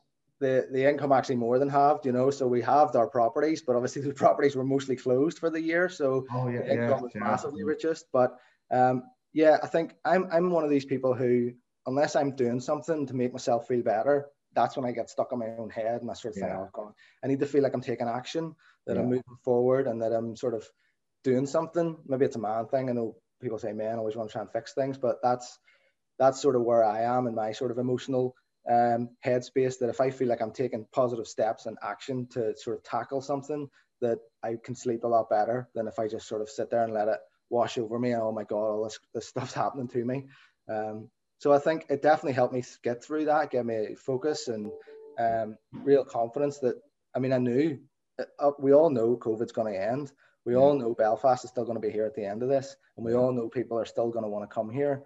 The, 0.40 0.66
the 0.70 0.88
income 0.88 1.12
actually 1.12 1.36
more 1.36 1.58
than 1.58 1.68
halved, 1.68 2.04
you 2.04 2.12
know. 2.12 2.30
So 2.30 2.46
we 2.46 2.60
halved 2.60 2.96
our 2.96 3.08
properties, 3.08 3.62
but 3.62 3.76
obviously 3.76 4.02
the 4.02 4.12
properties 4.24 4.56
were 4.56 4.64
mostly 4.64 4.96
closed 4.96 5.38
for 5.38 5.48
the 5.48 5.60
year, 5.60 5.88
so 5.88 6.26
oh, 6.32 6.48
yeah, 6.48 6.62
the 6.62 6.72
income 6.72 6.88
yeah, 6.88 7.00
was 7.00 7.12
yeah. 7.14 7.20
massively 7.20 7.62
reduced. 7.62 8.06
But 8.12 8.36
um, 8.70 9.04
yeah, 9.32 9.58
I 9.62 9.66
think 9.68 9.94
I'm 10.04 10.28
I'm 10.32 10.50
one 10.50 10.64
of 10.64 10.70
these 10.70 10.84
people 10.84 11.14
who, 11.14 11.52
unless 11.86 12.16
I'm 12.16 12.34
doing 12.34 12.60
something 12.60 13.06
to 13.06 13.14
make 13.14 13.32
myself 13.32 13.68
feel 13.68 13.82
better, 13.82 14.26
that's 14.54 14.76
when 14.76 14.86
I 14.86 14.92
get 14.92 15.10
stuck 15.10 15.32
in 15.32 15.38
my 15.38 15.50
own 15.58 15.70
head 15.70 16.00
and 16.00 16.10
I 16.10 16.14
sort 16.14 16.34
of 16.34 16.40
think, 16.40 16.52
oh 16.52 16.68
God, 16.72 16.92
I 17.22 17.26
need 17.26 17.40
to 17.40 17.46
feel 17.46 17.62
like 17.62 17.74
I'm 17.74 17.80
taking 17.80 18.08
action, 18.08 18.54
that 18.86 18.94
yeah. 18.94 19.02
I'm 19.02 19.08
moving 19.08 19.38
forward 19.44 19.86
and 19.86 20.00
that 20.02 20.12
I'm 20.12 20.36
sort 20.36 20.54
of 20.54 20.64
doing 21.22 21.46
something. 21.46 21.96
Maybe 22.06 22.24
it's 22.24 22.36
a 22.36 22.40
man 22.40 22.66
thing. 22.66 22.88
I 22.88 22.92
know 22.92 23.16
people 23.40 23.58
say 23.58 23.72
men 23.72 23.98
always 23.98 24.16
want 24.16 24.30
to 24.30 24.32
try 24.32 24.42
and 24.42 24.50
fix 24.50 24.74
things, 24.74 24.98
but 24.98 25.16
that's 25.22 25.58
that's 26.18 26.40
sort 26.40 26.56
of 26.56 26.62
where 26.62 26.84
I 26.84 27.02
am 27.02 27.26
in 27.26 27.34
my 27.34 27.52
sort 27.52 27.70
of 27.70 27.78
emotional 27.78 28.36
um, 28.70 29.10
headspace. 29.24 29.78
That 29.78 29.90
if 29.90 30.00
I 30.00 30.10
feel 30.10 30.28
like 30.28 30.40
I'm 30.40 30.52
taking 30.52 30.86
positive 30.92 31.26
steps 31.26 31.66
and 31.66 31.76
action 31.82 32.26
to 32.32 32.56
sort 32.56 32.76
of 32.76 32.84
tackle 32.84 33.20
something, 33.20 33.68
that 34.00 34.18
I 34.42 34.56
can 34.62 34.74
sleep 34.74 35.04
a 35.04 35.08
lot 35.08 35.30
better 35.30 35.68
than 35.74 35.88
if 35.88 35.98
I 35.98 36.08
just 36.08 36.28
sort 36.28 36.42
of 36.42 36.50
sit 36.50 36.70
there 36.70 36.84
and 36.84 36.92
let 36.92 37.08
it 37.08 37.18
wash 37.50 37.78
over 37.78 37.98
me 37.98 38.12
and 38.12 38.22
oh 38.22 38.32
my 38.32 38.44
god, 38.44 38.56
all 38.56 38.84
this, 38.84 38.98
this 39.14 39.28
stuff's 39.28 39.54
happening 39.62 39.88
to 39.88 40.04
me. 40.04 40.26
Um, 40.68 41.08
so 41.38 41.52
I 41.52 41.58
think 41.58 41.86
it 41.88 42.02
definitely 42.02 42.32
helped 42.32 42.54
me 42.54 42.62
get 42.82 43.04
through 43.04 43.26
that, 43.26 43.50
get 43.50 43.66
me 43.66 43.94
focus 43.96 44.48
and 44.48 44.70
um, 45.18 45.56
real 45.72 46.04
confidence 46.04 46.58
that, 46.58 46.76
I 47.14 47.18
mean, 47.18 47.32
I 47.32 47.38
knew, 47.38 47.78
uh, 48.18 48.50
we 48.58 48.72
all 48.72 48.90
know 48.90 49.16
COVID's 49.16 49.52
going 49.52 49.72
to 49.72 49.82
end. 49.82 50.12
We 50.44 50.56
all 50.56 50.74
know 50.78 50.94
Belfast 50.94 51.44
is 51.44 51.50
still 51.50 51.64
going 51.64 51.76
to 51.76 51.86
be 51.86 51.92
here 51.92 52.04
at 52.04 52.14
the 52.14 52.24
end 52.24 52.42
of 52.42 52.48
this. 52.48 52.76
And 52.96 53.04
we 53.04 53.14
all 53.14 53.32
know 53.32 53.48
people 53.48 53.78
are 53.78 53.86
still 53.86 54.10
going 54.10 54.24
to 54.24 54.30
want 54.30 54.48
to 54.48 54.54
come 54.54 54.70
here 54.70 55.02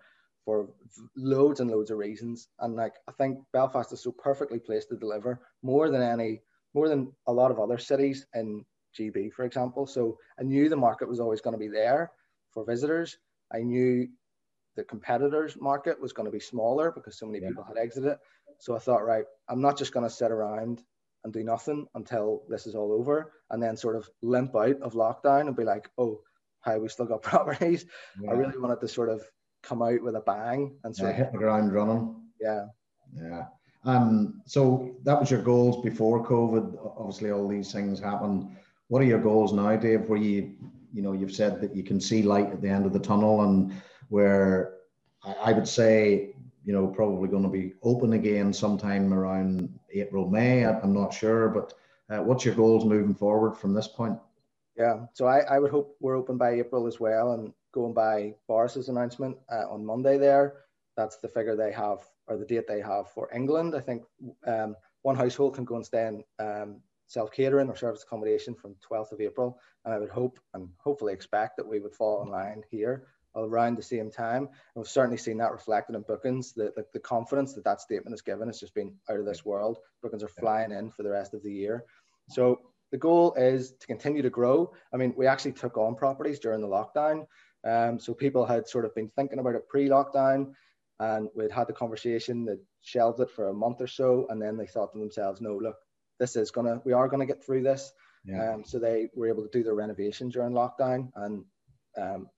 for 0.49 0.67
loads 1.15 1.61
and 1.61 1.71
loads 1.71 1.91
of 1.91 1.99
reasons. 1.99 2.49
And 2.61 2.75
like, 2.75 2.95
I 3.07 3.13
think 3.13 3.39
Belfast 3.53 3.93
is 3.93 4.03
so 4.03 4.13
perfectly 4.13 4.59
placed 4.59 4.89
to 4.89 4.97
deliver 4.97 5.43
more 5.63 5.91
than 5.91 6.01
any, 6.01 6.41
more 6.73 6.89
than 6.89 7.13
a 7.27 7.33
lot 7.35 7.51
of 7.51 7.61
other 7.61 7.77
cities 7.77 8.27
in 8.33 8.65
GB, 8.99 9.31
for 9.35 9.45
example. 9.45 9.87
So 9.87 10.17
I 10.41 10.45
knew 10.45 10.71
the 10.71 10.75
market 10.75 11.07
was 11.07 11.21
always 11.21 11.43
going 11.43 11.53
to 11.53 11.59
be 11.59 11.69
there 11.69 12.13
for 12.51 12.65
visitors. 12.65 13.19
I 13.53 13.59
knew 13.59 14.09
the 14.75 14.85
competitors 14.85 15.55
market 15.61 16.01
was 16.01 16.15
going 16.15 16.25
to 16.25 16.33
be 16.33 16.41
smaller 16.41 16.93
because 16.93 17.19
so 17.19 17.27
many 17.27 17.41
yeah. 17.41 17.49
people 17.49 17.65
had 17.65 17.77
exited. 17.77 18.17
So 18.59 18.75
I 18.75 18.79
thought, 18.79 19.05
right, 19.05 19.27
I'm 19.51 19.61
not 19.61 19.77
just 19.77 19.93
going 19.93 20.07
to 20.07 20.17
sit 20.21 20.31
around 20.31 20.83
and 21.25 21.33
do 21.35 21.45
nothing 21.45 21.87
until 21.95 22.45
this 22.49 22.67
is 22.67 22.75
all 22.75 22.91
over 22.93 23.35
and 23.51 23.63
then 23.63 23.77
sort 23.77 23.97
of 23.97 24.09
limp 24.23 24.57
out 24.57 24.81
of 24.81 24.95
lockdown 24.95 25.43
and 25.43 25.55
be 25.55 25.65
like, 25.65 25.91
oh, 25.99 26.23
how 26.63 26.79
we 26.79 26.89
still 26.89 27.05
got 27.05 27.21
properties. 27.33 27.85
Yeah. 28.19 28.31
I 28.31 28.33
really 28.33 28.57
wanted 28.57 28.81
to 28.81 28.89
sort 28.89 29.11
of 29.11 29.23
come 29.69 29.83
out 29.83 30.03
with 30.03 30.17
a 30.17 30.21
bang 30.21 30.75
and 30.85 30.97
sort 30.97 31.11
yeah, 31.11 31.17
hit 31.17 31.33
the 31.33 31.39
ground 31.39 31.75
running. 31.75 32.17
Yeah. 32.41 32.67
Yeah. 33.15 33.45
Um, 33.85 34.43
so 34.47 34.97
that 35.05 35.19
was 35.19 35.31
your 35.31 35.43
goals 35.43 35.83
before 35.85 36.25
COVID. 36.27 36.97
Obviously, 36.99 37.31
all 37.31 37.47
these 37.47 37.73
things 37.73 38.01
happened. 38.01 38.57
What 38.89 39.03
are 39.03 39.07
your 39.07 39.21
goals 39.21 39.53
now, 39.53 39.77
Dave? 39.77 40.09
Where 40.09 40.19
you, 40.19 40.55
you 40.93 41.03
know, 41.03 41.13
you've 41.13 41.35
said 41.35 41.61
that 41.61 41.77
you 41.77 41.83
can 41.83 42.01
see 42.01 42.23
light 42.23 42.51
at 42.51 42.63
the 42.63 42.69
end 42.69 42.87
of 42.87 42.93
the 42.93 42.99
tunnel, 42.99 43.43
and 43.43 43.73
where 44.09 44.75
I 45.43 45.53
would 45.53 45.69
say, 45.69 46.35
you 46.65 46.73
know, 46.73 46.87
probably 46.87 47.29
going 47.29 47.43
to 47.43 47.49
be 47.49 47.75
open 47.83 48.15
again 48.15 48.53
sometime 48.53 49.13
around 49.13 49.79
April, 49.93 50.29
May. 50.29 50.65
I'm 50.65 50.95
not 50.95 51.13
sure, 51.13 51.49
but 51.49 51.75
uh, 52.11 52.23
what's 52.23 52.45
your 52.45 52.55
goals 52.55 52.85
moving 52.85 53.15
forward 53.15 53.57
from 53.57 53.75
this 53.75 53.89
point? 53.89 54.19
Yeah, 54.77 55.07
so 55.13 55.27
I, 55.27 55.41
I 55.41 55.59
would 55.59 55.71
hope 55.71 55.97
we're 56.01 56.17
open 56.17 56.39
by 56.39 56.51
April 56.53 56.87
as 56.87 57.01
well. 57.01 57.33
And 57.33 57.53
going 57.79 57.95
by 57.95 58.35
Boris's 58.49 58.89
announcement 58.89 59.37
uh, 59.53 59.71
on 59.71 59.87
Monday 59.87 60.19
there, 60.19 60.55
that's 60.97 61.19
the 61.19 61.29
figure 61.29 61.55
they 61.55 61.71
have 61.73 62.01
or 62.27 62.37
the 62.37 62.45
date 62.45 62.67
they 62.67 62.81
have 62.81 63.09
for 63.11 63.31
England. 63.33 63.75
I 63.77 63.81
think 63.81 64.03
um, 64.47 64.75
one 65.03 65.15
household 65.15 65.55
can 65.55 65.65
go 65.65 65.77
and 65.77 65.87
stay 65.87 66.09
in 66.09 66.25
um, 66.45 66.81
self 67.07 67.31
catering 67.31 67.69
or 67.69 67.77
service 67.77 68.03
accommodation 68.03 68.55
from 68.57 68.75
12th 68.91 69.13
of 69.13 69.21
April. 69.21 69.61
And 69.85 69.95
I 69.95 69.99
would 69.99 70.11
hope 70.11 70.41
and 70.55 70.69
hopefully 70.79 71.13
expect 71.13 71.57
that 71.57 71.69
we 71.69 71.79
would 71.79 71.95
fall 71.95 72.23
in 72.23 72.31
line 72.31 72.65
here 72.69 73.07
around 73.37 73.77
the 73.77 73.83
same 73.83 74.11
time. 74.11 74.43
And 74.43 74.75
we've 74.75 74.89
certainly 74.89 75.17
seen 75.17 75.39
that 75.39 75.53
reflected 75.53 75.95
in 75.95 76.03
bookings. 76.03 76.53
The, 76.53 76.73
the, 76.75 76.85
the, 76.93 76.99
confidence 76.99 77.55
that 77.55 77.65
that 77.65 77.81
statement 77.81 78.13
has 78.13 78.23
given 78.23 78.49
has 78.49 78.59
just 78.59 78.75
been 78.75 78.93
out 79.09 79.21
of 79.21 79.25
this 79.25 79.45
world. 79.45 79.79
Bookings 80.03 80.25
are 80.25 80.29
flying 80.29 80.73
in 80.73 80.91
for 80.91 81.05
the 81.05 81.11
rest 81.11 81.33
of 81.33 81.45
the 81.45 81.53
year. 81.53 81.85
So 82.29 82.59
the 82.91 82.99
goal 82.99 83.35
is 83.35 83.73
to 83.73 83.87
continue 83.87 84.23
to 84.23 84.31
grow. 84.31 84.73
I 84.93 84.97
mean, 84.97 85.15
we 85.17 85.27
actually 85.27 85.53
took 85.53 85.77
on 85.77 85.95
properties 85.95 86.39
during 86.39 86.61
the 86.61 86.67
lockdown. 86.67 87.27
Um, 87.65 87.99
so 87.99 88.15
people 88.15 88.47
had 88.47 88.69
sort 88.69 88.85
of 88.85 88.95
been 88.95 89.11
thinking 89.11 89.39
about 89.39 89.55
it 89.55 89.69
pre-lockdown 89.69 90.53
and 91.01 91.29
we'd 91.35 91.51
had 91.51 91.69
the 91.69 91.73
conversation 91.73 92.45
that 92.47 92.61
shelved 92.83 93.21
it 93.21 93.31
for 93.31 93.49
a 93.49 93.55
month 93.55 93.81
or 93.81 93.87
so. 93.87 94.27
And 94.31 94.41
then 94.41 94.57
they 94.57 94.67
thought 94.67 94.93
to 94.93 94.99
themselves, 94.99 95.41
no, 95.41 95.57
look, 95.57 95.77
this 96.19 96.37
is 96.37 96.51
gonna, 96.51 96.81
we 96.85 96.93
are 96.93 97.09
gonna 97.09 97.27
get 97.27 97.45
through 97.45 97.63
this. 97.63 97.93
Yeah. 98.25 98.55
Um, 98.55 98.65
so 98.65 98.79
they 98.79 99.09
were 99.15 99.29
able 99.29 99.43
to 99.43 99.51
do 99.53 99.63
their 99.63 99.75
renovation 99.75 100.29
during 100.29 100.53
lockdown 100.53 101.11
and 101.17 101.45
um, 101.97 102.29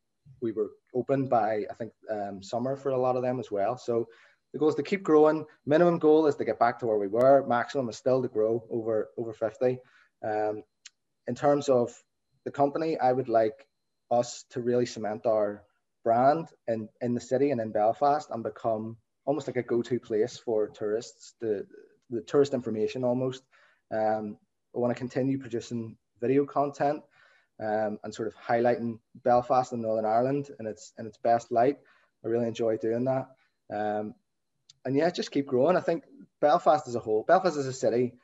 we 0.40 0.52
were 0.52 0.70
open 0.94 1.28
by 1.28 1.64
I 1.70 1.74
think 1.74 1.92
um, 2.10 2.42
summer 2.42 2.76
for 2.76 2.90
a 2.90 2.98
lot 2.98 3.16
of 3.16 3.22
them 3.22 3.40
as 3.40 3.50
well. 3.50 3.76
So 3.76 4.08
the 4.52 4.58
goal 4.58 4.68
is 4.68 4.74
to 4.76 4.82
keep 4.82 5.02
growing. 5.02 5.46
Minimum 5.66 5.98
goal 5.98 6.26
is 6.26 6.36
to 6.36 6.44
get 6.44 6.58
back 6.58 6.78
to 6.80 6.86
where 6.86 6.98
we 6.98 7.06
were. 7.06 7.46
Maximum 7.46 7.88
is 7.88 7.96
still 7.96 8.22
to 8.22 8.28
grow 8.28 8.64
over 8.70 9.10
over 9.16 9.32
50. 9.32 9.78
Um, 10.24 10.62
in 11.26 11.34
terms 11.34 11.68
of 11.68 11.94
the 12.44 12.50
company, 12.50 12.98
I 12.98 13.12
would 13.12 13.28
like 13.28 13.66
us 14.10 14.44
to 14.50 14.60
really 14.60 14.86
cement 14.86 15.26
our 15.26 15.62
brand 16.04 16.48
in, 16.66 16.88
in 17.00 17.14
the 17.14 17.20
city 17.20 17.50
and 17.50 17.60
in 17.60 17.72
Belfast 17.72 18.28
and 18.30 18.42
become 18.42 18.96
almost 19.24 19.46
like 19.46 19.56
a 19.56 19.62
go-to 19.62 20.00
place 20.00 20.38
for 20.38 20.68
tourists, 20.68 21.34
the, 21.40 21.66
the 22.08 22.22
tourist 22.22 22.54
information 22.54 23.04
almost. 23.04 23.42
Um, 23.92 24.38
I 24.74 24.78
want 24.78 24.94
to 24.94 24.98
continue 24.98 25.38
producing 25.38 25.96
video 26.20 26.44
content 26.44 27.02
um, 27.60 27.98
and 28.02 28.14
sort 28.14 28.28
of 28.28 28.34
highlighting 28.34 28.98
Belfast 29.22 29.72
and 29.72 29.82
Northern 29.82 30.06
Ireland 30.06 30.50
in 30.58 30.66
its 30.66 30.92
in 30.98 31.06
its 31.06 31.18
best 31.18 31.52
light. 31.52 31.78
I 32.24 32.28
really 32.28 32.48
enjoy 32.48 32.76
doing 32.76 33.04
that. 33.04 33.28
Um, 33.72 34.14
and 34.84 34.96
yeah, 34.96 35.10
just 35.10 35.30
keep 35.30 35.46
growing. 35.46 35.76
I 35.76 35.80
think 35.80 36.04
Belfast 36.40 36.88
as 36.88 36.94
a 36.94 37.00
whole, 37.00 37.24
Belfast 37.26 37.56
as 37.56 37.66
a 37.66 37.72
city, 37.72 38.14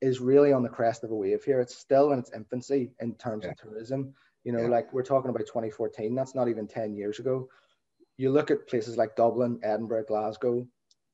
is 0.00 0.20
really 0.20 0.52
on 0.52 0.62
the 0.62 0.68
crest 0.68 1.04
of 1.04 1.10
a 1.10 1.14
wave 1.14 1.44
here. 1.44 1.60
It's 1.60 1.76
still 1.76 2.12
in 2.12 2.18
its 2.18 2.32
infancy 2.34 2.92
in 3.00 3.14
terms 3.14 3.44
yeah. 3.44 3.50
of 3.50 3.56
tourism. 3.56 4.14
You 4.44 4.52
know, 4.52 4.62
yeah. 4.62 4.68
like 4.68 4.92
we're 4.92 5.02
talking 5.02 5.30
about 5.30 5.46
2014. 5.46 6.14
That's 6.14 6.34
not 6.34 6.48
even 6.48 6.68
10 6.68 6.94
years 6.94 7.18
ago. 7.18 7.48
You 8.16 8.30
look 8.30 8.50
at 8.50 8.68
places 8.68 8.96
like 8.96 9.16
Dublin, 9.16 9.60
Edinburgh, 9.62 10.04
Glasgow. 10.06 10.66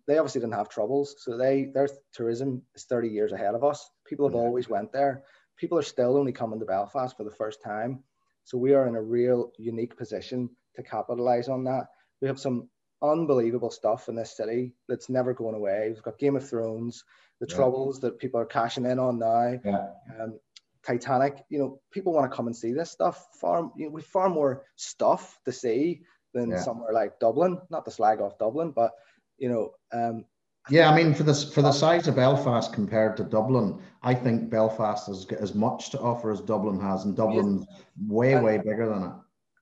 They 0.06 0.18
obviously 0.18 0.40
didn't 0.40 0.54
have 0.54 0.68
troubles, 0.68 1.16
so 1.18 1.36
they 1.36 1.70
their 1.72 1.88
tourism 2.12 2.62
is 2.74 2.84
30 2.84 3.08
years 3.08 3.32
ahead 3.32 3.54
of 3.54 3.62
us. 3.62 3.88
People 4.06 4.26
have 4.26 4.34
yeah. 4.34 4.40
always 4.40 4.68
went 4.68 4.92
there 4.92 5.22
people 5.60 5.78
are 5.78 5.82
still 5.82 6.16
only 6.16 6.32
coming 6.32 6.58
to 6.58 6.64
Belfast 6.64 7.16
for 7.16 7.24
the 7.24 7.30
first 7.30 7.62
time. 7.62 8.02
So 8.44 8.56
we 8.56 8.72
are 8.72 8.88
in 8.88 8.96
a 8.96 9.02
real 9.02 9.52
unique 9.58 9.96
position 9.96 10.48
to 10.74 10.82
capitalize 10.82 11.48
on 11.48 11.64
that. 11.64 11.88
We 12.22 12.28
have 12.28 12.40
some 12.40 12.68
unbelievable 13.02 13.70
stuff 13.70 14.08
in 14.08 14.16
this 14.16 14.36
city 14.36 14.74
that's 14.88 15.10
never 15.10 15.34
going 15.34 15.54
away. 15.54 15.88
We've 15.88 16.02
got 16.02 16.18
Game 16.18 16.36
of 16.36 16.48
Thrones, 16.48 17.04
the 17.40 17.46
yeah. 17.48 17.54
troubles 17.54 18.00
that 18.00 18.18
people 18.18 18.40
are 18.40 18.46
cashing 18.46 18.86
in 18.86 18.98
on 18.98 19.18
now. 19.18 19.58
Yeah. 19.62 19.88
Um, 20.18 20.40
Titanic, 20.86 21.44
you 21.48 21.58
know, 21.58 21.80
people 21.90 22.12
want 22.12 22.30
to 22.30 22.34
come 22.34 22.46
and 22.46 22.56
see 22.56 22.72
this 22.72 22.90
stuff. 22.90 23.26
Far, 23.40 23.70
you 23.76 23.86
know, 23.86 23.90
with 23.90 24.06
far 24.06 24.28
more 24.28 24.64
stuff 24.76 25.38
to 25.44 25.52
see 25.52 26.02
than 26.32 26.50
yeah. 26.50 26.60
somewhere 26.60 26.92
like 26.92 27.18
Dublin. 27.20 27.58
Not 27.70 27.84
to 27.84 27.90
slag 27.90 28.20
off 28.20 28.38
Dublin, 28.38 28.70
but 28.70 28.92
you 29.38 29.48
know, 29.48 29.70
um, 29.92 30.24
yeah, 30.68 30.90
I 30.90 30.94
mean, 30.94 31.14
for 31.14 31.22
this 31.22 31.52
for 31.52 31.62
the 31.62 31.72
size 31.72 32.06
of 32.06 32.16
Belfast 32.16 32.72
compared 32.72 33.16
to 33.16 33.24
Dublin, 33.24 33.80
I 34.02 34.14
think 34.14 34.50
Belfast 34.50 35.06
has 35.06 35.24
got 35.24 35.40
as 35.40 35.54
much 35.54 35.90
to 35.90 36.00
offer 36.00 36.30
as 36.30 36.40
Dublin 36.40 36.78
has, 36.80 37.04
and 37.04 37.16
Dublin's 37.16 37.66
way 38.06 38.34
and, 38.34 38.44
way 38.44 38.58
bigger 38.58 38.88
than 38.88 39.04
it. 39.04 39.12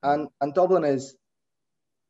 And 0.03 0.27
and 0.41 0.53
Dublin 0.53 0.83
is 0.83 1.15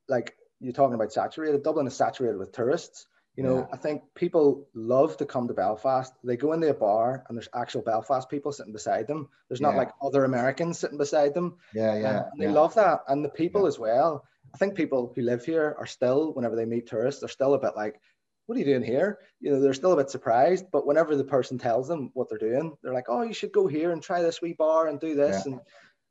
like 0.07 0.35
you're 0.59 0.73
talking 0.73 0.95
about 0.95 1.13
saturated. 1.13 1.63
Dublin 1.63 1.87
is 1.87 1.95
saturated 1.95 2.37
with 2.37 2.51
tourists. 2.51 3.05
You 3.39 3.45
know, 3.45 3.59
yeah. 3.59 3.67
I 3.71 3.77
think 3.77 4.01
people 4.15 4.67
love 4.73 5.15
to 5.15 5.25
come 5.25 5.47
to 5.47 5.53
Belfast. 5.53 6.11
They 6.25 6.35
go 6.35 6.51
into 6.51 6.69
a 6.69 6.73
bar 6.73 7.23
and 7.29 7.37
there's 7.37 7.47
actual 7.55 7.81
Belfast 7.81 8.29
people 8.29 8.51
sitting 8.51 8.73
beside 8.73 9.07
them. 9.07 9.29
There's 9.47 9.61
not 9.61 9.75
yeah. 9.75 9.77
like 9.77 9.91
other 10.01 10.25
Americans 10.25 10.77
sitting 10.77 10.97
beside 10.97 11.33
them. 11.33 11.55
Yeah, 11.73 11.97
yeah. 11.97 12.23
they 12.37 12.47
yeah. 12.47 12.51
love 12.51 12.75
that. 12.75 12.99
And 13.07 13.23
the 13.23 13.29
people 13.29 13.65
as 13.65 13.79
well. 13.79 14.25
I 14.53 14.57
think 14.57 14.75
people 14.75 15.13
who 15.15 15.21
live 15.21 15.45
here 15.45 15.73
are 15.79 15.85
still, 15.85 16.33
whenever 16.33 16.57
they 16.57 16.65
meet 16.65 16.87
tourists, 16.87 17.21
they're 17.21 17.29
still 17.29 17.53
a 17.53 17.59
bit 17.59 17.77
like, 17.77 18.01
what 18.47 18.57
are 18.57 18.59
you 18.59 18.65
doing 18.65 18.83
here? 18.83 19.19
You 19.39 19.51
know, 19.51 19.61
they're 19.61 19.73
still 19.73 19.93
a 19.93 19.97
bit 19.97 20.09
surprised. 20.09 20.65
But 20.69 20.85
whenever 20.85 21.15
the 21.15 21.23
person 21.23 21.57
tells 21.57 21.87
them 21.87 22.11
what 22.15 22.27
they're 22.27 22.39
doing, 22.39 22.75
they're 22.83 22.93
like, 22.93 23.07
oh, 23.07 23.21
you 23.21 23.33
should 23.33 23.53
go 23.53 23.67
here 23.67 23.91
and 23.91 24.03
try 24.03 24.21
this 24.21 24.41
wee 24.41 24.51
bar 24.51 24.89
and 24.89 24.99
do 24.99 25.15
this. 25.15 25.45
And 25.45 25.61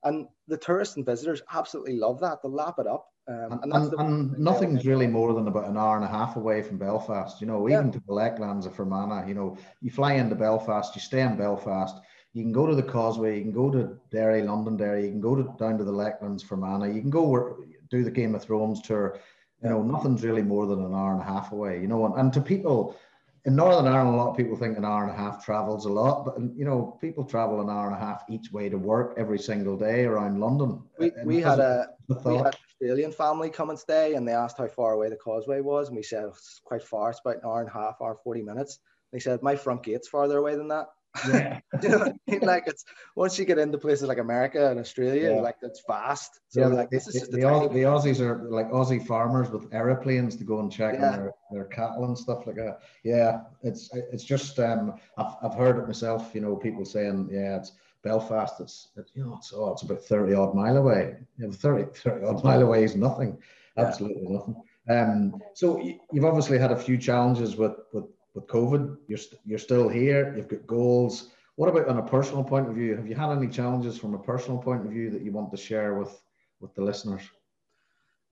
and 0.02 0.28
the 0.46 0.56
tourists 0.56 0.96
and 0.96 1.04
visitors 1.04 1.42
absolutely 1.52 1.96
love 1.96 2.20
that. 2.20 2.38
They 2.42 2.48
lap 2.48 2.76
it 2.78 2.86
up. 2.86 3.08
Um, 3.28 3.60
and, 3.62 3.72
and, 3.74 3.92
and 3.98 4.38
nothing's 4.38 4.86
really 4.86 5.06
more 5.06 5.34
than 5.34 5.48
about 5.48 5.68
an 5.68 5.76
hour 5.76 5.96
and 5.96 6.04
a 6.04 6.08
half 6.08 6.36
away 6.36 6.62
from 6.62 6.78
Belfast. 6.78 7.40
You 7.42 7.46
know, 7.46 7.68
even 7.68 7.86
yeah. 7.86 7.92
to 7.92 8.02
the 8.06 8.12
Lakelands 8.12 8.64
of 8.64 8.74
Fermanagh, 8.74 9.28
you 9.28 9.34
know, 9.34 9.58
you 9.82 9.90
fly 9.90 10.14
into 10.14 10.34
Belfast, 10.34 10.94
you 10.94 11.02
stay 11.02 11.20
in 11.20 11.36
Belfast, 11.36 11.96
you 12.32 12.42
can 12.42 12.52
go 12.52 12.66
to 12.66 12.74
the 12.74 12.82
Causeway, 12.82 13.36
you 13.36 13.42
can 13.42 13.52
go 13.52 13.70
to 13.70 13.98
Derry, 14.10 14.42
Londonderry, 14.42 15.04
you 15.04 15.10
can 15.10 15.20
go 15.20 15.34
to, 15.34 15.42
down 15.58 15.76
to 15.76 15.84
the 15.84 15.92
Lakelands, 15.92 16.42
Fermanagh, 16.42 16.94
you 16.94 17.02
can 17.02 17.10
go 17.10 17.22
where, 17.22 17.56
do 17.90 18.02
the 18.02 18.10
Game 18.10 18.34
of 18.34 18.42
Thrones 18.42 18.80
tour. 18.80 19.18
You 19.62 19.70
know, 19.70 19.82
nothing's 19.82 20.24
really 20.24 20.42
more 20.42 20.66
than 20.66 20.84
an 20.84 20.94
hour 20.94 21.12
and 21.12 21.20
a 21.20 21.24
half 21.24 21.52
away. 21.52 21.80
You 21.80 21.88
know, 21.88 22.06
and, 22.06 22.14
and 22.14 22.32
to 22.32 22.40
people, 22.40 22.96
in 23.44 23.56
Northern 23.56 23.86
Ireland, 23.86 24.14
a 24.14 24.18
lot 24.18 24.30
of 24.30 24.36
people 24.36 24.56
think 24.56 24.78
an 24.78 24.84
hour 24.84 25.02
and 25.02 25.12
a 25.12 25.16
half 25.16 25.44
travels 25.44 25.84
a 25.84 25.92
lot, 25.92 26.24
but 26.24 26.38
you 26.56 26.64
know, 26.64 26.96
people 27.00 27.24
travel 27.24 27.60
an 27.60 27.68
hour 27.68 27.86
and 27.86 27.96
a 27.96 27.98
half 27.98 28.24
each 28.30 28.52
way 28.52 28.68
to 28.68 28.78
work 28.78 29.14
every 29.18 29.38
single 29.38 29.76
day 29.76 30.04
around 30.04 30.40
London. 30.40 30.82
We, 30.98 31.12
we 31.24 31.40
had 31.40 31.58
a 31.58 31.88
we 32.24 32.36
had 32.36 32.56
Australian 32.80 33.12
family 33.12 33.50
come 33.50 33.70
and 33.70 33.78
stay, 33.78 34.14
and 34.14 34.26
they 34.26 34.32
asked 34.32 34.58
how 34.58 34.68
far 34.68 34.92
away 34.92 35.08
the 35.08 35.16
causeway 35.16 35.60
was, 35.60 35.88
and 35.88 35.96
we 35.96 36.02
said 36.02 36.24
it's 36.26 36.60
quite 36.64 36.82
far. 36.82 37.10
It's 37.10 37.20
about 37.20 37.36
an 37.36 37.42
hour 37.44 37.60
and 37.60 37.68
a 37.68 37.72
half, 37.72 37.96
hour 38.00 38.16
forty 38.22 38.42
minutes. 38.42 38.78
And 39.12 39.20
he 39.20 39.22
said 39.22 39.42
my 39.42 39.56
front 39.56 39.82
gate's 39.82 40.08
farther 40.08 40.38
away 40.38 40.54
than 40.54 40.68
that. 40.68 40.88
Yeah. 41.26 41.60
you 41.82 41.88
know 41.88 42.04
I 42.04 42.30
mean? 42.30 42.40
Like 42.40 42.64
it's 42.66 42.84
once 43.16 43.38
you 43.38 43.44
get 43.44 43.58
into 43.58 43.78
places 43.78 44.06
like 44.06 44.18
America 44.18 44.70
and 44.70 44.78
Australia, 44.78 45.34
yeah. 45.34 45.40
like 45.40 45.56
it's 45.62 45.80
fast. 45.80 46.38
So 46.48 46.60
yeah, 46.60 46.66
like 46.68 46.90
this 46.90 47.08
is 47.08 47.14
just 47.14 47.30
the, 47.32 47.38
the, 47.38 47.42
Aussie, 47.44 47.72
the, 47.72 47.82
Aussies 47.82 48.20
are 48.20 48.48
like 48.50 48.70
Aussie 48.70 49.04
farmers 49.04 49.50
with 49.50 49.72
aeroplanes 49.72 50.36
to 50.36 50.44
go 50.44 50.60
and 50.60 50.70
check 50.70 50.94
yeah. 50.94 51.16
their, 51.16 51.32
their 51.50 51.64
cattle 51.64 52.04
and 52.04 52.16
stuff 52.16 52.46
like 52.46 52.56
that. 52.56 52.80
Yeah, 53.02 53.40
it's 53.62 53.90
it's 53.92 54.24
just 54.24 54.58
um 54.60 54.94
I've, 55.16 55.34
I've 55.42 55.54
heard 55.54 55.78
it 55.78 55.86
myself, 55.86 56.30
you 56.34 56.40
know, 56.40 56.54
people 56.54 56.84
saying, 56.84 57.28
yeah, 57.32 57.56
it's 57.56 57.72
Belfast, 58.08 58.60
it's, 58.60 58.88
it, 58.96 59.10
you 59.14 59.24
know, 59.24 59.36
it's 59.36 59.52
oh, 59.54 59.72
it's 59.72 59.82
about 59.82 60.02
30 60.02 60.34
odd 60.34 60.54
mile 60.54 60.76
away. 60.76 61.16
You 61.38 61.46
know, 61.46 61.52
30, 61.52 61.92
30 61.98 62.24
odd 62.24 62.44
mile 62.44 62.62
away 62.62 62.84
is 62.84 62.96
nothing. 62.96 63.38
Absolutely 63.76 64.24
yeah. 64.24 64.38
nothing. 64.38 64.62
Um, 64.90 65.42
so 65.54 65.78
you've 66.12 66.24
obviously 66.24 66.58
had 66.58 66.72
a 66.72 66.76
few 66.76 66.96
challenges 66.96 67.56
with 67.56 67.76
with 67.92 68.06
with 68.34 68.46
COVID, 68.46 68.96
you're, 69.08 69.18
st- 69.18 69.40
you're 69.44 69.58
still 69.58 69.88
here, 69.88 70.34
you've 70.36 70.48
got 70.48 70.66
goals. 70.66 71.30
What 71.56 71.68
about 71.68 71.88
on 71.88 71.98
a 71.98 72.02
personal 72.02 72.44
point 72.44 72.68
of 72.68 72.74
view? 72.74 72.96
Have 72.96 73.08
you 73.08 73.14
had 73.14 73.30
any 73.30 73.48
challenges 73.48 73.98
from 73.98 74.14
a 74.14 74.18
personal 74.18 74.58
point 74.58 74.86
of 74.86 74.92
view 74.92 75.10
that 75.10 75.22
you 75.22 75.32
want 75.32 75.50
to 75.50 75.56
share 75.56 75.94
with, 75.94 76.20
with 76.60 76.74
the 76.74 76.82
listeners? 76.82 77.22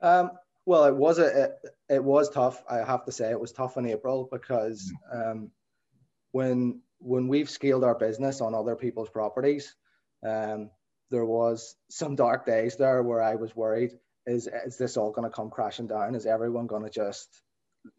Um, 0.00 0.30
well, 0.64 0.84
it 0.84 0.94
was 0.94 1.18
a, 1.18 1.44
it, 1.44 1.58
it, 1.88 2.04
was 2.04 2.30
tough. 2.30 2.62
I 2.70 2.78
have 2.78 3.04
to 3.06 3.12
say 3.12 3.30
it 3.30 3.40
was 3.40 3.52
tough 3.52 3.76
in 3.76 3.86
April 3.86 4.28
because 4.30 4.92
um, 5.12 5.50
when 6.32 6.80
when 6.98 7.28
we've 7.28 7.50
scaled 7.50 7.84
our 7.84 7.94
business 7.94 8.40
on 8.40 8.54
other 8.54 8.76
people's 8.76 9.10
properties, 9.10 9.74
um, 10.26 10.70
there 11.10 11.24
was 11.24 11.76
some 11.90 12.16
dark 12.16 12.46
days 12.46 12.76
there 12.76 13.02
where 13.02 13.22
I 13.22 13.34
was 13.36 13.54
worried: 13.54 13.92
is 14.26 14.48
is 14.66 14.76
this 14.76 14.96
all 14.96 15.12
going 15.12 15.28
to 15.28 15.34
come 15.34 15.50
crashing 15.50 15.86
down? 15.86 16.14
Is 16.14 16.26
everyone 16.26 16.66
going 16.66 16.84
to 16.84 16.90
just, 16.90 17.42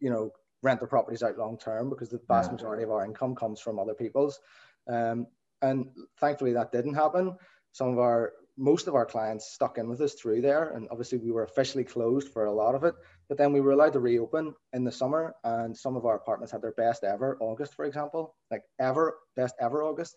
you 0.00 0.10
know, 0.10 0.32
rent 0.62 0.80
their 0.80 0.88
properties 0.88 1.22
out 1.22 1.38
long 1.38 1.58
term 1.58 1.90
because 1.90 2.08
the 2.08 2.20
vast 2.28 2.48
yeah. 2.48 2.52
majority 2.52 2.82
of 2.82 2.90
our 2.90 3.04
income 3.04 3.34
comes 3.34 3.60
from 3.60 3.78
other 3.78 3.94
people's. 3.94 4.40
Um, 4.88 5.26
and 5.62 5.86
thankfully 6.20 6.52
that 6.52 6.72
didn't 6.72 6.94
happen. 6.94 7.36
Some 7.72 7.88
of 7.88 7.98
our 7.98 8.32
most 8.58 8.88
of 8.88 8.94
our 8.94 9.06
clients 9.06 9.52
stuck 9.52 9.78
in 9.78 9.88
with 9.88 10.00
us 10.00 10.14
through 10.14 10.42
there, 10.42 10.72
and 10.74 10.88
obviously 10.90 11.18
we 11.18 11.30
were 11.30 11.44
officially 11.44 11.84
closed 11.84 12.28
for 12.28 12.46
a 12.46 12.52
lot 12.52 12.74
of 12.74 12.82
it. 12.84 12.94
But 13.28 13.38
then 13.38 13.52
we 13.52 13.60
were 13.60 13.70
allowed 13.70 13.92
to 13.92 14.00
reopen 14.00 14.54
in 14.72 14.84
the 14.84 14.92
summer, 14.92 15.34
and 15.44 15.76
some 15.76 15.96
of 15.96 16.04
our 16.04 16.16
apartments 16.16 16.52
had 16.52 16.62
their 16.62 16.72
best 16.72 17.04
ever 17.04 17.38
August, 17.40 17.74
for 17.74 17.84
example, 17.84 18.34
like 18.50 18.62
ever 18.80 19.18
best 19.36 19.54
ever 19.60 19.84
August. 19.84 20.16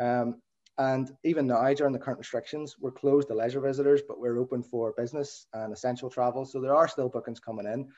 Um, 0.00 0.42
and 0.78 1.10
even 1.24 1.46
now, 1.46 1.72
during 1.72 1.92
the 1.92 1.98
current 1.98 2.18
restrictions, 2.18 2.76
we're 2.78 2.90
closed 2.90 3.28
to 3.28 3.34
leisure 3.34 3.60
visitors, 3.60 4.02
but 4.06 4.20
we're 4.20 4.38
open 4.38 4.62
for 4.62 4.92
business 4.96 5.46
and 5.54 5.72
essential 5.72 6.10
travel. 6.10 6.44
So 6.44 6.60
there 6.60 6.74
are 6.74 6.88
still 6.88 7.08
bookings 7.08 7.40
coming 7.40 7.66
in, 7.66 7.88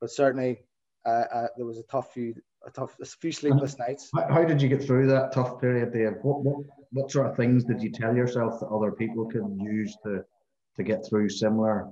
but 0.00 0.10
certainly 0.10 0.58
uh, 1.06 1.24
uh, 1.32 1.48
there 1.56 1.64
was 1.64 1.78
a 1.78 1.84
tough 1.84 2.12
few, 2.12 2.34
a 2.66 2.70
tough, 2.70 2.96
a 3.00 3.04
few 3.04 3.32
sleepless 3.32 3.78
nights. 3.78 4.10
How 4.14 4.44
did 4.44 4.60
you 4.60 4.68
get 4.68 4.82
through 4.82 5.06
that 5.08 5.32
tough 5.32 5.60
period, 5.60 5.92
Dave? 5.92 6.14
What, 6.22 6.42
what, 6.42 6.66
what 6.90 7.10
sort 7.10 7.26
of 7.26 7.36
things 7.36 7.64
did 7.64 7.82
you 7.82 7.90
tell 7.90 8.14
yourself 8.14 8.60
that 8.60 8.66
other 8.66 8.92
people 8.92 9.26
could 9.26 9.44
use 9.60 9.96
to, 10.04 10.24
to 10.76 10.82
get 10.82 11.06
through 11.08 11.28
similar 11.28 11.88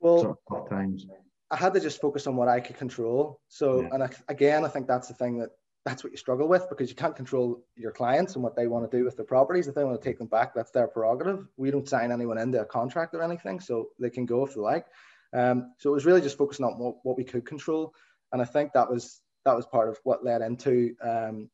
well, 0.00 0.20
sort 0.20 0.30
of 0.30 0.38
tough 0.48 0.68
times? 0.68 1.06
I 1.50 1.56
had 1.56 1.74
to 1.74 1.80
just 1.80 2.00
focus 2.00 2.26
on 2.26 2.36
what 2.36 2.48
I 2.48 2.60
could 2.60 2.76
control. 2.76 3.40
So, 3.48 3.82
yeah. 3.82 3.88
and 3.92 4.02
I, 4.02 4.10
again, 4.28 4.64
I 4.64 4.68
think 4.68 4.86
that's 4.86 5.08
the 5.08 5.14
thing 5.14 5.38
that 5.38 5.50
that's 5.84 6.02
what 6.02 6.12
you 6.12 6.16
struggle 6.16 6.48
with 6.48 6.66
because 6.70 6.88
you 6.88 6.96
can't 6.96 7.14
control 7.14 7.62
your 7.76 7.92
clients 7.92 8.34
and 8.34 8.42
what 8.42 8.56
they 8.56 8.66
want 8.66 8.90
to 8.90 8.96
do 8.96 9.04
with 9.04 9.16
their 9.16 9.26
properties. 9.26 9.68
If 9.68 9.74
they 9.74 9.84
want 9.84 10.00
to 10.00 10.04
take 10.04 10.18
them 10.18 10.28
back, 10.28 10.54
that's 10.54 10.70
their 10.70 10.88
prerogative. 10.88 11.46
We 11.58 11.70
don't 11.70 11.88
sign 11.88 12.10
anyone 12.10 12.38
into 12.38 12.60
a 12.60 12.64
contract 12.64 13.14
or 13.14 13.22
anything, 13.22 13.60
so 13.60 13.88
they 14.00 14.08
can 14.08 14.24
go 14.24 14.46
if 14.46 14.54
they 14.54 14.60
like. 14.60 14.86
Um, 15.34 15.74
so 15.78 15.90
it 15.90 15.94
was 15.94 16.06
really 16.06 16.22
just 16.22 16.38
focusing 16.38 16.64
on 16.64 16.78
what, 16.78 16.96
what 17.02 17.18
we 17.18 17.24
could 17.24 17.44
control 17.44 17.92
and 18.34 18.42
I 18.42 18.46
think 18.46 18.72
that 18.72 18.90
was 18.90 19.20
that 19.44 19.56
was 19.56 19.66
part 19.66 19.88
of 19.88 19.98
what 20.04 20.24
led 20.24 20.42
into 20.42 20.94
um, 21.02 21.50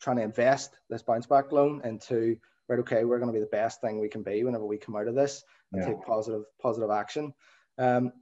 trying 0.00 0.16
to 0.16 0.22
invest 0.22 0.76
this 0.90 1.02
bounce 1.02 1.26
back 1.26 1.50
loan 1.52 1.80
into 1.84 2.36
right. 2.68 2.78
Okay, 2.80 3.04
we're 3.04 3.18
going 3.18 3.32
to 3.32 3.38
be 3.38 3.44
the 3.44 3.46
best 3.46 3.80
thing 3.80 3.98
we 3.98 4.08
can 4.08 4.22
be 4.22 4.44
whenever 4.44 4.66
we 4.66 4.76
come 4.76 4.96
out 4.96 5.08
of 5.08 5.14
this 5.14 5.42
and 5.72 5.82
yeah. 5.82 5.88
take 5.88 6.04
positive 6.06 6.44
positive 6.60 6.90
action. 6.90 7.32
Um, 7.78 8.12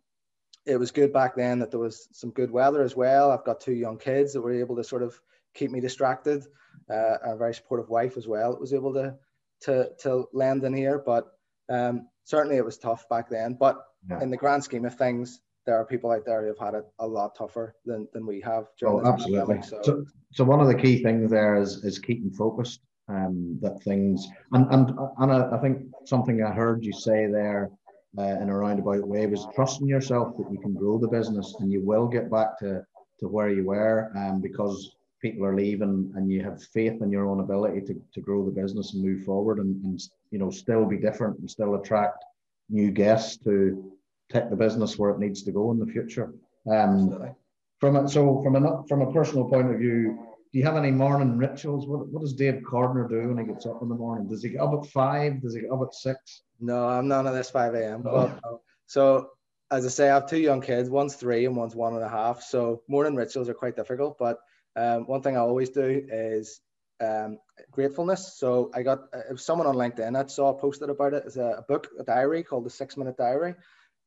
it 0.64 0.76
was 0.76 0.92
good 0.92 1.12
back 1.12 1.34
then 1.34 1.58
that 1.58 1.70
there 1.70 1.80
was 1.80 2.08
some 2.12 2.30
good 2.30 2.50
weather 2.50 2.82
as 2.82 2.94
well. 2.94 3.30
I've 3.30 3.44
got 3.44 3.60
two 3.60 3.72
young 3.72 3.98
kids 3.98 4.32
that 4.32 4.40
were 4.40 4.52
able 4.52 4.76
to 4.76 4.84
sort 4.84 5.02
of 5.02 5.20
keep 5.54 5.70
me 5.70 5.80
distracted. 5.80 6.46
Uh, 6.90 7.16
a 7.22 7.36
very 7.36 7.54
supportive 7.54 7.88
wife 7.88 8.16
as 8.16 8.26
well. 8.26 8.52
It 8.52 8.60
was 8.60 8.72
able 8.72 8.94
to 8.94 9.16
to 9.62 9.90
to 10.02 10.28
lend 10.32 10.64
in 10.64 10.74
here, 10.74 11.02
but 11.04 11.26
um, 11.68 12.08
certainly 12.24 12.56
it 12.56 12.64
was 12.64 12.78
tough 12.78 13.08
back 13.08 13.28
then. 13.28 13.56
But 13.58 13.84
yeah. 14.08 14.22
in 14.22 14.30
the 14.30 14.36
grand 14.36 14.64
scheme 14.64 14.84
of 14.84 14.94
things, 14.94 15.40
there 15.66 15.76
are 15.76 15.84
people 15.84 16.10
out 16.10 16.24
there 16.26 16.42
who 16.42 16.48
have 16.48 16.58
had 16.58 16.74
it 16.74 16.84
a 16.98 17.06
lot 17.06 17.34
tougher 17.36 17.74
than, 17.84 18.08
than 18.12 18.26
we 18.26 18.40
have. 18.40 18.66
Oh, 18.84 19.04
absolutely. 19.04 19.62
so. 19.62 19.80
so. 19.82 20.04
so, 20.32 20.44
one 20.44 20.60
of 20.60 20.66
the 20.66 20.74
key 20.74 21.02
things 21.02 21.30
there 21.30 21.56
is 21.56 21.84
is 21.84 21.98
keeping 21.98 22.30
focused. 22.30 22.80
Um, 23.08 23.58
that 23.60 23.82
things 23.82 24.28
and 24.52 24.64
and 24.72 24.96
and 25.18 25.32
I, 25.32 25.56
I 25.56 25.58
think 25.58 25.88
something 26.04 26.42
I 26.42 26.52
heard 26.52 26.84
you 26.84 26.92
say 26.92 27.26
there 27.26 27.68
uh, 28.16 28.22
in 28.22 28.48
a 28.48 28.56
roundabout 28.56 29.06
way 29.06 29.26
was 29.26 29.48
trusting 29.54 29.88
yourself 29.88 30.36
that 30.38 30.50
you 30.52 30.60
can 30.60 30.72
grow 30.72 30.98
the 30.98 31.08
business 31.08 31.56
and 31.58 31.70
you 31.70 31.84
will 31.84 32.06
get 32.06 32.30
back 32.30 32.58
to 32.60 32.82
to 33.18 33.28
where 33.28 33.50
you 33.50 33.64
were, 33.64 34.12
um, 34.16 34.40
because 34.40 34.94
people 35.20 35.44
are 35.44 35.54
leaving 35.54 36.12
and 36.16 36.30
you 36.30 36.42
have 36.42 36.62
faith 36.62 37.00
in 37.00 37.10
your 37.10 37.28
own 37.28 37.40
ability 37.40 37.80
to, 37.80 37.94
to 38.12 38.20
grow 38.20 38.44
the 38.44 38.50
business 38.50 38.94
and 38.94 39.02
move 39.02 39.24
forward 39.24 39.58
and, 39.58 39.82
and 39.84 40.00
you 40.30 40.38
know 40.38 40.50
still 40.50 40.84
be 40.84 40.96
different 40.96 41.38
and 41.38 41.50
still 41.50 41.76
attract 41.76 42.24
new 42.68 42.90
guests 42.90 43.36
to 43.36 43.92
take 44.32 44.50
the 44.50 44.56
business 44.56 44.98
where 44.98 45.10
it 45.10 45.18
needs 45.18 45.42
to 45.42 45.52
go 45.52 45.70
in 45.70 45.78
the 45.78 45.86
future. 45.86 46.32
Um, 46.70 47.34
from 47.80 47.96
a, 47.96 48.08
so 48.08 48.42
from 48.42 48.56
a 48.56 48.84
from 48.88 49.02
a 49.02 49.12
personal 49.12 49.48
point 49.48 49.70
of 49.70 49.78
view, 49.78 50.18
do 50.52 50.58
you 50.58 50.64
have 50.64 50.76
any 50.76 50.90
morning 50.90 51.36
rituals? 51.36 51.86
What, 51.86 52.08
what 52.08 52.20
does 52.20 52.34
Dave 52.34 52.62
Cordner 52.62 53.08
do 53.08 53.28
when 53.28 53.38
he 53.38 53.52
gets 53.52 53.66
up 53.66 53.82
in 53.82 53.88
the 53.88 53.94
morning? 53.94 54.28
Does 54.28 54.42
he 54.42 54.50
get 54.50 54.60
up 54.60 54.72
at 54.74 54.90
five? 54.90 55.40
Does 55.40 55.54
he 55.54 55.62
get 55.62 55.70
up 55.70 55.82
at 55.82 55.94
six? 55.94 56.42
No, 56.60 56.88
I'm 56.88 57.08
none 57.08 57.26
of 57.26 57.34
this 57.34 57.50
5 57.50 57.74
a.m. 57.74 58.04
Oh. 58.06 58.60
So 58.86 59.30
as 59.72 59.86
I 59.86 59.88
say, 59.88 60.10
I 60.10 60.14
have 60.14 60.28
two 60.28 60.38
young 60.38 60.60
kids. 60.60 60.90
One's 60.90 61.14
three 61.14 61.46
and 61.46 61.56
one's 61.56 61.74
one 61.74 61.94
and 61.94 62.04
a 62.04 62.08
half. 62.08 62.42
So 62.42 62.82
morning 62.88 63.16
rituals 63.16 63.48
are 63.48 63.54
quite 63.54 63.74
difficult. 63.74 64.18
But 64.18 64.38
um, 64.76 65.06
one 65.06 65.22
thing 65.22 65.36
I 65.36 65.40
always 65.40 65.70
do 65.70 66.04
is 66.08 66.60
um, 67.00 67.38
gratefulness. 67.70 68.34
So 68.36 68.70
I 68.74 68.82
got 68.82 69.00
uh, 69.12 69.34
someone 69.36 69.66
on 69.66 69.76
LinkedIn 69.76 70.16
I 70.16 70.26
saw 70.26 70.52
posted 70.52 70.90
about 70.90 71.14
it. 71.14 71.24
It's 71.26 71.36
a, 71.36 71.56
a 71.58 71.62
book, 71.62 71.88
a 71.98 72.04
diary 72.04 72.42
called 72.42 72.64
the 72.64 72.70
Six 72.70 72.96
Minute 72.96 73.16
Diary. 73.16 73.54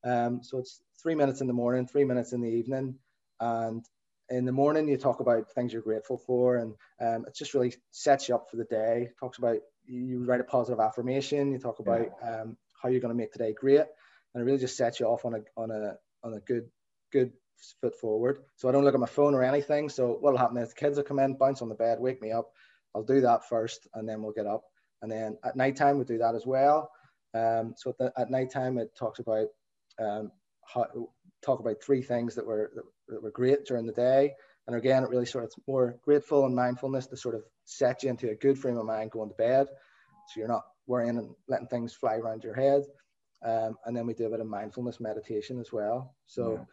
Um, 0.05 0.41
so 0.43 0.59
it's 0.59 0.81
three 1.01 1.15
minutes 1.15 1.41
in 1.41 1.47
the 1.47 1.53
morning, 1.53 1.87
three 1.87 2.05
minutes 2.05 2.31
in 2.31 2.41
the 2.41 2.49
evening. 2.49 2.95
And 3.39 3.85
in 4.29 4.45
the 4.45 4.51
morning, 4.51 4.87
you 4.87 4.97
talk 4.97 5.19
about 5.19 5.51
things 5.51 5.73
you're 5.73 5.81
grateful 5.81 6.17
for. 6.17 6.57
And 6.57 6.75
um, 7.01 7.25
it 7.27 7.35
just 7.35 7.53
really 7.53 7.73
sets 7.91 8.29
you 8.29 8.35
up 8.35 8.49
for 8.49 8.57
the 8.57 8.63
day. 8.65 9.09
talks 9.19 9.37
about, 9.37 9.57
you 9.85 10.23
write 10.23 10.41
a 10.41 10.45
positive 10.45 10.79
affirmation. 10.79 11.51
You 11.51 11.59
talk 11.59 11.79
about 11.79 12.07
um, 12.23 12.57
how 12.81 12.89
you're 12.89 13.01
going 13.01 13.13
to 13.13 13.17
make 13.17 13.31
today 13.31 13.53
great. 13.53 13.81
And 14.33 14.41
it 14.41 14.45
really 14.45 14.59
just 14.59 14.77
sets 14.77 14.99
you 14.99 15.07
off 15.07 15.25
on 15.25 15.35
a, 15.35 15.39
on 15.57 15.71
a, 15.71 15.97
on 16.23 16.33
a 16.33 16.39
good, 16.39 16.69
good 17.11 17.31
foot 17.81 17.95
forward. 17.95 18.39
So 18.55 18.67
I 18.67 18.71
don't 18.71 18.83
look 18.83 18.93
at 18.93 18.99
my 18.99 19.05
phone 19.05 19.33
or 19.33 19.43
anything. 19.43 19.89
So 19.89 20.17
what'll 20.19 20.39
happen 20.39 20.57
is 20.57 20.69
the 20.69 20.75
kids 20.75 20.97
will 20.97 21.03
come 21.03 21.19
in, 21.19 21.35
bounce 21.35 21.61
on 21.61 21.69
the 21.69 21.75
bed, 21.75 21.99
wake 21.99 22.21
me 22.21 22.31
up. 22.31 22.51
I'll 22.93 23.03
do 23.03 23.21
that 23.21 23.47
first 23.47 23.87
and 23.93 24.07
then 24.07 24.21
we'll 24.21 24.33
get 24.33 24.47
up. 24.47 24.63
And 25.01 25.11
then 25.11 25.37
at 25.43 25.55
nighttime, 25.55 25.97
we 25.97 26.05
do 26.05 26.17
that 26.19 26.35
as 26.35 26.45
well. 26.45 26.89
Um, 27.33 27.75
so 27.77 27.91
at, 27.91 27.97
the, 27.97 28.13
at 28.17 28.31
nighttime, 28.31 28.77
it 28.77 28.95
talks 28.97 29.19
about 29.19 29.47
um, 29.99 30.31
how, 30.65 30.87
talk 31.43 31.59
about 31.59 31.81
three 31.83 32.01
things 32.01 32.35
that 32.35 32.45
were 32.45 32.71
that 33.07 33.21
were 33.21 33.31
great 33.31 33.65
during 33.65 33.85
the 33.85 33.93
day. 33.93 34.33
And 34.67 34.75
again, 34.75 35.03
it 35.03 35.09
really 35.09 35.27
sort 35.27 35.43
of 35.43 35.53
more 35.67 35.95
grateful 36.03 36.45
and 36.45 36.55
mindfulness 36.55 37.07
to 37.07 37.17
sort 37.17 37.35
of 37.35 37.43
set 37.65 38.03
you 38.03 38.09
into 38.09 38.29
a 38.29 38.35
good 38.35 38.57
frame 38.57 38.77
of 38.77 38.85
mind 38.85 39.11
going 39.11 39.29
to 39.29 39.35
bed. 39.35 39.67
So 39.67 40.39
you're 40.39 40.47
not 40.47 40.63
worrying 40.87 41.17
and 41.17 41.35
letting 41.47 41.67
things 41.67 41.93
fly 41.93 42.15
around 42.15 42.43
your 42.43 42.55
head. 42.55 42.83
Um, 43.43 43.77
and 43.85 43.95
then 43.95 44.07
we 44.07 44.15
do 44.15 44.25
a 44.25 44.29
bit 44.29 44.39
of 44.39 44.47
mindfulness 44.47 44.99
meditation 44.99 45.59
as 45.59 45.71
well. 45.71 46.15
So 46.25 46.53
yeah. 46.53 46.63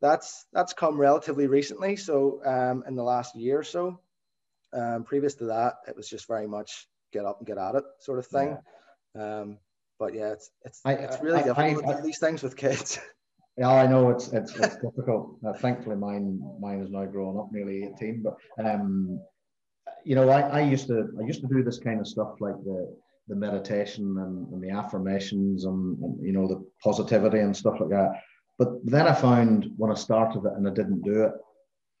that's 0.00 0.46
that's 0.52 0.72
come 0.72 0.98
relatively 0.98 1.46
recently. 1.46 1.96
So 1.96 2.40
um, 2.44 2.84
in 2.88 2.96
the 2.96 3.02
last 3.02 3.36
year 3.36 3.58
or 3.58 3.64
so, 3.64 4.00
um, 4.72 5.04
previous 5.04 5.34
to 5.36 5.46
that, 5.46 5.74
it 5.88 5.96
was 5.96 6.08
just 6.08 6.26
very 6.26 6.46
much 6.46 6.86
get 7.12 7.26
up 7.26 7.38
and 7.38 7.46
get 7.46 7.58
at 7.58 7.74
it 7.74 7.84
sort 7.98 8.18
of 8.18 8.26
thing. 8.26 8.56
Yeah. 9.14 9.54
But 10.00 10.14
yeah, 10.14 10.32
it's 10.32 10.50
it's, 10.64 10.80
I, 10.84 10.94
it's 10.94 11.22
really 11.22 11.40
I, 11.40 11.42
difficult 11.42 11.86
I, 11.86 11.96
do 11.96 12.02
these 12.02 12.18
things 12.18 12.42
with 12.42 12.56
kids. 12.56 12.98
Yeah, 13.58 13.68
I 13.68 13.86
know 13.86 14.08
it's 14.08 14.28
it's, 14.28 14.54
it's 14.56 14.76
difficult. 14.76 15.36
Uh, 15.46 15.52
thankfully, 15.52 15.96
mine 15.96 16.40
mine 16.60 16.80
is 16.80 16.88
now 16.88 17.04
grown 17.04 17.36
up, 17.36 17.48
nearly 17.52 17.84
eighteen. 17.84 18.22
But 18.22 18.36
um, 18.64 19.20
you 20.02 20.14
know, 20.14 20.30
I, 20.30 20.40
I 20.40 20.60
used 20.60 20.86
to 20.86 21.08
I 21.20 21.26
used 21.26 21.42
to 21.42 21.48
do 21.48 21.62
this 21.62 21.78
kind 21.78 22.00
of 22.00 22.06
stuff 22.06 22.36
like 22.40 22.54
the 22.64 22.96
the 23.28 23.34
meditation 23.34 24.16
and, 24.18 24.50
and 24.50 24.62
the 24.62 24.70
affirmations 24.70 25.64
and, 25.64 25.98
and, 25.98 26.24
you 26.24 26.32
know 26.32 26.46
the 26.48 26.64
positivity 26.82 27.40
and 27.40 27.54
stuff 27.54 27.80
like 27.80 27.90
that. 27.90 28.12
But 28.58 28.68
then 28.84 29.06
I 29.06 29.12
found 29.12 29.70
when 29.76 29.90
I 29.90 29.96
started 29.96 30.46
it 30.46 30.52
and 30.56 30.66
I 30.66 30.72
didn't 30.72 31.02
do 31.02 31.24
it, 31.24 31.32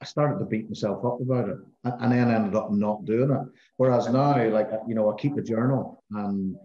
I 0.00 0.06
started 0.06 0.38
to 0.38 0.46
beat 0.46 0.70
myself 0.70 1.04
up 1.04 1.20
about 1.20 1.50
it, 1.50 1.58
and, 1.84 1.94
and 2.00 2.12
then 2.12 2.30
ended 2.30 2.54
up 2.54 2.72
not 2.72 3.04
doing 3.04 3.32
it. 3.32 3.46
Whereas 3.76 4.08
now, 4.08 4.48
like 4.48 4.70
you 4.88 4.94
know, 4.94 5.12
I 5.12 5.20
keep 5.20 5.36
a 5.36 5.42
journal 5.42 6.04
and 6.12 6.56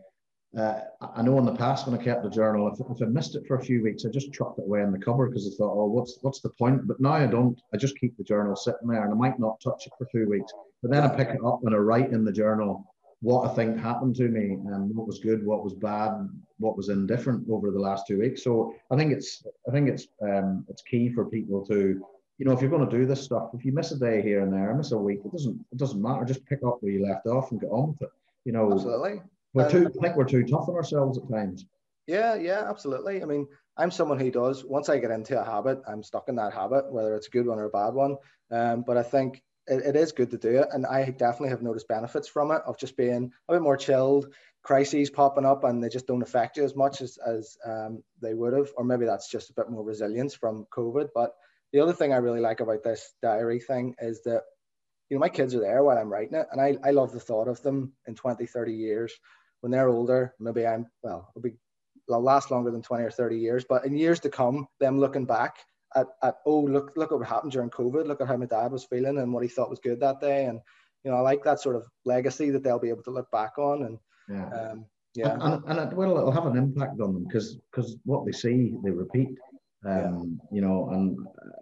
uh, 0.58 0.80
I 1.16 1.22
know 1.22 1.38
in 1.38 1.45
the 1.45 1.56
past 1.56 1.86
when 1.86 1.99
I 1.99 2.03
kept 2.03 2.24
the 2.24 2.30
journal, 2.30 2.68
if, 2.68 2.80
if 2.80 3.01
I 3.01 3.06
missed 3.06 3.36
it 3.36 3.45
for 3.45 3.58
a 3.58 3.64
few 3.64 3.84
weeks, 3.84 4.06
I 4.06 4.10
just 4.10 4.32
chucked 4.32 4.60
it 4.60 4.66
away 4.66 4.82
in 4.82 4.91
the 4.91 4.97
cupboard 4.99 5.32
because 5.32 5.47
I 5.47 5.56
thought, 5.58 5.76
oh, 5.76 5.86
what's 5.86 6.18
what's 6.22 6.39
the 6.39 6.49
point? 6.49 6.88
But 6.88 6.99
now 6.99 7.14
I 7.14 7.26
don't. 7.26 7.60
I 7.74 7.78
just 7.78 7.97
keep 7.99 8.18
the 8.18 8.24
journal 8.24 8.56
sitting 8.56 8.88
there, 8.88 9.03
and 9.03 9.12
I 9.12 9.16
might 9.16 9.39
not 9.39 9.60
touch 9.60 9.86
it 9.86 9.93
for 9.97 10.08
two 10.12 10.30
weeks. 10.30 10.53
But 10.82 10.91
then 10.91 11.03
I 11.03 11.10
pick 11.10 11.30
it 11.30 11.43
up 11.45 11.62
and 11.64 11.76
I 11.76 11.80
write 11.80 12.12
in 12.12 12.24
the 12.24 12.32
journal 12.32 12.86
what 13.22 13.49
I 13.49 13.53
think 13.56 13.80
happened 13.80 14.16
to 14.18 14.28
me 14.28 14.53
and 14.53 14.95
what 14.95 15.08
was 15.08 15.20
good, 15.20 15.45
what 15.45 15.64
was 15.64 15.74
bad, 15.74 16.30
what 16.60 16.78
was 16.78 16.89
indifferent 16.89 17.47
over 17.49 17.72
the 17.72 17.80
last 17.80 18.06
two 18.08 18.20
weeks. 18.20 18.43
So 18.43 18.76
I 18.91 18.95
think 18.95 19.12
it's 19.12 19.43
I 19.68 19.72
think 19.72 19.89
it's 19.89 20.08
um, 20.22 20.66
it's 20.70 20.84
key 20.84 21.12
for 21.12 21.26
people 21.26 21.66
to 21.66 22.01
you 22.38 22.45
know, 22.45 22.51
if 22.51 22.62
you're 22.62 22.70
going 22.70 22.88
to 22.88 22.97
do 22.97 23.06
this 23.06 23.24
stuff, 23.24 23.51
if 23.53 23.64
you 23.64 23.72
miss 23.72 23.91
a 23.91 23.97
day 23.97 24.22
here 24.22 24.41
and 24.41 24.51
there, 24.51 24.74
miss 24.76 24.91
a 24.91 24.97
week, 24.97 25.22
it 25.24 25.32
doesn't 25.32 25.66
it 25.72 25.78
doesn't 25.78 26.01
matter. 26.01 26.26
Just 26.26 26.45
pick 26.45 26.60
up 26.66 26.78
where 26.82 26.91
you 26.91 27.06
left 27.06 27.28
off 27.28 27.51
and 27.51 27.60
get 27.60 27.70
on 27.72 27.89
with 27.89 28.01
it. 28.03 28.10
You 28.43 28.51
know, 28.51 28.72
absolutely. 28.72 29.22
We're 29.56 29.70
too, 29.70 29.88
I 29.88 30.01
think 30.01 30.18
we're 30.18 30.26
too 30.26 30.43
tough 30.43 30.68
on 30.68 30.76
ourselves 30.76 31.18
at 31.18 31.30
times. 31.30 31.66
Yeah, 32.08 32.36
yeah, 32.36 32.70
absolutely. 32.70 33.22
I 33.22 33.26
mean, 33.26 33.47
I'm 33.78 33.89
someone 33.89 34.20
who 34.20 34.30
does, 34.30 34.66
once 34.66 34.89
I 34.89 34.99
get 34.99 35.12
into 35.12 35.39
a 35.39 35.45
habit, 35.45 35.82
I'm 35.88 36.03
stuck 36.03 36.28
in 36.28 36.36
that 36.36 36.53
habit, 36.53 36.91
whether 36.91 37.16
it's 37.16 37.28
a 37.28 37.32
good 37.32 37.47
one 37.47 37.58
or 37.58 37.66
a 37.66 37.70
bad 37.70 37.93
one. 37.93 38.18
Um, 38.51 38.84
but 38.86 38.97
I 38.97 39.03
think 39.03 39.41
it, 39.68 39.84
it 39.86 39.95
is 39.95 40.12
good 40.12 40.32
to 40.32 40.38
do 40.38 40.60
it. 40.60 40.68
And 40.74 40.86
I 40.86 41.06
definitely 41.10 41.49
have 41.49 41.62
noticed 41.62 41.88
benefits 41.88 42.28
from 42.28 42.51
it 42.51 42.62
of 42.66 42.78
just 42.78 42.97
being 42.97 43.32
a 43.47 43.53
bit 43.53 43.62
more 43.62 43.78
chilled, 43.78 44.28
crises 44.62 45.10
popping 45.10 45.45
up, 45.45 45.64
and 45.64 45.82
they 45.82 45.89
just 45.89 46.06
don't 46.06 46.22
affect 46.22 46.58
you 46.58 46.66
as 46.66 46.76
much 46.76 47.01
as, 47.01 47.18
as 47.26 47.58
um, 47.66 48.03
they 48.22 48.34
would 48.34 48.53
have. 48.53 48.70
Or 48.76 48.84
maybe 48.84 49.06
that's 49.06 49.32
just 49.32 49.51
a 49.51 49.53
bit 49.53 49.70
more 49.70 49.84
resilience 49.84 50.36
from 50.36 50.68
COVID. 50.76 51.10
But 51.16 51.34
the 51.72 51.80
other 51.80 51.93
thing 51.93 52.12
I 52.12 52.18
really 52.18 52.41
like 52.41 52.60
about 52.60 52.84
this 52.84 53.14
diary 53.22 53.62
thing 53.62 53.95
is 53.99 54.22
that, 54.24 54.43
you 55.10 55.16
know, 55.16 55.22
my 55.22 55.30
kids 55.30 55.56
are 55.56 55.62
there 55.62 55.82
while 55.82 55.97
I'm 55.97 56.12
writing 56.12 56.38
it. 56.38 56.47
And 56.51 56.60
I, 56.60 56.78
I 56.84 56.91
love 56.91 57.14
the 57.14 57.20
thought 57.22 57.47
of 57.47 57.62
them 57.62 57.93
in 58.06 58.16
20, 58.16 58.45
30 58.45 58.74
years 58.74 59.14
when 59.62 59.72
they're 59.72 59.89
older, 59.89 60.34
maybe 60.39 60.66
I'm 60.66 60.88
well, 61.03 61.32
it'll 61.32 61.41
be 61.41 61.56
will 62.08 62.22
last 62.22 62.51
longer 62.51 62.72
than 62.72 62.82
20 62.82 63.03
or 63.03 63.12
30 63.12 63.38
years, 63.38 63.66
but 63.68 63.86
in 63.86 63.97
years 63.97 64.20
to 64.22 64.30
come, 64.30 64.68
them 64.80 64.99
looking 64.99 65.26
back 65.26 65.58
at, 65.95 66.08
at 66.22 66.36
oh 66.45 66.62
look 66.62 66.91
look 66.95 67.12
what 67.12 67.26
happened 67.28 67.51
during 67.51 67.70
COVID, 67.70 68.06
look 68.06 68.22
at 68.22 68.28
how 68.28 68.38
my 68.38 68.45
dad 68.45 68.72
was 68.72 68.86
feeling 68.86 69.18
and 69.18 69.34
what 69.34 69.43
he 69.43 69.49
thought 69.49 69.70
was 69.70 69.80
good 69.80 69.99
that 69.99 70.22
day. 70.22 70.45
And 70.45 70.60
you 71.03 71.12
know, 71.12 71.18
I 71.18 71.22
like 71.22 71.43
that 71.43 71.60
sort 71.60 71.76
of 71.76 71.88
legacy 72.03 72.49
that 72.51 72.64
they'll 72.64 72.80
be 72.80 72.89
able 72.89 73.03
to 73.03 73.12
look 73.12 73.30
back 73.32 73.58
on 73.58 73.84
and 73.84 73.97
yeah. 74.30 74.49
Um, 74.49 74.86
yeah. 75.14 75.34
And, 75.34 75.41
and, 75.41 75.64
and 75.68 75.80
it, 75.80 75.95
well, 75.95 76.18
it'll 76.18 76.32
have 76.32 76.45
an 76.45 76.58
impact 76.58 76.99
on 76.99 77.14
them 77.14 77.24
because 77.24 77.58
because 77.72 77.95
what 78.03 78.26
they 78.26 78.32
see, 78.32 78.76
they 78.84 78.91
repeat. 78.91 79.30
Um, 79.86 80.39
yeah. 80.51 80.56
You 80.56 80.62
know, 80.62 80.89
and 80.91 81.18
uh, 81.26 81.60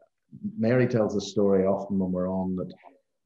Mary 0.57 0.87
tells 0.87 1.13
the 1.13 1.21
story 1.21 1.65
often 1.65 1.99
when 1.99 2.11
we're 2.11 2.29
on 2.29 2.55
that. 2.55 2.73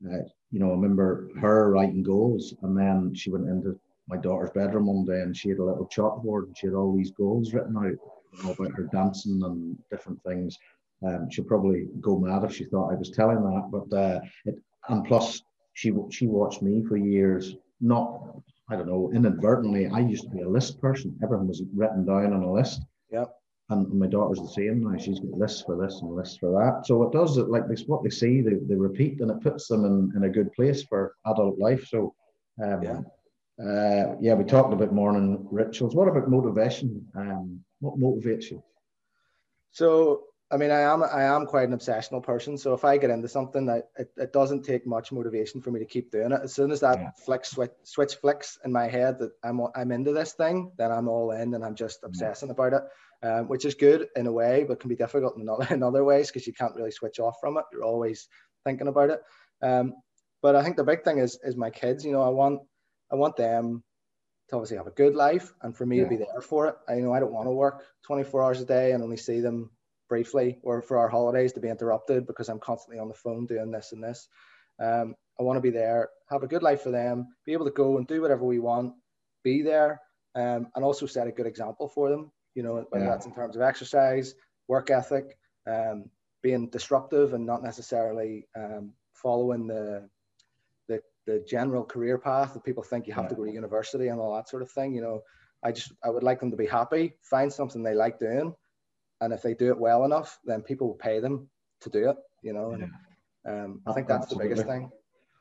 Uh, 0.05 0.28
you 0.51 0.59
know, 0.59 0.68
I 0.68 0.76
remember 0.76 1.30
her 1.41 1.72
writing 1.72 2.03
goals, 2.03 2.53
and 2.61 2.78
then 2.78 3.13
she 3.15 3.30
went 3.30 3.47
into 3.47 3.80
my 4.08 4.18
daughter's 4.18 4.51
bedroom 4.51 4.88
one 4.88 5.05
day 5.05 5.22
and 5.22 5.36
she 5.36 5.49
had 5.49 5.60
a 5.60 5.64
little 5.64 5.88
chalkboard 5.88 6.45
and 6.45 6.58
she 6.58 6.68
had 6.68 6.74
all 6.74 6.95
these 6.95 7.12
goals 7.12 7.53
written 7.53 7.76
out 7.78 8.51
about 8.51 8.72
her 8.72 8.89
dancing 8.91 9.41
and 9.43 9.78
different 9.91 10.22
things. 10.24 10.58
Um, 11.05 11.30
she'd 11.30 11.47
probably 11.47 11.88
go 12.01 12.18
mad 12.18 12.43
if 12.43 12.55
she 12.55 12.66
thought 12.66 12.91
I 12.91 12.95
was 12.95 13.12
telling 13.12 13.43
that, 13.43 13.70
but 13.72 13.95
uh, 13.95 14.20
it, 14.45 14.55
and 14.89 15.05
plus 15.05 15.41
she 15.74 15.93
she 16.10 16.26
watched 16.28 16.62
me 16.62 16.84
for 16.88 16.97
years. 16.97 17.55
Not 17.82 18.41
I 18.70 18.76
don't 18.76 18.88
know 18.88 19.12
inadvertently. 19.14 19.88
I 19.88 19.99
used 19.99 20.24
to 20.24 20.30
be 20.30 20.41
a 20.41 20.49
list 20.49 20.82
person. 20.82 21.18
Everything 21.24 21.47
was 21.47 21.62
written 21.76 22.05
down 22.05 22.34
on 22.34 22.43
a 22.43 22.51
list. 22.51 22.82
Yep. 23.12 23.32
And 23.70 23.93
my 23.93 24.08
daughter's 24.08 24.39
the 24.39 24.47
same 24.47 24.82
now. 24.82 24.97
She's 24.97 25.20
got 25.20 25.38
lists 25.38 25.62
for 25.62 25.76
this 25.78 26.01
and 26.01 26.16
lists 26.16 26.38
for 26.38 26.51
that. 26.51 26.88
So 26.88 27.03
it 27.03 27.12
does 27.12 27.38
it 27.38 27.49
like 27.49 27.68
this 27.68 27.84
what 27.86 28.01
they 28.01 28.10
see, 28.10 28.41
they, 28.41 28.55
they 28.68 28.76
repeat 28.76 29.20
and 29.20 29.30
it 29.30 29.41
puts 29.41 29.68
them 29.68 29.84
in, 29.86 30.12
in 30.16 30.24
a 30.24 30.30
good 30.30 30.51
place 30.53 30.84
for 30.84 31.14
adult 31.26 31.60
life. 31.60 31.86
So 31.86 32.16
um, 32.64 32.82
yeah 32.82 33.01
uh, 33.60 34.16
yeah, 34.22 34.36
we 34.36 34.43
talked 34.43 34.74
about 34.74 34.93
morning 34.93 35.47
rituals. 35.49 35.95
What 35.95 36.08
about 36.08 36.30
motivation? 36.30 37.05
Um, 37.16 37.62
what 37.80 37.99
motivates 37.99 38.51
you? 38.51 38.64
So, 39.72 40.26
I 40.51 40.58
mean, 40.58 40.70
I 40.70 40.82
am 40.82 41.03
I 41.03 41.24
am 41.24 41.45
quite 41.47 41.68
an 41.68 41.78
obsessional 41.78 42.22
person. 42.22 42.58
So 42.58 42.74
if 42.74 42.86
I 42.86 42.97
get 42.97 43.10
into 43.10 43.28
something, 43.28 43.66
that 43.66 43.89
it, 43.97 44.12
it 44.16 44.32
doesn't 44.32 44.64
take 44.64 44.86
much 44.86 45.12
motivation 45.12 45.62
for 45.62 45.72
me 45.72 45.80
to 45.80 45.86
keep 45.86 46.12
doing 46.12 46.32
it. 46.32 46.41
As 46.43 46.53
soon 46.53 46.72
as 46.72 46.80
that 46.82 46.99
yeah. 46.99 47.10
flick 47.26 47.45
switch, 47.45 47.72
switch 47.84 48.16
flicks 48.16 48.60
in 48.64 48.72
my 48.72 48.88
head 48.88 49.18
that 49.20 49.32
I'm 49.43 49.60
I'm 49.76 49.91
into 49.91 50.14
this 50.14 50.34
thing, 50.34 50.72
then 50.78 50.91
I'm 50.91 51.08
all 51.08 51.32
in 51.32 51.53
and 51.55 51.66
I'm 51.66 51.76
just 51.76 51.99
obsessing 52.03 52.49
yeah. 52.49 52.53
about 52.53 52.74
it. 52.74 52.84
Um, 53.24 53.47
which 53.47 53.66
is 53.66 53.74
good 53.74 54.10
in 54.16 54.28
a 54.28 54.32
way, 54.32 54.64
but 54.64 54.80
can 54.80 54.89
be 54.89 54.95
difficult 54.95 55.38
in 55.38 55.49
other, 55.49 55.68
in 55.74 55.82
other 55.82 56.03
ways 56.03 56.28
because 56.28 56.45
you 56.45 56.53
can't 56.53 56.76
really 56.76 56.91
switch 56.91 57.20
off 57.20 57.38
from 57.41 57.58
it. 57.58 57.66
You're 57.74 57.84
always 57.84 58.28
thinking 58.64 58.88
about 58.88 59.10
it. 59.10 59.22
Um, 59.64 59.95
but 60.43 60.55
I 60.55 60.64
think 60.64 60.78
the 60.78 60.84
big 60.84 61.03
thing 61.03 61.18
is 61.18 61.39
is 61.43 61.58
my 61.58 61.72
kids. 61.72 62.05
You 62.05 62.12
know, 62.12 62.22
I 62.22 62.30
want 62.30 62.62
I 63.12 63.16
want 63.16 63.36
them 63.36 63.84
to 64.49 64.55
obviously 64.55 64.78
have 64.78 64.88
a 64.88 64.91
good 64.91 65.16
life 65.16 65.53
and 65.62 65.76
for 65.76 65.86
me 65.86 65.97
yeah. 65.97 66.03
to 66.03 66.10
be 66.10 66.18
there 66.18 66.41
for 66.41 66.68
it. 66.68 66.76
I 66.88 66.95
you 66.95 67.01
know 67.01 67.14
I 67.14 67.20
don't 67.20 67.34
want 67.34 67.47
to 67.47 67.51
work 67.51 67.84
24 68.05 68.43
hours 68.43 68.62
a 68.62 68.66
day 68.66 68.91
and 68.91 69.03
only 69.03 69.18
see 69.18 69.41
them 69.41 69.70
briefly 70.10 70.58
or 70.64 70.82
for 70.82 70.97
our 70.97 71.10
holidays 71.10 71.53
to 71.53 71.60
be 71.60 71.70
interrupted 71.70 72.26
because 72.26 72.49
I'm 72.49 72.60
constantly 72.60 72.99
on 72.99 73.08
the 73.08 73.14
phone 73.14 73.45
doing 73.45 73.72
this 73.72 73.91
and 73.91 74.03
this. 74.03 74.28
Um, 74.80 75.16
I 75.39 75.43
want 75.43 75.58
to 75.58 75.62
be 75.62 75.70
there, 75.70 76.10
have 76.30 76.43
a 76.43 76.47
good 76.47 76.64
life 76.64 76.82
for 76.82 76.91
them, 76.91 77.28
be 77.45 77.53
able 77.53 77.66
to 77.66 77.72
go 77.72 77.97
and 77.97 78.08
do 78.08 78.22
whatever 78.22 78.45
we 78.45 78.60
want, 78.60 78.93
be 79.43 79.62
there, 79.62 80.01
um, 80.36 80.68
and 80.76 80.84
also 80.84 81.05
set 81.05 81.28
a 81.28 81.32
good 81.32 81.45
example 81.45 81.88
for 81.88 82.10
them. 82.10 82.32
You 82.55 82.64
know, 82.64 82.86
whether 82.89 83.05
yeah. 83.05 83.12
that's 83.12 83.26
in 83.26 83.34
terms 83.34 83.55
of 83.55 83.62
exercise, 83.62 84.34
work 84.68 84.89
ethic, 84.89 85.38
um, 85.68 86.05
being 86.41 86.70
disruptive 86.70 87.34
and 87.34 87.45
not 87.45 87.64
necessarily 87.64 88.47
um, 88.55 88.93
following 89.14 89.68
the 89.68 90.10
the 91.28 91.43
general 91.47 91.84
career 91.84 92.17
path 92.17 92.53
that 92.53 92.63
people 92.63 92.82
think 92.82 93.05
you 93.05 93.13
have 93.13 93.25
yeah. 93.25 93.30
to 93.30 93.36
go 93.36 93.45
to 93.45 93.51
university 93.51 94.07
and 94.07 94.19
all 94.19 94.34
that 94.36 94.49
sort 94.49 94.63
of 94.63 94.71
thing. 94.71 94.95
You 94.95 95.01
know, 95.01 95.21
I 95.61 95.71
just 95.71 95.91
I 96.03 96.09
would 96.09 96.23
like 96.23 96.39
them 96.39 96.49
to 96.51 96.57
be 96.57 96.65
happy, 96.65 97.13
find 97.21 97.53
something 97.53 97.84
they 97.84 97.93
like 97.93 98.17
doing, 98.17 98.55
and 99.21 99.34
if 99.34 99.41
they 99.43 99.53
do 99.53 99.69
it 99.69 99.78
well 99.78 100.05
enough, 100.05 100.39
then 100.45 100.61
people 100.61 100.88
will 100.88 100.95
pay 100.95 101.19
them 101.19 101.49
to 101.82 101.89
do 101.89 102.09
it. 102.09 102.17
You 102.41 102.53
know, 102.53 102.71
and, 102.71 102.91
um, 103.45 103.82
I 103.86 103.93
think 103.93 104.07
that's 104.07 104.23
Absolutely. 104.23 104.49
the 104.49 104.55
biggest 104.55 104.67
thing. 104.67 104.91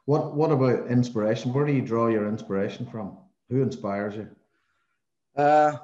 What 0.04 0.34
What 0.34 0.52
about 0.52 0.88
inspiration? 0.88 1.54
Where 1.54 1.64
do 1.64 1.72
you 1.72 1.82
draw 1.82 2.08
your 2.08 2.28
inspiration 2.28 2.86
from? 2.86 3.16
Who 3.48 3.62
inspires 3.62 4.16
you? 4.16 4.28
Uh, 5.36 5.76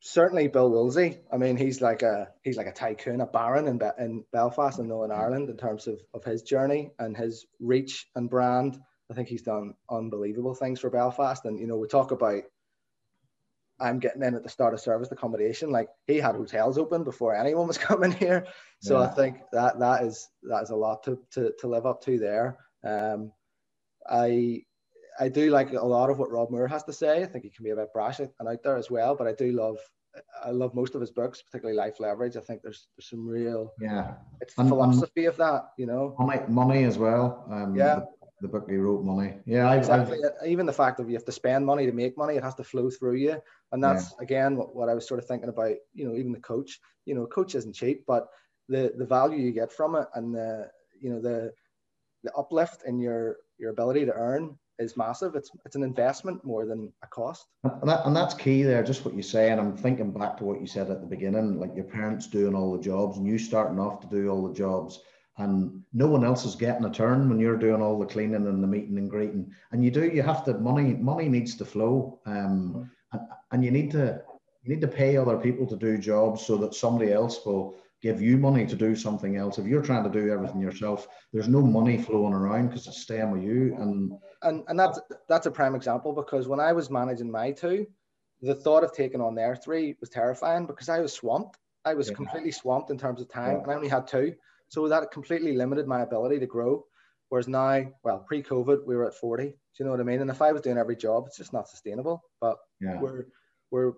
certainly 0.00 0.48
Bill 0.48 0.70
Wolsey. 0.70 1.18
I 1.32 1.36
mean, 1.36 1.56
he's 1.56 1.80
like 1.80 2.02
a 2.02 2.28
he's 2.42 2.56
like 2.56 2.66
a 2.66 2.72
tycoon, 2.72 3.20
a 3.20 3.26
baron 3.26 3.68
in, 3.68 3.78
Be- 3.78 3.98
in 3.98 4.24
Belfast 4.32 4.78
and 4.78 4.88
Northern 4.88 5.16
Ireland 5.16 5.48
in 5.48 5.56
terms 5.56 5.86
of, 5.86 6.00
of 6.12 6.24
his 6.24 6.42
journey 6.42 6.90
and 6.98 7.16
his 7.16 7.46
reach 7.60 8.06
and 8.14 8.28
brand. 8.28 8.78
I 9.10 9.14
think 9.14 9.28
he's 9.28 9.42
done 9.42 9.74
unbelievable 9.90 10.54
things 10.54 10.80
for 10.80 10.90
Belfast. 10.90 11.44
And 11.44 11.58
you 11.58 11.66
know, 11.66 11.76
we 11.76 11.88
talk 11.88 12.10
about 12.10 12.42
I'm 13.80 14.00
getting 14.00 14.22
in 14.22 14.34
at 14.34 14.42
the 14.42 14.48
start 14.48 14.74
of 14.74 14.80
service 14.80 15.10
accommodation. 15.12 15.70
Like 15.70 15.88
he 16.06 16.16
had 16.16 16.34
hotels 16.34 16.78
open 16.78 17.04
before 17.04 17.34
anyone 17.34 17.68
was 17.68 17.78
coming 17.78 18.12
here. 18.12 18.46
So 18.80 18.98
yeah. 18.98 19.06
I 19.06 19.08
think 19.14 19.38
that 19.52 19.78
that 19.78 20.02
is 20.02 20.28
that 20.44 20.62
is 20.62 20.70
a 20.70 20.76
lot 20.76 21.02
to 21.04 21.18
to, 21.32 21.52
to 21.60 21.66
live 21.68 21.86
up 21.86 22.02
to 22.04 22.18
there. 22.18 22.58
Um, 22.84 23.32
I 24.08 24.62
I 25.20 25.28
do 25.28 25.50
like 25.50 25.72
a 25.72 25.84
lot 25.84 26.10
of 26.10 26.18
what 26.18 26.30
Rob 26.30 26.50
Moore 26.50 26.68
has 26.68 26.84
to 26.84 26.92
say. 26.92 27.22
I 27.22 27.26
think 27.26 27.44
he 27.44 27.50
can 27.50 27.64
be 27.64 27.70
a 27.70 27.76
bit 27.76 27.92
brash 27.92 28.20
and 28.20 28.30
out 28.48 28.62
there 28.62 28.76
as 28.76 28.90
well, 28.90 29.14
but 29.14 29.26
I 29.26 29.32
do 29.32 29.52
love 29.52 29.78
I 30.44 30.50
love 30.50 30.74
most 30.74 30.94
of 30.94 31.00
his 31.00 31.10
books, 31.10 31.42
particularly 31.42 31.76
Life 31.76 32.00
Leverage. 32.00 32.36
I 32.36 32.40
think 32.40 32.62
there's 32.62 32.88
there's 32.96 33.08
some 33.08 33.26
real 33.26 33.72
yeah 33.80 34.14
it's 34.40 34.54
the 34.54 34.62
and, 34.62 34.70
philosophy 34.70 35.26
and 35.26 35.28
of 35.28 35.36
that, 35.36 35.70
you 35.76 35.86
know. 35.86 36.16
Money 36.18 36.40
money 36.48 36.84
as 36.84 36.98
well. 36.98 37.46
Um, 37.50 37.76
yeah. 37.76 38.00
The 38.40 38.48
book 38.48 38.66
you 38.68 38.80
wrote 38.80 39.04
money. 39.04 39.34
Yeah, 39.46 39.70
I've, 39.70 39.78
exactly. 39.78 40.18
I've, 40.24 40.48
Even 40.48 40.66
the 40.66 40.72
fact 40.72 40.98
that 40.98 41.08
you 41.08 41.14
have 41.14 41.24
to 41.24 41.32
spend 41.32 41.66
money 41.66 41.86
to 41.86 41.92
make 41.92 42.16
money, 42.16 42.36
it 42.36 42.44
has 42.44 42.54
to 42.56 42.64
flow 42.64 42.90
through 42.90 43.16
you, 43.16 43.40
and 43.72 43.82
that's 43.82 44.14
yeah. 44.18 44.24
again 44.24 44.56
what, 44.56 44.74
what 44.74 44.88
I 44.88 44.94
was 44.94 45.06
sort 45.06 45.20
of 45.20 45.26
thinking 45.26 45.48
about. 45.48 45.74
You 45.94 46.08
know, 46.08 46.14
even 46.14 46.32
the 46.32 46.40
coach. 46.40 46.78
You 47.04 47.14
know, 47.14 47.26
coach 47.26 47.54
isn't 47.54 47.74
cheap, 47.74 48.04
but 48.06 48.28
the 48.68 48.92
the 48.96 49.06
value 49.06 49.38
you 49.38 49.52
get 49.52 49.72
from 49.72 49.96
it 49.96 50.06
and 50.14 50.34
the 50.34 50.68
you 51.00 51.10
know 51.10 51.20
the 51.20 51.52
the 52.24 52.32
uplift 52.34 52.82
in 52.86 52.98
your 52.98 53.36
your 53.58 53.70
ability 53.70 54.04
to 54.04 54.12
earn 54.12 54.56
is 54.78 54.96
massive. 54.96 55.34
It's 55.34 55.50
it's 55.64 55.76
an 55.76 55.82
investment 55.82 56.44
more 56.44 56.64
than 56.66 56.92
a 57.02 57.06
cost. 57.08 57.46
And, 57.64 57.88
that, 57.88 58.06
and 58.06 58.14
that's 58.14 58.34
key 58.34 58.62
there, 58.62 58.82
just 58.82 59.04
what 59.04 59.14
you 59.14 59.22
say. 59.22 59.50
And 59.50 59.60
I'm 59.60 59.76
thinking 59.76 60.12
back 60.12 60.36
to 60.38 60.44
what 60.44 60.60
you 60.60 60.66
said 60.66 60.90
at 60.90 61.00
the 61.00 61.06
beginning, 61.06 61.58
like 61.58 61.74
your 61.74 61.84
parents 61.84 62.28
doing 62.28 62.54
all 62.54 62.76
the 62.76 62.82
jobs 62.82 63.18
and 63.18 63.26
you 63.26 63.38
starting 63.38 63.80
off 63.80 64.00
to 64.00 64.06
do 64.06 64.28
all 64.28 64.46
the 64.46 64.54
jobs. 64.54 65.00
And 65.38 65.82
no 65.92 66.08
one 66.08 66.24
else 66.24 66.44
is 66.44 66.56
getting 66.56 66.84
a 66.84 66.90
turn 66.90 67.28
when 67.28 67.38
you're 67.38 67.56
doing 67.56 67.80
all 67.80 67.98
the 67.98 68.06
cleaning 68.06 68.46
and 68.46 68.62
the 68.62 68.66
meeting 68.66 68.98
and 68.98 69.08
greeting. 69.08 69.52
And 69.70 69.84
you 69.84 69.90
do, 69.90 70.08
you 70.08 70.22
have 70.22 70.44
to 70.44 70.54
money, 70.54 70.94
money 70.94 71.28
needs 71.28 71.54
to 71.56 71.64
flow. 71.64 72.20
Um, 72.26 72.90
and, 73.12 73.22
and 73.52 73.64
you 73.64 73.70
need 73.70 73.90
to 73.92 74.22
you 74.62 74.74
need 74.74 74.80
to 74.80 74.88
pay 74.88 75.16
other 75.16 75.38
people 75.38 75.66
to 75.66 75.76
do 75.76 75.96
jobs 75.96 76.44
so 76.44 76.56
that 76.58 76.74
somebody 76.74 77.12
else 77.12 77.44
will 77.46 77.76
give 78.02 78.20
you 78.20 78.36
money 78.36 78.66
to 78.66 78.76
do 78.76 78.94
something 78.94 79.36
else. 79.36 79.58
If 79.58 79.66
you're 79.66 79.82
trying 79.82 80.04
to 80.04 80.10
do 80.10 80.30
everything 80.30 80.60
yourself, 80.60 81.08
there's 81.32 81.48
no 81.48 81.62
money 81.62 81.98
flowing 81.98 82.32
around 82.32 82.68
because 82.68 82.86
it's 82.86 83.02
staying 83.02 83.30
with 83.30 83.42
you. 83.42 83.76
And 83.78 84.12
and 84.42 84.64
and 84.68 84.78
that's 84.78 85.00
that's 85.28 85.46
a 85.46 85.50
prime 85.50 85.74
example 85.74 86.12
because 86.12 86.48
when 86.48 86.60
I 86.60 86.72
was 86.72 86.90
managing 86.90 87.30
my 87.30 87.52
two, 87.52 87.86
the 88.42 88.54
thought 88.54 88.84
of 88.84 88.92
taking 88.92 89.20
on 89.20 89.34
their 89.34 89.56
three 89.56 89.96
was 90.00 90.10
terrifying 90.10 90.66
because 90.66 90.88
I 90.88 91.00
was 91.00 91.12
swamped. 91.12 91.58
I 91.84 91.94
was 91.94 92.08
yeah. 92.08 92.14
completely 92.14 92.52
swamped 92.52 92.90
in 92.90 92.98
terms 92.98 93.20
of 93.20 93.28
time, 93.28 93.56
yeah. 93.56 93.62
and 93.62 93.70
I 93.70 93.74
only 93.74 93.88
had 93.88 94.06
two, 94.06 94.34
so 94.68 94.88
that 94.88 95.10
completely 95.10 95.52
limited 95.54 95.86
my 95.86 96.00
ability 96.00 96.38
to 96.40 96.46
grow. 96.46 96.84
Whereas 97.28 97.48
now, 97.48 97.84
well, 98.02 98.24
pre-COVID, 98.26 98.86
we 98.86 98.96
were 98.96 99.06
at 99.06 99.14
40. 99.14 99.44
Do 99.44 99.52
you 99.78 99.84
know 99.84 99.90
what 99.90 100.00
I 100.00 100.04
mean? 100.04 100.22
And 100.22 100.30
if 100.30 100.40
I 100.40 100.52
was 100.52 100.62
doing 100.62 100.78
every 100.78 100.96
job, 100.96 101.24
it's 101.26 101.36
just 101.36 101.52
not 101.52 101.68
sustainable. 101.68 102.22
But 102.40 102.56
yeah. 102.80 102.98
we're 103.00 103.26
we're 103.70 103.92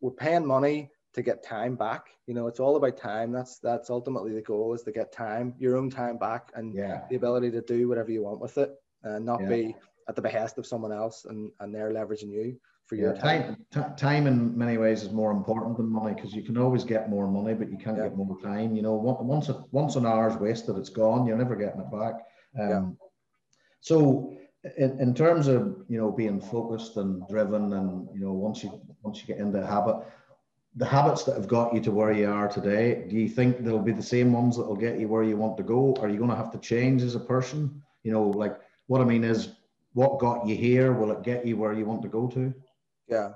we're 0.00 0.12
paying 0.12 0.46
money 0.46 0.90
to 1.14 1.22
get 1.22 1.44
time 1.44 1.74
back. 1.74 2.06
You 2.26 2.34
know, 2.34 2.46
it's 2.46 2.60
all 2.60 2.76
about 2.76 2.96
time. 2.96 3.32
That's 3.32 3.58
that's 3.58 3.90
ultimately 3.90 4.32
the 4.32 4.42
goal 4.42 4.74
is 4.74 4.82
to 4.82 4.92
get 4.92 5.12
time, 5.12 5.54
your 5.58 5.76
own 5.76 5.90
time 5.90 6.18
back, 6.18 6.50
and 6.54 6.72
yeah. 6.72 7.02
the 7.10 7.16
ability 7.16 7.50
to 7.50 7.62
do 7.62 7.88
whatever 7.88 8.12
you 8.12 8.22
want 8.22 8.40
with 8.40 8.58
it, 8.58 8.70
and 9.02 9.26
not 9.26 9.42
yeah. 9.42 9.48
be 9.48 9.76
at 10.08 10.16
the 10.16 10.22
behest 10.22 10.58
of 10.58 10.66
someone 10.66 10.92
else 10.92 11.24
and 11.24 11.50
and 11.60 11.74
they're 11.74 11.92
leveraging 11.92 12.30
you 12.30 12.58
for 12.92 12.96
your 12.96 13.16
time. 13.16 13.56
Time, 13.70 13.96
time 13.96 14.26
in 14.26 14.56
many 14.56 14.76
ways 14.76 15.02
is 15.02 15.12
more 15.12 15.30
important 15.30 15.78
than 15.78 15.90
money 15.90 16.14
because 16.14 16.34
you 16.34 16.42
can 16.42 16.58
always 16.58 16.84
get 16.84 17.08
more 17.08 17.26
money, 17.26 17.54
but 17.54 17.70
you 17.70 17.78
can't 17.78 17.96
yeah. 17.96 18.04
get 18.04 18.16
more 18.16 18.38
time. 18.42 18.76
You 18.76 18.82
know, 18.82 18.92
once 18.92 19.50
once 19.70 19.96
an 19.96 20.04
hour's 20.04 20.36
wasted, 20.36 20.76
it's 20.76 20.90
gone. 20.90 21.26
You're 21.26 21.38
never 21.38 21.56
getting 21.56 21.80
it 21.80 21.90
back. 21.90 22.14
Um, 22.60 22.68
yeah. 22.70 22.82
So. 23.80 24.36
In, 24.78 25.00
in 25.00 25.12
terms 25.12 25.48
of 25.48 25.84
you 25.88 25.98
know 25.98 26.12
being 26.12 26.40
focused 26.40 26.96
and 26.96 27.26
driven 27.28 27.72
and 27.72 28.06
you 28.14 28.20
know 28.20 28.32
once 28.32 28.62
you 28.62 28.70
once 29.02 29.18
you 29.20 29.26
get 29.26 29.38
into 29.38 29.60
a 29.60 29.66
habit 29.66 29.96
the 30.76 30.86
habits 30.86 31.24
that 31.24 31.34
have 31.34 31.48
got 31.48 31.74
you 31.74 31.80
to 31.80 31.90
where 31.90 32.12
you 32.12 32.30
are 32.30 32.46
today, 32.46 33.04
do 33.08 33.16
you 33.16 33.28
think 33.28 33.64
they'll 33.64 33.80
be 33.80 33.90
the 33.90 34.00
same 34.00 34.32
ones 34.32 34.56
that 34.56 34.64
will 34.68 34.76
get 34.76 35.00
you 35.00 35.08
where 35.08 35.24
you 35.24 35.36
want 35.36 35.56
to 35.56 35.64
go? 35.64 35.96
Are 36.00 36.08
you 36.08 36.16
going 36.16 36.30
to 36.30 36.36
have 36.36 36.52
to 36.52 36.58
change 36.58 37.02
as 37.02 37.16
a 37.16 37.20
person? 37.34 37.82
You 38.04 38.12
know, 38.12 38.22
like 38.28 38.56
what 38.86 39.00
I 39.00 39.04
mean 39.04 39.24
is, 39.24 39.48
what 39.94 40.20
got 40.20 40.46
you 40.46 40.54
here? 40.54 40.92
Will 40.92 41.10
it 41.10 41.24
get 41.24 41.44
you 41.44 41.56
where 41.56 41.72
you 41.72 41.84
want 41.84 42.02
to 42.02 42.08
go 42.08 42.28
to? 42.28 42.54
Yeah, 43.12 43.32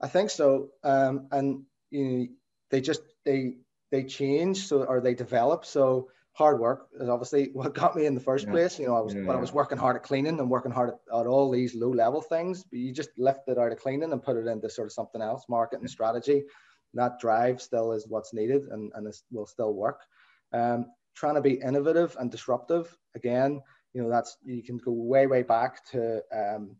I 0.00 0.08
think 0.08 0.30
so. 0.30 0.70
Um, 0.84 1.28
and 1.32 1.64
you 1.90 2.04
know, 2.04 2.26
they 2.70 2.80
just 2.80 3.02
they 3.24 3.56
they 3.90 4.04
change 4.04 4.66
so 4.66 4.84
or 4.84 5.00
they 5.00 5.14
develop. 5.14 5.64
So 5.64 6.10
hard 6.32 6.60
work 6.60 6.88
is 7.00 7.08
obviously 7.08 7.50
what 7.52 7.74
got 7.74 7.96
me 7.96 8.06
in 8.06 8.14
the 8.14 8.20
first 8.20 8.46
yeah. 8.46 8.52
place. 8.52 8.78
You 8.78 8.86
know, 8.86 8.96
I 8.96 9.00
was 9.00 9.14
yeah, 9.14 9.24
when 9.24 9.36
I 9.36 9.40
was 9.40 9.52
working 9.52 9.78
hard 9.78 9.96
at 9.96 10.02
cleaning 10.02 10.38
and 10.38 10.50
working 10.50 10.72
hard 10.72 10.90
at, 10.90 11.20
at, 11.20 11.26
all 11.26 11.50
these 11.50 11.74
low 11.74 11.90
level 11.90 12.20
things, 12.20 12.64
but 12.64 12.78
you 12.78 12.92
just 12.92 13.10
lift 13.16 13.48
it 13.48 13.58
out 13.58 13.72
of 13.72 13.78
cleaning 13.78 14.12
and 14.12 14.22
put 14.22 14.36
it 14.36 14.46
into 14.46 14.68
sort 14.70 14.86
of 14.86 14.92
something 14.92 15.22
else, 15.22 15.44
marketing 15.48 15.88
strategy 15.88 16.44
that 16.96 17.20
drive 17.20 17.60
still 17.60 17.92
is 17.92 18.06
what's 18.08 18.34
needed 18.34 18.62
and, 18.70 18.90
and 18.94 19.06
this 19.06 19.22
will 19.30 19.46
still 19.46 19.74
work. 19.74 20.00
Um, 20.52 20.86
trying 21.14 21.34
to 21.34 21.40
be 21.40 21.54
innovative 21.54 22.16
and 22.18 22.30
disruptive 22.30 22.96
again, 23.14 23.60
you 23.94 24.02
know, 24.02 24.10
that's 24.10 24.36
you 24.44 24.62
can 24.62 24.78
go 24.78 24.92
way, 24.92 25.26
way 25.26 25.42
back 25.42 25.84
to 25.90 26.22
um, 26.32 26.76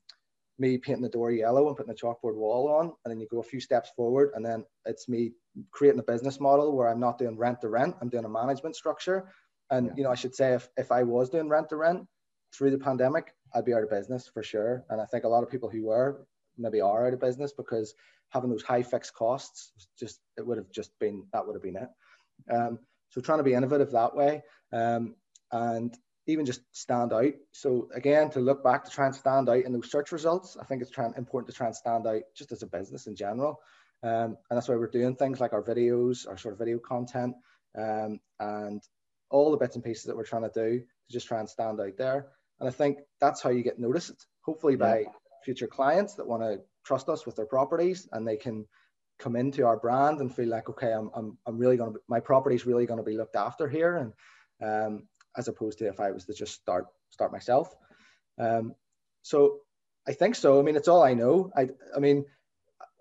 me 0.58 0.78
painting 0.78 1.02
the 1.02 1.08
door 1.08 1.30
yellow 1.30 1.68
and 1.68 1.76
putting 1.76 1.92
a 1.92 1.94
chalkboard 1.94 2.34
wall 2.34 2.68
on, 2.68 2.92
and 3.04 3.10
then 3.12 3.20
you 3.20 3.26
go 3.30 3.40
a 3.40 3.44
few 3.44 3.60
steps 3.60 3.90
forward, 3.96 4.30
and 4.34 4.44
then 4.44 4.64
it's 4.84 5.08
me 5.08 5.32
creating 5.70 6.00
a 6.00 6.04
business 6.04 6.40
model 6.40 6.76
where 6.76 6.88
I'm 6.88 7.00
not 7.00 7.18
doing 7.18 7.36
rent 7.36 7.60
to 7.60 7.68
rent, 7.68 7.96
I'm 8.00 8.08
doing 8.08 8.24
a 8.24 8.28
management 8.28 8.76
structure. 8.76 9.28
And 9.70 9.86
yeah. 9.86 9.92
you 9.96 10.02
know, 10.04 10.10
I 10.10 10.14
should 10.14 10.34
say 10.34 10.54
if, 10.54 10.68
if 10.76 10.92
I 10.92 11.02
was 11.02 11.28
doing 11.28 11.48
rent 11.48 11.68
to 11.70 11.76
rent 11.76 12.06
through 12.54 12.70
the 12.70 12.78
pandemic, 12.78 13.34
I'd 13.54 13.64
be 13.64 13.74
out 13.74 13.82
of 13.82 13.90
business 13.90 14.28
for 14.32 14.42
sure. 14.42 14.84
And 14.90 15.00
I 15.00 15.04
think 15.06 15.24
a 15.24 15.28
lot 15.28 15.42
of 15.42 15.50
people 15.50 15.68
who 15.68 15.86
were 15.86 16.26
maybe 16.58 16.80
are 16.80 17.06
out 17.06 17.12
of 17.12 17.20
business 17.20 17.52
because 17.52 17.94
having 18.30 18.50
those 18.50 18.62
high 18.62 18.82
fixed 18.82 19.14
costs 19.14 19.72
just 19.98 20.20
it 20.36 20.46
would 20.46 20.58
have 20.58 20.70
just 20.70 20.90
been 20.98 21.24
that 21.32 21.46
would 21.46 21.54
have 21.54 21.62
been 21.62 21.76
it 21.76 21.88
um, 22.54 22.78
so 23.10 23.20
trying 23.20 23.38
to 23.38 23.44
be 23.44 23.54
innovative 23.54 23.90
that 23.90 24.14
way 24.14 24.42
um, 24.72 25.14
and 25.52 25.96
even 26.26 26.44
just 26.46 26.60
stand 26.72 27.12
out 27.12 27.32
so 27.52 27.88
again 27.94 28.30
to 28.30 28.40
look 28.40 28.62
back 28.64 28.84
to 28.84 28.90
try 28.90 29.06
and 29.06 29.14
stand 29.14 29.48
out 29.48 29.64
in 29.64 29.72
those 29.72 29.90
search 29.90 30.12
results 30.12 30.56
i 30.60 30.64
think 30.64 30.82
it's 30.82 30.90
trying, 30.90 31.12
important 31.16 31.48
to 31.50 31.56
try 31.56 31.66
and 31.66 31.76
stand 31.76 32.06
out 32.06 32.22
just 32.34 32.52
as 32.52 32.62
a 32.62 32.66
business 32.66 33.06
in 33.06 33.16
general 33.16 33.60
um, 34.02 34.36
and 34.50 34.56
that's 34.56 34.68
why 34.68 34.76
we're 34.76 34.90
doing 34.90 35.16
things 35.16 35.40
like 35.40 35.52
our 35.52 35.62
videos 35.62 36.28
our 36.28 36.36
sort 36.36 36.52
of 36.52 36.58
video 36.58 36.78
content 36.78 37.34
um, 37.78 38.18
and 38.40 38.82
all 39.30 39.50
the 39.50 39.56
bits 39.56 39.74
and 39.74 39.84
pieces 39.84 40.04
that 40.04 40.16
we're 40.16 40.24
trying 40.24 40.48
to 40.48 40.50
do 40.54 40.80
to 40.80 41.12
just 41.12 41.26
try 41.26 41.40
and 41.40 41.48
stand 41.48 41.80
out 41.80 41.96
there 41.96 42.28
and 42.60 42.68
i 42.68 42.72
think 42.72 42.98
that's 43.20 43.42
how 43.42 43.50
you 43.50 43.62
get 43.62 43.78
noticed 43.78 44.26
hopefully 44.42 44.74
yeah. 44.74 44.78
by 44.78 45.04
future 45.44 45.66
clients 45.66 46.14
that 46.14 46.26
want 46.26 46.42
to 46.42 46.58
trust 46.84 47.08
us 47.08 47.26
with 47.26 47.36
their 47.36 47.46
properties 47.46 48.08
and 48.12 48.26
they 48.26 48.36
can 48.36 48.66
come 49.18 49.36
into 49.36 49.64
our 49.64 49.76
brand 49.76 50.20
and 50.20 50.34
feel 50.34 50.48
like, 50.48 50.68
okay, 50.68 50.92
I'm, 50.92 51.10
I'm, 51.14 51.38
I'm 51.46 51.58
really 51.58 51.76
going 51.76 51.92
to, 51.92 52.00
my 52.08 52.20
property 52.20 52.56
is 52.56 52.66
really 52.66 52.86
going 52.86 52.98
to 52.98 53.04
be 53.04 53.16
looked 53.16 53.36
after 53.36 53.68
here. 53.68 53.96
And 53.96 54.12
um, 54.62 55.08
as 55.36 55.48
opposed 55.48 55.78
to 55.78 55.88
if 55.88 56.00
I 56.00 56.10
was 56.10 56.24
to 56.26 56.34
just 56.34 56.54
start, 56.54 56.86
start 57.10 57.32
myself. 57.32 57.74
Um, 58.38 58.74
so 59.22 59.60
I 60.06 60.12
think 60.12 60.34
so. 60.34 60.58
I 60.58 60.62
mean, 60.62 60.76
it's 60.76 60.88
all 60.88 61.02
I 61.02 61.14
know. 61.14 61.50
I, 61.56 61.68
I 61.94 61.98
mean, 61.98 62.24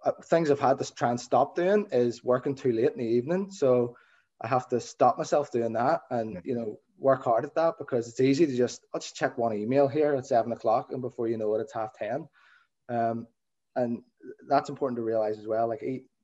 uh, 0.04 0.12
things 0.26 0.52
I've 0.52 0.60
had 0.60 0.80
to 0.80 0.94
try 0.94 1.10
and 1.10 1.20
stop 1.20 1.56
doing 1.56 1.88
is 1.92 2.24
working 2.24 2.56
too 2.56 2.72
late 2.72 2.92
in 2.94 3.00
the 3.00 3.06
evening. 3.06 3.52
So 3.52 3.96
I 4.42 4.48
have 4.48 4.68
to 4.70 4.80
stop 4.80 5.18
myself 5.18 5.52
doing 5.52 5.74
that 5.74 6.02
and, 6.12 6.42
you 6.44 6.56
know, 6.56 6.80
work 6.98 7.24
hard 7.24 7.46
at 7.46 7.56
that 7.56 7.76
because 7.78 8.08
it's 8.08 8.22
easy 8.22 8.46
to 8.46 8.56
just 8.56 8.86
I'll 8.94 9.02
just 9.02 9.16
check 9.16 9.38
one 9.38 9.54
email 9.54 9.88
here 9.88 10.16
at 10.16 10.26
seven 10.26 10.52
o'clock 10.52 10.92
and 10.92 11.02
before 11.02 11.28
you 11.28 11.38
know 11.38 11.54
it 11.56 11.62
it's 11.62 11.74
half 11.74 11.94
ten. 11.94 12.28
Um, 12.90 13.28
and 13.76 14.02
that's 14.48 14.70
important 14.70 14.98
to 14.98 15.04
realize 15.04 15.38
as 15.38 15.48
well. 15.48 15.68
Like 15.68 15.84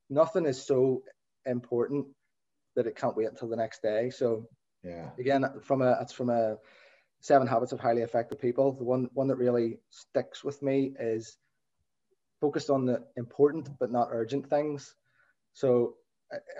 nothing 0.09 0.45
is 0.45 0.65
so 0.65 1.03
important 1.45 2.07
that 2.75 2.87
it 2.87 2.95
can't 2.95 3.17
wait 3.17 3.27
until 3.27 3.49
the 3.49 3.57
next 3.57 3.81
day. 3.81 4.09
So 4.09 4.47
yeah, 4.83 5.09
again, 5.19 5.45
from 5.61 5.81
a 5.81 5.97
it's 6.01 6.13
from 6.13 6.29
a 6.29 6.57
seven 7.19 7.47
habits 7.47 7.71
of 7.71 7.79
highly 7.79 8.01
effective 8.01 8.39
people. 8.39 8.73
The 8.73 8.83
one 8.83 9.09
one 9.13 9.27
that 9.27 9.37
really 9.37 9.77
sticks 9.89 10.43
with 10.43 10.61
me 10.61 10.93
is 10.99 11.37
focused 12.39 12.69
on 12.69 12.85
the 12.85 13.03
important 13.17 13.69
but 13.79 13.91
not 13.91 14.09
urgent 14.11 14.49
things. 14.49 14.95
So 15.53 15.95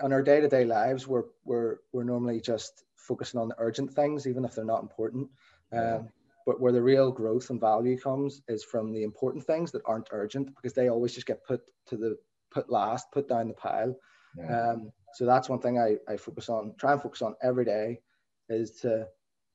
on 0.02 0.12
our 0.12 0.22
day-to-day 0.22 0.64
lives 0.64 1.06
we're 1.06 1.24
we're 1.44 1.76
we're 1.92 2.04
normally 2.04 2.40
just 2.40 2.84
focusing 2.96 3.40
on 3.40 3.48
the 3.48 3.54
urgent 3.58 3.92
things 3.92 4.26
even 4.26 4.44
if 4.44 4.54
they're 4.54 4.64
not 4.64 4.82
important 4.82 5.28
um, 5.72 6.08
but 6.46 6.60
where 6.60 6.72
the 6.72 6.82
real 6.82 7.10
growth 7.10 7.50
and 7.50 7.60
value 7.60 7.98
comes 7.98 8.42
is 8.48 8.62
from 8.64 8.92
the 8.92 9.02
important 9.02 9.44
things 9.44 9.72
that 9.72 9.82
aren't 9.86 10.08
urgent 10.10 10.54
because 10.54 10.74
they 10.74 10.88
always 10.88 11.14
just 11.14 11.26
get 11.26 11.44
put 11.44 11.62
to 11.86 11.96
the 11.96 12.16
put 12.50 12.70
last 12.70 13.10
put 13.12 13.28
down 13.28 13.48
the 13.48 13.54
pile 13.54 13.94
yeah. 14.36 14.70
um, 14.70 14.92
so 15.14 15.24
that's 15.24 15.48
one 15.48 15.58
thing 15.58 15.78
I, 15.78 15.96
I 16.10 16.16
focus 16.16 16.48
on 16.48 16.74
try 16.78 16.92
and 16.92 17.02
focus 17.02 17.22
on 17.22 17.34
every 17.42 17.64
day 17.64 18.00
is 18.48 18.72
to 18.72 19.06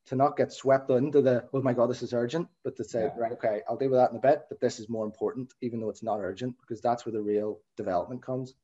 to 0.05 0.15
not 0.15 0.37
get 0.37 0.53
swept 0.53 0.89
into 0.89 1.21
the 1.21 1.43
oh 1.53 1.61
my 1.61 1.73
god 1.73 1.89
this 1.89 2.01
is 2.01 2.13
urgent 2.13 2.47
but 2.63 2.75
to 2.77 2.83
say 2.83 3.03
yeah. 3.03 3.21
right 3.21 3.33
okay 3.33 3.61
i'll 3.67 3.75
deal 3.75 3.89
with 3.89 3.99
that 3.99 4.11
in 4.11 4.17
a 4.17 4.19
bit 4.19 4.43
but 4.49 4.59
this 4.61 4.79
is 4.79 4.87
more 4.87 5.05
important 5.05 5.53
even 5.61 5.79
though 5.79 5.89
it's 5.89 6.03
not 6.03 6.19
urgent 6.19 6.55
because 6.61 6.79
that's 6.81 7.05
where 7.05 7.13
the 7.13 7.21
real 7.21 7.59
development 7.75 8.21
comes 8.21 8.55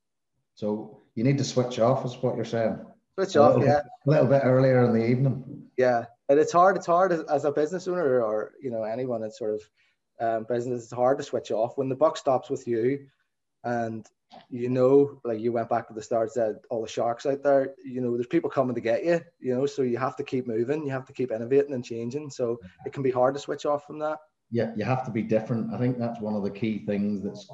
so 0.56 1.02
you 1.16 1.24
need 1.24 1.38
to 1.40 1.44
switch 1.44 1.80
off, 1.80 2.06
is 2.06 2.16
what 2.22 2.36
you're 2.36 2.46
saying. 2.46 2.80
Switch 3.16 3.36
off, 3.36 3.56
little, 3.56 3.68
yeah. 3.68 3.82
A 4.06 4.10
little 4.10 4.28
bit 4.28 4.42
earlier 4.44 4.84
in 4.86 4.94
the 4.94 5.06
evening. 5.06 5.68
Yeah, 5.78 6.06
and 6.30 6.40
it's 6.40 6.52
hard. 6.52 6.78
It's 6.78 6.86
hard 6.86 7.12
as, 7.12 7.46
a 7.46 7.52
business 7.52 7.88
owner 7.88 8.22
or 8.22 8.54
you 8.62 8.72
know 8.72 8.84
anyone 8.84 9.22
that's 9.22 9.38
sort 9.38 9.56
of 9.56 9.62
um, 10.20 10.46
business. 10.48 10.84
It's 10.84 10.94
hard 10.94 11.18
to 11.18 11.24
switch 11.24 11.52
off 11.52 11.78
when 11.78 11.90
the 11.90 11.96
buck 11.96 12.18
stops 12.18 12.50
with 12.50 12.68
you, 12.68 13.08
and 13.64 14.06
you 14.50 14.70
know, 14.70 15.20
like 15.24 15.40
you 15.40 15.52
went 15.52 15.70
back 15.70 15.88
to 15.88 15.94
the 15.94 16.02
start, 16.02 16.32
said 16.32 16.58
all 16.70 16.82
the 16.82 16.88
sharks 16.88 17.26
out 17.26 17.44
there. 17.44 17.74
You 17.84 18.02
know, 18.02 18.16
there's 18.16 18.28
people 18.28 18.50
coming 18.50 18.76
to 18.76 18.82
get 18.82 19.04
you. 19.04 19.22
You 19.40 19.56
know, 19.56 19.66
so 19.66 19.82
you 19.82 19.98
have 19.98 20.16
to 20.18 20.24
keep 20.24 20.48
moving. 20.48 20.86
You 20.86 20.92
have 20.92 21.06
to 21.06 21.14
keep 21.14 21.32
innovating 21.32 21.74
and 21.74 21.84
changing. 21.84 22.30
So 22.30 22.60
it 22.86 22.94
can 22.94 23.04
be 23.04 23.12
hard 23.12 23.34
to 23.36 23.40
switch 23.40 23.66
off 23.66 23.86
from 23.86 24.00
that. 24.00 24.20
Yeah, 24.52 24.72
you 24.76 24.86
have 24.86 25.06
to 25.06 25.12
be 25.12 25.24
different. 25.24 25.74
I 25.74 25.78
think 25.78 25.98
that's 25.98 26.20
one 26.20 26.36
of 26.36 26.44
the 26.44 26.52
key 26.52 26.86
things 26.86 27.24
that's 27.24 27.50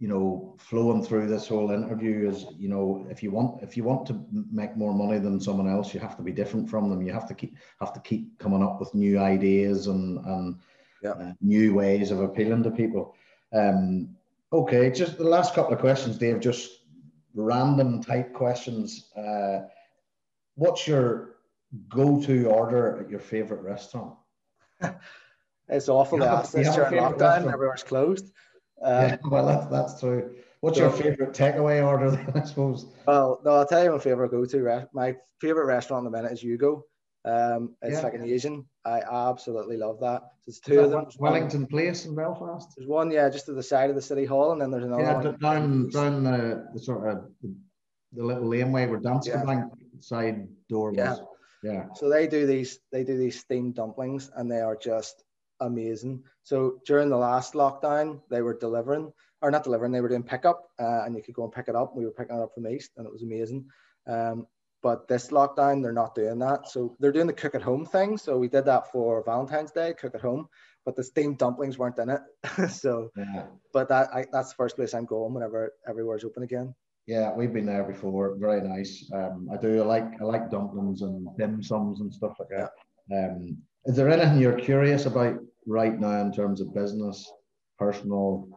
you 0.00 0.08
know, 0.08 0.56
flowing 0.58 1.04
through 1.04 1.28
this 1.28 1.46
whole 1.46 1.72
interview 1.72 2.26
is, 2.26 2.46
you 2.58 2.70
know, 2.70 3.06
if 3.10 3.22
you 3.22 3.30
want 3.30 3.62
if 3.62 3.76
you 3.76 3.84
want 3.84 4.06
to 4.06 4.18
make 4.50 4.74
more 4.74 4.94
money 4.94 5.18
than 5.18 5.38
someone 5.38 5.68
else, 5.68 5.92
you 5.92 6.00
have 6.00 6.16
to 6.16 6.22
be 6.22 6.32
different 6.32 6.70
from 6.70 6.88
them. 6.88 7.02
You 7.02 7.12
have 7.12 7.28
to 7.28 7.34
keep 7.34 7.54
have 7.80 7.92
to 7.92 8.00
keep 8.00 8.38
coming 8.38 8.62
up 8.62 8.80
with 8.80 8.94
new 8.94 9.18
ideas 9.18 9.88
and 9.88 10.24
and 10.24 10.58
yeah. 11.02 11.10
uh, 11.10 11.32
new 11.42 11.74
ways 11.74 12.10
of 12.10 12.20
appealing 12.20 12.62
to 12.62 12.70
people. 12.70 13.14
Um, 13.52 14.16
okay, 14.52 14.90
just 14.90 15.18
the 15.18 15.24
last 15.24 15.54
couple 15.54 15.72
of 15.72 15.80
questions, 15.80 16.18
Dave. 16.18 16.40
Just 16.40 16.70
random 17.34 18.02
type 18.02 18.32
questions. 18.32 19.10
Uh, 19.16 19.60
what's 20.54 20.86
your 20.86 21.36
go-to 21.88 22.46
order 22.46 23.00
at 23.00 23.10
your 23.10 23.20
favorite 23.20 23.62
restaurant? 23.62 24.14
it's 25.68 25.88
awful 25.88 26.18
to 26.18 26.26
ask 26.26 26.52
this 26.52 26.74
during 26.74 26.92
lockdown. 26.94 27.52
Everywhere's 27.52 27.82
closed. 27.82 28.32
Um, 28.82 28.92
yeah, 28.92 29.16
well, 29.24 29.46
that's, 29.46 29.66
that's 29.66 30.00
true. 30.00 30.34
What's 30.60 30.78
so, 30.78 30.84
your 30.84 30.92
favorite 30.92 31.32
takeaway 31.32 31.86
order 31.86 32.10
then, 32.10 32.32
I 32.34 32.44
suppose? 32.44 32.86
Well, 33.06 33.40
no, 33.44 33.52
I'll 33.52 33.66
tell 33.66 33.82
you 33.82 33.92
my 33.92 33.98
favorite 33.98 34.30
go-to. 34.30 34.62
Re- 34.62 34.86
my 34.92 35.16
favorite 35.40 35.66
restaurant 35.66 36.06
in 36.06 36.12
the 36.12 36.18
minute 36.18 36.32
is 36.32 36.42
Yugo. 36.42 36.82
Um, 37.24 37.76
it's 37.82 37.98
yeah. 37.98 38.02
like 38.02 38.14
an 38.14 38.24
Asian. 38.24 38.66
I 38.84 39.00
absolutely 39.00 39.76
love 39.76 40.00
that. 40.00 40.22
There's 40.46 40.58
two 40.58 40.80
of 40.80 40.90
them. 40.90 41.06
Wellington 41.18 41.66
Place 41.66 42.06
in 42.06 42.14
Belfast. 42.14 42.68
There's 42.76 42.88
one, 42.88 43.10
yeah, 43.10 43.28
just 43.28 43.46
to 43.46 43.52
the 43.52 43.62
side 43.62 43.90
of 43.90 43.96
the 43.96 44.02
city 44.02 44.24
hall, 44.24 44.52
and 44.52 44.60
then 44.60 44.70
there's 44.70 44.84
another. 44.84 45.02
Yeah, 45.02 45.14
one. 45.16 45.38
down 45.38 45.88
down 45.90 46.24
the, 46.24 46.66
the 46.72 46.80
sort 46.80 47.08
of 47.10 47.24
the, 47.42 47.54
the 48.14 48.24
little 48.24 48.48
laneway 48.48 48.86
where 48.86 49.00
Danske 49.00 49.28
yeah. 49.28 49.44
Bank 49.44 49.72
side 50.00 50.48
door 50.68 50.92
was. 50.92 50.96
Yeah. 50.98 51.24
Yeah. 51.62 51.84
So 51.94 52.08
they 52.08 52.26
do 52.26 52.46
these 52.46 52.78
they 52.90 53.04
do 53.04 53.18
these 53.18 53.38
steamed 53.38 53.74
dumplings, 53.74 54.30
and 54.34 54.50
they 54.50 54.60
are 54.60 54.76
just 54.76 55.22
amazing. 55.60 56.24
So 56.42 56.80
during 56.86 57.10
the 57.10 57.18
last 57.18 57.52
lockdown, 57.52 58.22
they 58.30 58.40
were 58.40 58.56
delivering, 58.56 59.12
or 59.42 59.50
not 59.50 59.64
delivering, 59.64 59.92
they 59.92 60.00
were 60.00 60.08
doing 60.08 60.22
pickup, 60.22 60.70
uh, 60.78 61.02
and 61.04 61.14
you 61.14 61.22
could 61.22 61.34
go 61.34 61.44
and 61.44 61.52
pick 61.52 61.68
it 61.68 61.76
up. 61.76 61.94
We 61.94 62.06
were 62.06 62.12
picking 62.12 62.36
it 62.36 62.42
up 62.42 62.54
from 62.54 62.66
East, 62.66 62.92
and 62.96 63.06
it 63.06 63.12
was 63.12 63.22
amazing. 63.22 63.66
Um, 64.06 64.46
but 64.82 65.08
this 65.08 65.28
lockdown, 65.28 65.82
they're 65.82 65.92
not 65.92 66.14
doing 66.14 66.38
that. 66.38 66.68
So 66.68 66.96
they're 66.98 67.12
doing 67.12 67.26
the 67.26 67.32
cook 67.32 67.54
at 67.54 67.62
home 67.62 67.84
thing. 67.84 68.16
So 68.16 68.38
we 68.38 68.48
did 68.48 68.64
that 68.64 68.90
for 68.90 69.22
Valentine's 69.24 69.72
Day, 69.72 69.94
cook 69.98 70.14
at 70.14 70.20
home, 70.20 70.48
but 70.84 70.96
the 70.96 71.04
steamed 71.04 71.38
dumplings 71.38 71.78
weren't 71.78 71.98
in 71.98 72.10
it. 72.10 72.20
so, 72.70 73.10
yeah. 73.16 73.44
but 73.72 73.88
that 73.88 74.08
I, 74.14 74.26
that's 74.32 74.50
the 74.50 74.56
first 74.56 74.76
place 74.76 74.94
I'm 74.94 75.04
going 75.04 75.34
whenever 75.34 75.72
everywhere's 75.88 76.24
open 76.24 76.42
again. 76.42 76.74
Yeah, 77.06 77.32
we've 77.34 77.52
been 77.52 77.66
there 77.66 77.84
before. 77.84 78.36
Very 78.38 78.60
nice. 78.60 79.10
Um, 79.12 79.48
I 79.52 79.56
do. 79.56 79.82
I 79.82 79.84
like 79.84 80.20
I 80.20 80.24
like 80.24 80.50
dumplings 80.50 81.02
and 81.02 81.26
dim 81.36 81.62
sums 81.62 82.00
and 82.00 82.12
stuff 82.12 82.36
like 82.38 82.50
that. 82.50 82.70
Um, 83.12 83.56
is 83.86 83.96
there 83.96 84.08
anything 84.08 84.38
you're 84.38 84.58
curious 84.58 85.06
about 85.06 85.38
right 85.66 85.98
now 85.98 86.20
in 86.20 86.32
terms 86.32 86.60
of 86.60 86.74
business, 86.74 87.30
personal? 87.78 88.48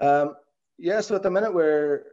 Um, 0.00 0.34
yeah, 0.78 1.00
so 1.00 1.16
at 1.16 1.22
the 1.22 1.30
minute 1.30 1.52
we're, 1.52 2.04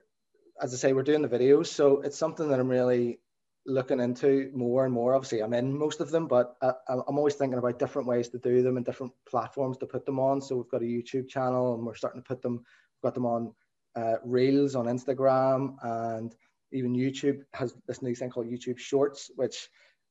as 0.62 0.74
I 0.74 0.78
say, 0.78 0.94
we're 0.94 1.04
doing 1.04 1.22
the 1.22 1.28
videos. 1.28 1.68
So 1.68 2.02
it's 2.02 2.18
something 2.18 2.50
that 2.50 2.60
I'm 2.60 2.70
really 2.70 3.20
looking 3.66 4.00
into 4.00 4.52
more 4.54 4.86
and 4.86 4.94
more. 4.94 5.16
Obviously, 5.16 5.42
I'm 5.42 5.54
in 5.54 5.78
most 5.78 6.00
of 6.00 6.12
them, 6.12 6.28
but 6.28 6.56
I, 6.62 6.74
am 6.90 7.18
always 7.18 7.36
thinking 7.36 7.58
about 7.58 7.80
different 7.80 8.08
ways 8.08 8.30
to 8.30 8.38
do 8.38 8.62
them 8.62 8.78
and 8.78 8.86
different 8.86 9.12
platforms 9.28 9.78
to 9.78 9.86
put 9.86 10.06
them 10.06 10.20
on. 10.20 10.42
So 10.42 10.56
we've 10.56 10.70
got 10.70 10.82
a 10.82 10.86
YouTube 10.86 11.28
channel 11.28 11.74
and 11.74 11.86
we're 11.86 11.96
starting 11.96 12.22
to 12.22 12.28
put 12.28 12.42
them, 12.42 12.64
got 13.04 13.16
them 13.16 13.26
on 13.26 13.54
uh, 13.96 14.16
Reels 14.24 14.76
on 14.76 14.86
Instagram 14.86 15.76
and 15.84 16.36
even 16.72 16.94
YouTube 16.94 17.42
has 17.54 17.74
this 17.88 18.02
new 18.02 18.14
thing 18.14 18.30
called 18.30 18.48
YouTube 18.48 18.78
Shorts, 18.78 19.32
which 19.36 19.70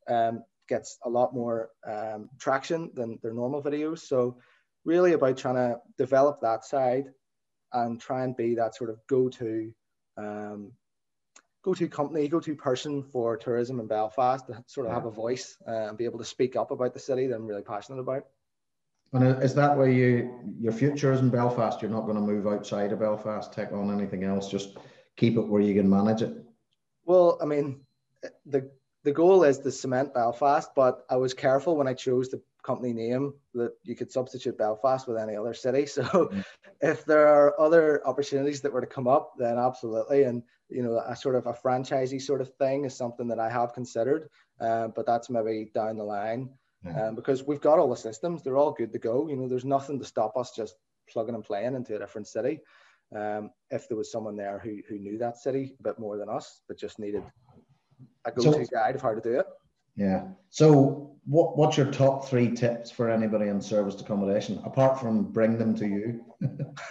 um, 0.09 0.43
gets 0.69 0.99
a 1.05 1.09
lot 1.09 1.35
more 1.35 1.71
um, 1.87 2.29
traction 2.39 2.91
than 2.95 3.19
their 3.23 3.35
normal 3.35 3.63
videos. 3.63 4.01
So 4.01 4.39
really 4.85 5.13
about 5.13 5.37
trying 5.37 5.57
to 5.57 5.79
develop 5.99 6.41
that 6.41 6.65
side 6.65 7.07
and 7.73 8.01
try 8.01 8.25
and 8.25 8.37
be 8.37 8.55
that 8.55 8.75
sort 8.75 8.91
of 8.91 8.99
go-to 9.09 9.73
um, 10.17 10.73
go-to 11.63 11.89
company, 11.89 12.29
go-to 12.29 12.55
person 12.55 13.03
for 13.03 13.37
tourism 13.37 13.81
in 13.81 13.87
Belfast 13.87 14.47
to 14.47 14.63
sort 14.67 14.87
of 14.87 14.93
have 14.93 15.07
a 15.07 15.11
voice 15.11 15.57
uh, 15.67 15.89
and 15.89 15.99
be 15.99 16.05
able 16.05 16.19
to 16.19 16.25
speak 16.25 16.57
up 16.57 16.71
about 16.71 16.93
the 16.93 17.01
city 17.01 17.27
that 17.27 17.35
I'm 17.35 17.47
really 17.47 17.63
passionate 17.63 18.01
about. 18.01 18.25
And 19.13 19.43
is 19.43 19.55
that 19.55 19.77
where 19.77 19.89
you 19.89 20.41
your 20.61 20.73
future 20.73 21.13
is 21.13 21.21
in 21.21 21.31
Belfast? 21.31 21.81
You're 21.81 21.91
not 21.91 22.03
going 22.03 22.17
to 22.17 22.21
move 22.21 22.49
outside 22.49 22.93
of 22.93 22.99
Belfast, 22.99 23.53
take 23.53 23.73
on 23.73 23.93
anything 23.93 24.25
else, 24.25 24.51
just 24.51 24.77
keep 25.17 25.37
it 25.37 25.47
where 25.47 25.63
you 25.63 25.75
can 25.75 25.89
manage 25.89 26.23
it. 26.23 26.35
Well, 27.05 27.39
I 27.41 27.45
mean, 27.45 27.81
the 28.45 28.71
the 29.05 29.13
goal 29.13 29.45
is 29.45 29.59
to 29.59 29.71
cement 29.71 30.15
Belfast, 30.15 30.71
but 30.75 31.07
I 31.09 31.17
was 31.17 31.33
careful 31.33 31.77
when 31.77 31.87
I 31.87 31.95
chose 31.95 32.29
the 32.29 32.43
company 32.65 32.93
name 32.93 33.35
that 33.55 33.73
you 33.83 33.95
could 33.95 34.11
substitute 34.11 34.59
Belfast 34.59 35.07
with 35.07 35.19
any 35.19 35.37
other 35.37 35.55
city. 35.55 35.87
So 35.95 36.03
mm-hmm. 36.03 36.41
if 36.81 37.05
there 37.05 37.29
are 37.29 37.59
other 37.61 38.07
opportunities 38.07 38.61
that 38.63 38.73
were 38.73 38.81
to 38.81 38.87
come 38.87 39.07
up, 39.07 39.35
then 39.39 39.59
absolutely. 39.59 40.25
And 40.25 40.43
you 40.69 40.83
know, 40.83 41.01
a 41.07 41.15
sort 41.15 41.37
of 41.37 41.47
a 41.47 41.53
franchisee 41.53 42.21
sort 42.21 42.41
of 42.41 42.53
thing 42.57 42.85
is 42.85 42.97
something 42.97 43.29
that 43.29 43.39
I 43.39 43.51
have 43.51 43.75
considered, 43.75 44.29
uh, 44.61 44.89
but 44.89 45.07
that's 45.07 45.31
maybe 45.31 45.71
down 45.75 45.97
the 45.97 46.05
line. 46.05 46.51
Um, 46.87 47.15
because 47.15 47.43
we've 47.43 47.63
got 47.63 47.79
all 47.79 47.89
the 47.89 47.97
systems, 47.97 48.43
they're 48.43 48.59
all 48.59 48.73
good 48.73 48.93
to 48.93 48.99
go. 48.99 49.27
You 49.27 49.37
know, 49.37 49.49
there's 49.49 49.65
nothing 49.65 49.99
to 50.01 50.05
stop 50.05 50.37
us 50.37 50.53
just 50.55 50.75
plugging 51.09 51.35
and 51.35 51.45
playing 51.45 51.75
into 51.75 51.97
a 51.97 51.99
different 51.99 52.29
city. 52.29 52.61
Um, 53.15 53.51
if 53.71 53.89
there 53.89 53.97
was 53.97 54.13
someone 54.13 54.37
there 54.37 54.59
who, 54.59 54.79
who 54.89 54.99
knew 54.99 55.17
that 55.19 55.39
city 55.39 55.75
a 55.79 55.83
bit 55.83 55.99
more 55.99 56.19
than 56.19 56.29
us, 56.29 56.61
but 56.69 56.79
just 56.79 56.99
needed 56.99 57.23
a 58.25 58.33
go-to 58.33 58.65
so, 58.65 58.71
guide 58.71 58.97
of 58.97 59.03
how 59.03 59.15
to 59.15 59.21
do 59.21 59.39
it. 59.39 59.47
Yeah. 59.97 60.29
So, 60.51 61.17
what 61.25 61.57
what's 61.57 61.77
your 61.77 61.91
top 61.91 62.27
three 62.27 62.51
tips 62.51 62.91
for 62.91 63.11
anybody 63.11 63.49
in 63.49 63.61
serviced 63.61 64.01
accommodation 64.01 64.61
apart 64.65 65.01
from 65.01 65.25
bring 65.33 65.59
them 65.59 65.75
to 65.77 65.87
you? 65.87 66.25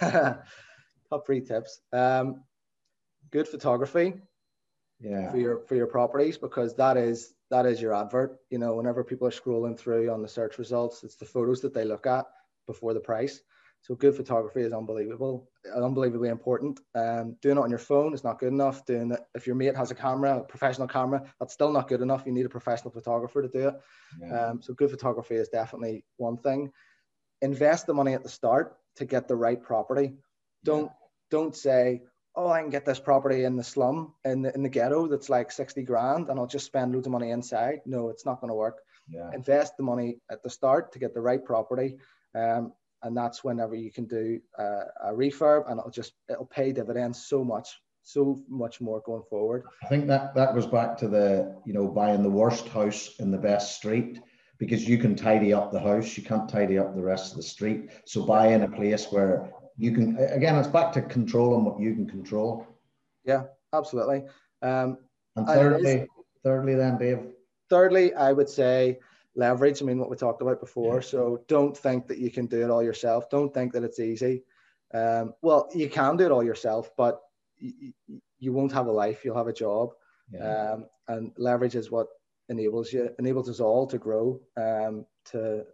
top 0.00 1.26
three 1.26 1.40
tips. 1.40 1.80
Um, 1.92 2.42
good 3.30 3.48
photography. 3.48 4.14
Yeah. 5.00 5.30
For 5.30 5.36
your 5.36 5.60
for 5.66 5.74
your 5.74 5.86
properties 5.86 6.38
because 6.38 6.74
that 6.76 6.96
is 6.96 7.34
that 7.50 7.66
is 7.66 7.80
your 7.80 7.94
advert. 7.94 8.38
You 8.50 8.58
know, 8.58 8.74
whenever 8.74 9.04
people 9.04 9.28
are 9.28 9.32
scrolling 9.32 9.78
through 9.78 10.10
on 10.10 10.22
the 10.22 10.28
search 10.28 10.58
results, 10.58 11.04
it's 11.04 11.16
the 11.16 11.26
photos 11.26 11.60
that 11.60 11.74
they 11.74 11.84
look 11.84 12.06
at 12.06 12.26
before 12.66 12.94
the 12.94 13.00
price. 13.00 13.40
So 13.84 13.94
good 13.94 14.16
photography 14.16 14.62
is 14.62 14.72
unbelievable, 14.72 15.46
unbelievably 15.76 16.30
important. 16.30 16.80
Um, 16.94 17.36
doing 17.42 17.58
it 17.58 17.60
on 17.60 17.68
your 17.68 17.78
phone 17.78 18.14
is 18.14 18.24
not 18.24 18.38
good 18.38 18.50
enough. 18.50 18.86
Doing 18.86 19.12
it 19.12 19.20
if 19.34 19.46
your 19.46 19.56
mate 19.56 19.76
has 19.76 19.90
a 19.90 19.94
camera, 19.94 20.38
a 20.38 20.42
professional 20.42 20.88
camera, 20.88 21.30
that's 21.38 21.52
still 21.52 21.70
not 21.70 21.86
good 21.86 22.00
enough. 22.00 22.22
You 22.24 22.32
need 22.32 22.46
a 22.46 22.48
professional 22.48 22.92
photographer 22.92 23.42
to 23.42 23.48
do 23.48 23.68
it. 23.68 23.74
Yeah. 24.22 24.46
Um, 24.46 24.62
so 24.62 24.72
good 24.72 24.90
photography 24.90 25.34
is 25.34 25.50
definitely 25.50 26.02
one 26.16 26.38
thing. 26.38 26.72
Invest 27.42 27.86
the 27.86 27.92
money 27.92 28.14
at 28.14 28.22
the 28.22 28.28
start 28.30 28.74
to 28.96 29.04
get 29.04 29.28
the 29.28 29.36
right 29.36 29.62
property. 29.62 30.14
Don't 30.64 30.84
yeah. 30.84 31.08
don't 31.30 31.54
say, 31.54 32.04
oh, 32.34 32.48
I 32.48 32.62
can 32.62 32.70
get 32.70 32.86
this 32.86 33.00
property 33.00 33.44
in 33.44 33.54
the 33.54 33.64
slum 33.64 34.14
in 34.24 34.40
the 34.40 34.54
in 34.54 34.62
the 34.62 34.70
ghetto 34.70 35.08
that's 35.08 35.28
like 35.28 35.52
sixty 35.52 35.82
grand, 35.82 36.30
and 36.30 36.38
I'll 36.38 36.46
just 36.46 36.64
spend 36.64 36.94
loads 36.94 37.06
of 37.06 37.12
money 37.12 37.32
inside. 37.32 37.80
No, 37.84 38.08
it's 38.08 38.24
not 38.24 38.40
going 38.40 38.48
to 38.48 38.54
work. 38.54 38.78
Yeah. 39.10 39.30
Invest 39.34 39.76
the 39.76 39.82
money 39.82 40.20
at 40.30 40.42
the 40.42 40.48
start 40.48 40.92
to 40.92 40.98
get 40.98 41.12
the 41.12 41.20
right 41.20 41.44
property. 41.44 41.98
Um, 42.34 42.72
and 43.04 43.16
that's 43.16 43.44
whenever 43.44 43.74
you 43.74 43.92
can 43.92 44.06
do 44.06 44.40
uh, 44.58 44.84
a 45.04 45.12
refurb 45.12 45.70
and 45.70 45.78
it'll 45.78 45.90
just 45.90 46.14
it'll 46.28 46.46
pay 46.46 46.72
dividends 46.72 47.26
so 47.26 47.44
much 47.44 47.80
so 48.02 48.42
much 48.48 48.82
more 48.82 49.00
going 49.06 49.22
forward. 49.30 49.64
I 49.82 49.86
think 49.86 50.06
that 50.08 50.34
that 50.34 50.54
goes 50.54 50.66
back 50.66 50.96
to 50.98 51.08
the 51.08 51.56
you 51.64 51.72
know 51.72 51.86
buying 51.88 52.22
the 52.22 52.30
worst 52.30 52.68
house 52.68 53.14
in 53.18 53.30
the 53.30 53.38
best 53.38 53.76
street 53.76 54.20
because 54.58 54.86
you 54.86 54.98
can 54.98 55.16
tidy 55.16 55.52
up 55.52 55.72
the 55.72 55.80
house 55.80 56.16
you 56.16 56.22
can't 56.22 56.48
tidy 56.48 56.78
up 56.78 56.94
the 56.94 57.02
rest 57.02 57.32
of 57.32 57.36
the 57.38 57.42
street. 57.42 57.90
So 58.04 58.24
buy 58.24 58.48
in 58.48 58.62
a 58.62 58.68
place 58.68 59.06
where 59.10 59.50
you 59.78 59.92
can 59.92 60.18
again 60.18 60.56
it's 60.56 60.68
back 60.68 60.92
to 60.92 61.02
controlling 61.02 61.64
what 61.64 61.80
you 61.80 61.94
can 61.94 62.06
control. 62.06 62.66
Yeah 63.24 63.44
absolutely. 63.72 64.24
Um, 64.62 64.98
and 65.36 65.46
thirdly 65.46 66.00
and 66.00 66.08
thirdly 66.44 66.74
then 66.74 66.98
dave. 66.98 67.20
Thirdly 67.70 68.14
i 68.14 68.32
would 68.32 68.48
say 68.48 68.98
leverage. 69.36 69.82
I 69.82 69.84
mean, 69.84 69.98
what 69.98 70.10
we 70.10 70.16
talked 70.16 70.42
about 70.42 70.60
before. 70.60 70.96
Yeah. 70.96 71.00
So 71.00 71.44
don't 71.48 71.76
think 71.76 72.06
that 72.08 72.18
you 72.18 72.30
can 72.30 72.46
do 72.46 72.62
it 72.62 72.70
all 72.70 72.82
yourself. 72.82 73.30
Don't 73.30 73.52
think 73.52 73.72
that 73.72 73.84
it's 73.84 74.00
easy. 74.00 74.42
Um, 74.92 75.34
well, 75.42 75.68
you 75.74 75.88
can 75.88 76.16
do 76.16 76.26
it 76.26 76.32
all 76.32 76.44
yourself, 76.44 76.90
but 76.96 77.20
you, 77.58 77.92
you 78.38 78.52
won't 78.52 78.72
have 78.72 78.86
a 78.86 78.92
life. 78.92 79.24
You'll 79.24 79.36
have 79.36 79.48
a 79.48 79.52
job. 79.52 79.90
Yeah. 80.32 80.72
Um, 80.72 80.86
and 81.08 81.32
leverage 81.36 81.74
is 81.74 81.90
what 81.90 82.06
enables 82.48 82.92
you, 82.92 83.10
enables 83.18 83.48
us 83.48 83.60
all 83.60 83.86
to 83.86 83.98
grow, 83.98 84.40
um, 84.56 85.06
to 85.26 85.64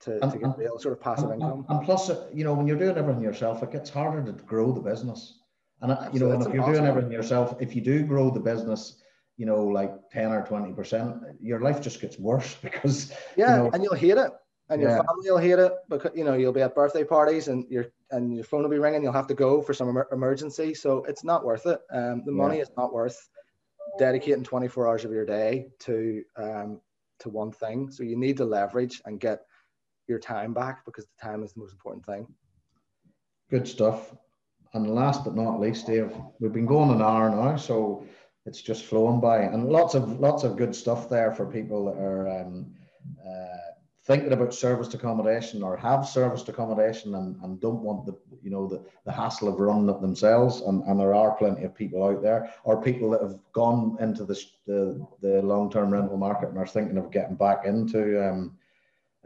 to, 0.00 0.22
and, 0.22 0.32
to 0.32 0.38
get 0.38 0.58
real 0.58 0.78
sort 0.78 0.92
of 0.92 1.00
passive 1.00 1.30
and, 1.30 1.40
income. 1.40 1.64
And 1.68 1.82
plus, 1.82 2.10
you 2.32 2.44
know, 2.44 2.52
when 2.52 2.66
you're 2.66 2.78
doing 2.78 2.96
everything 2.96 3.22
yourself, 3.22 3.62
it 3.62 3.70
gets 3.70 3.88
harder 3.88 4.22
to 4.22 4.32
grow 4.44 4.72
the 4.72 4.80
business. 4.80 5.38
And 5.80 5.96
you 6.14 6.20
know, 6.20 6.32
if 6.40 6.52
you're 6.52 6.72
doing 6.72 6.86
everything 6.86 7.12
yourself, 7.12 7.56
if 7.60 7.74
you 7.74 7.82
do 7.82 8.04
grow 8.04 8.30
the 8.30 8.40
business, 8.40 9.02
you 9.36 9.46
know, 9.46 9.64
like 9.64 9.92
10 10.10 10.32
or 10.32 10.46
20%, 10.46 11.36
your 11.40 11.60
life 11.60 11.80
just 11.80 12.00
gets 12.00 12.18
worse 12.18 12.54
because. 12.62 13.12
Yeah, 13.36 13.56
you 13.56 13.62
know, 13.64 13.70
and 13.72 13.82
you'll 13.82 13.94
hate 13.94 14.18
it. 14.18 14.30
And 14.70 14.80
your 14.80 14.90
yeah. 14.90 14.96
family 14.96 15.30
will 15.30 15.38
hate 15.38 15.58
it 15.58 15.72
because, 15.90 16.12
you 16.14 16.24
know, 16.24 16.34
you'll 16.34 16.52
be 16.52 16.62
at 16.62 16.74
birthday 16.74 17.04
parties 17.04 17.48
and 17.48 17.66
your 17.68 17.86
and 18.10 18.34
your 18.34 18.44
phone 18.44 18.62
will 18.62 18.70
be 18.70 18.78
ringing. 18.78 19.02
You'll 19.02 19.12
have 19.12 19.26
to 19.26 19.34
go 19.34 19.60
for 19.60 19.74
some 19.74 20.02
emergency. 20.10 20.72
So 20.72 21.04
it's 21.04 21.22
not 21.22 21.44
worth 21.44 21.66
it. 21.66 21.80
Um, 21.92 22.22
the 22.24 22.32
money 22.32 22.56
yeah. 22.56 22.62
is 22.62 22.70
not 22.74 22.90
worth 22.90 23.28
dedicating 23.98 24.42
24 24.42 24.88
hours 24.88 25.04
of 25.04 25.12
your 25.12 25.26
day 25.26 25.66
to 25.80 26.22
um, 26.36 26.80
to 27.20 27.28
one 27.28 27.52
thing. 27.52 27.90
So 27.90 28.04
you 28.04 28.16
need 28.16 28.38
to 28.38 28.46
leverage 28.46 29.02
and 29.04 29.20
get 29.20 29.40
your 30.06 30.18
time 30.18 30.54
back 30.54 30.84
because 30.84 31.04
the 31.04 31.26
time 31.26 31.42
is 31.42 31.52
the 31.52 31.60
most 31.60 31.72
important 31.72 32.06
thing. 32.06 32.26
Good 33.50 33.68
stuff. 33.68 34.14
And 34.72 34.94
last 34.94 35.24
but 35.24 35.36
not 35.36 35.60
least, 35.60 35.86
Dave, 35.86 36.12
we've 36.40 36.52
been 36.52 36.66
going 36.66 36.90
an 36.90 37.02
hour 37.02 37.30
now, 37.30 37.56
so 37.56 38.04
it's 38.46 38.60
just 38.60 38.84
flowing 38.84 39.20
by, 39.20 39.38
and 39.38 39.68
lots 39.68 39.94
of 39.94 40.20
lots 40.20 40.44
of 40.44 40.56
good 40.56 40.74
stuff 40.74 41.08
there 41.08 41.32
for 41.32 41.46
people 41.46 41.86
that 41.86 41.98
are 41.98 42.28
um, 42.28 42.74
uh, 43.26 43.64
thinking 44.04 44.32
about 44.32 44.52
serviced 44.52 44.92
accommodation 44.92 45.62
or 45.62 45.76
have 45.78 46.06
serviced 46.06 46.48
accommodation 46.50 47.14
and, 47.14 47.36
and 47.42 47.60
don't 47.60 47.80
want 47.80 48.04
the 48.04 48.14
you 48.42 48.50
know 48.50 48.66
the, 48.66 48.84
the 49.06 49.12
hassle 49.12 49.48
of 49.48 49.58
running 49.58 49.88
it 49.88 50.00
themselves. 50.00 50.60
And, 50.60 50.82
and 50.84 51.00
there 51.00 51.14
are 51.14 51.36
plenty 51.36 51.64
of 51.64 51.74
people 51.74 52.04
out 52.04 52.22
there 52.22 52.52
or 52.64 52.82
people 52.82 53.10
that 53.10 53.22
have 53.22 53.38
gone 53.52 53.96
into 54.00 54.24
the, 54.24 54.38
the, 54.66 55.06
the 55.22 55.42
long-term 55.42 55.90
rental 55.90 56.18
market 56.18 56.50
and 56.50 56.58
are 56.58 56.66
thinking 56.66 56.98
of 56.98 57.10
getting 57.10 57.36
back 57.36 57.64
into 57.64 58.28
um, 58.28 58.58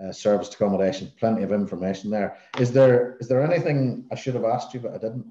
uh, 0.00 0.12
serviced 0.12 0.54
accommodation. 0.54 1.10
Plenty 1.18 1.42
of 1.42 1.50
information 1.50 2.08
there. 2.08 2.36
Is 2.60 2.70
there 2.70 3.16
is 3.18 3.26
there 3.26 3.42
anything 3.42 4.06
i 4.12 4.14
should 4.14 4.34
have 4.34 4.44
asked 4.44 4.74
you 4.74 4.80
but 4.80 4.92
i 4.94 4.98
didn't? 4.98 5.26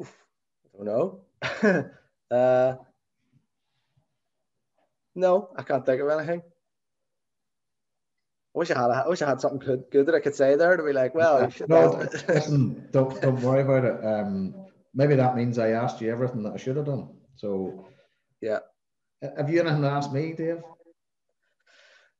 I 0.00 0.04
don't 0.76 0.86
know 0.86 1.22
uh, 2.30 2.74
no 5.14 5.50
i 5.56 5.62
can't 5.62 5.86
think 5.86 6.00
of 6.00 6.08
anything 6.08 6.42
I 8.54 8.58
wish 8.58 8.70
I 8.72 8.80
had. 8.80 8.90
I 8.90 9.06
wish 9.06 9.22
I 9.22 9.28
had 9.28 9.40
something 9.40 9.60
good, 9.60 9.84
good 9.90 10.06
that 10.06 10.16
I 10.16 10.20
could 10.20 10.34
say 10.34 10.56
there 10.56 10.76
to 10.76 10.82
be 10.82 10.92
like, 10.92 11.14
well, 11.14 11.48
no, 11.68 12.08
listen, 12.26 12.88
don't 12.90 13.20
don't 13.22 13.40
worry 13.40 13.60
about 13.60 13.84
it. 13.84 14.04
Um, 14.04 14.52
maybe 14.94 15.14
that 15.14 15.36
means 15.36 15.58
I 15.58 15.70
asked 15.70 16.00
you 16.00 16.10
everything 16.10 16.42
that 16.42 16.54
I 16.54 16.56
should 16.56 16.76
have 16.76 16.86
done. 16.86 17.08
So, 17.36 17.86
yeah. 18.40 18.58
Have 19.22 19.48
you 19.48 19.60
anything 19.60 19.82
to 19.82 19.88
ask 19.88 20.12
me, 20.12 20.32
Dave? 20.32 20.62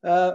Uh, 0.05 0.35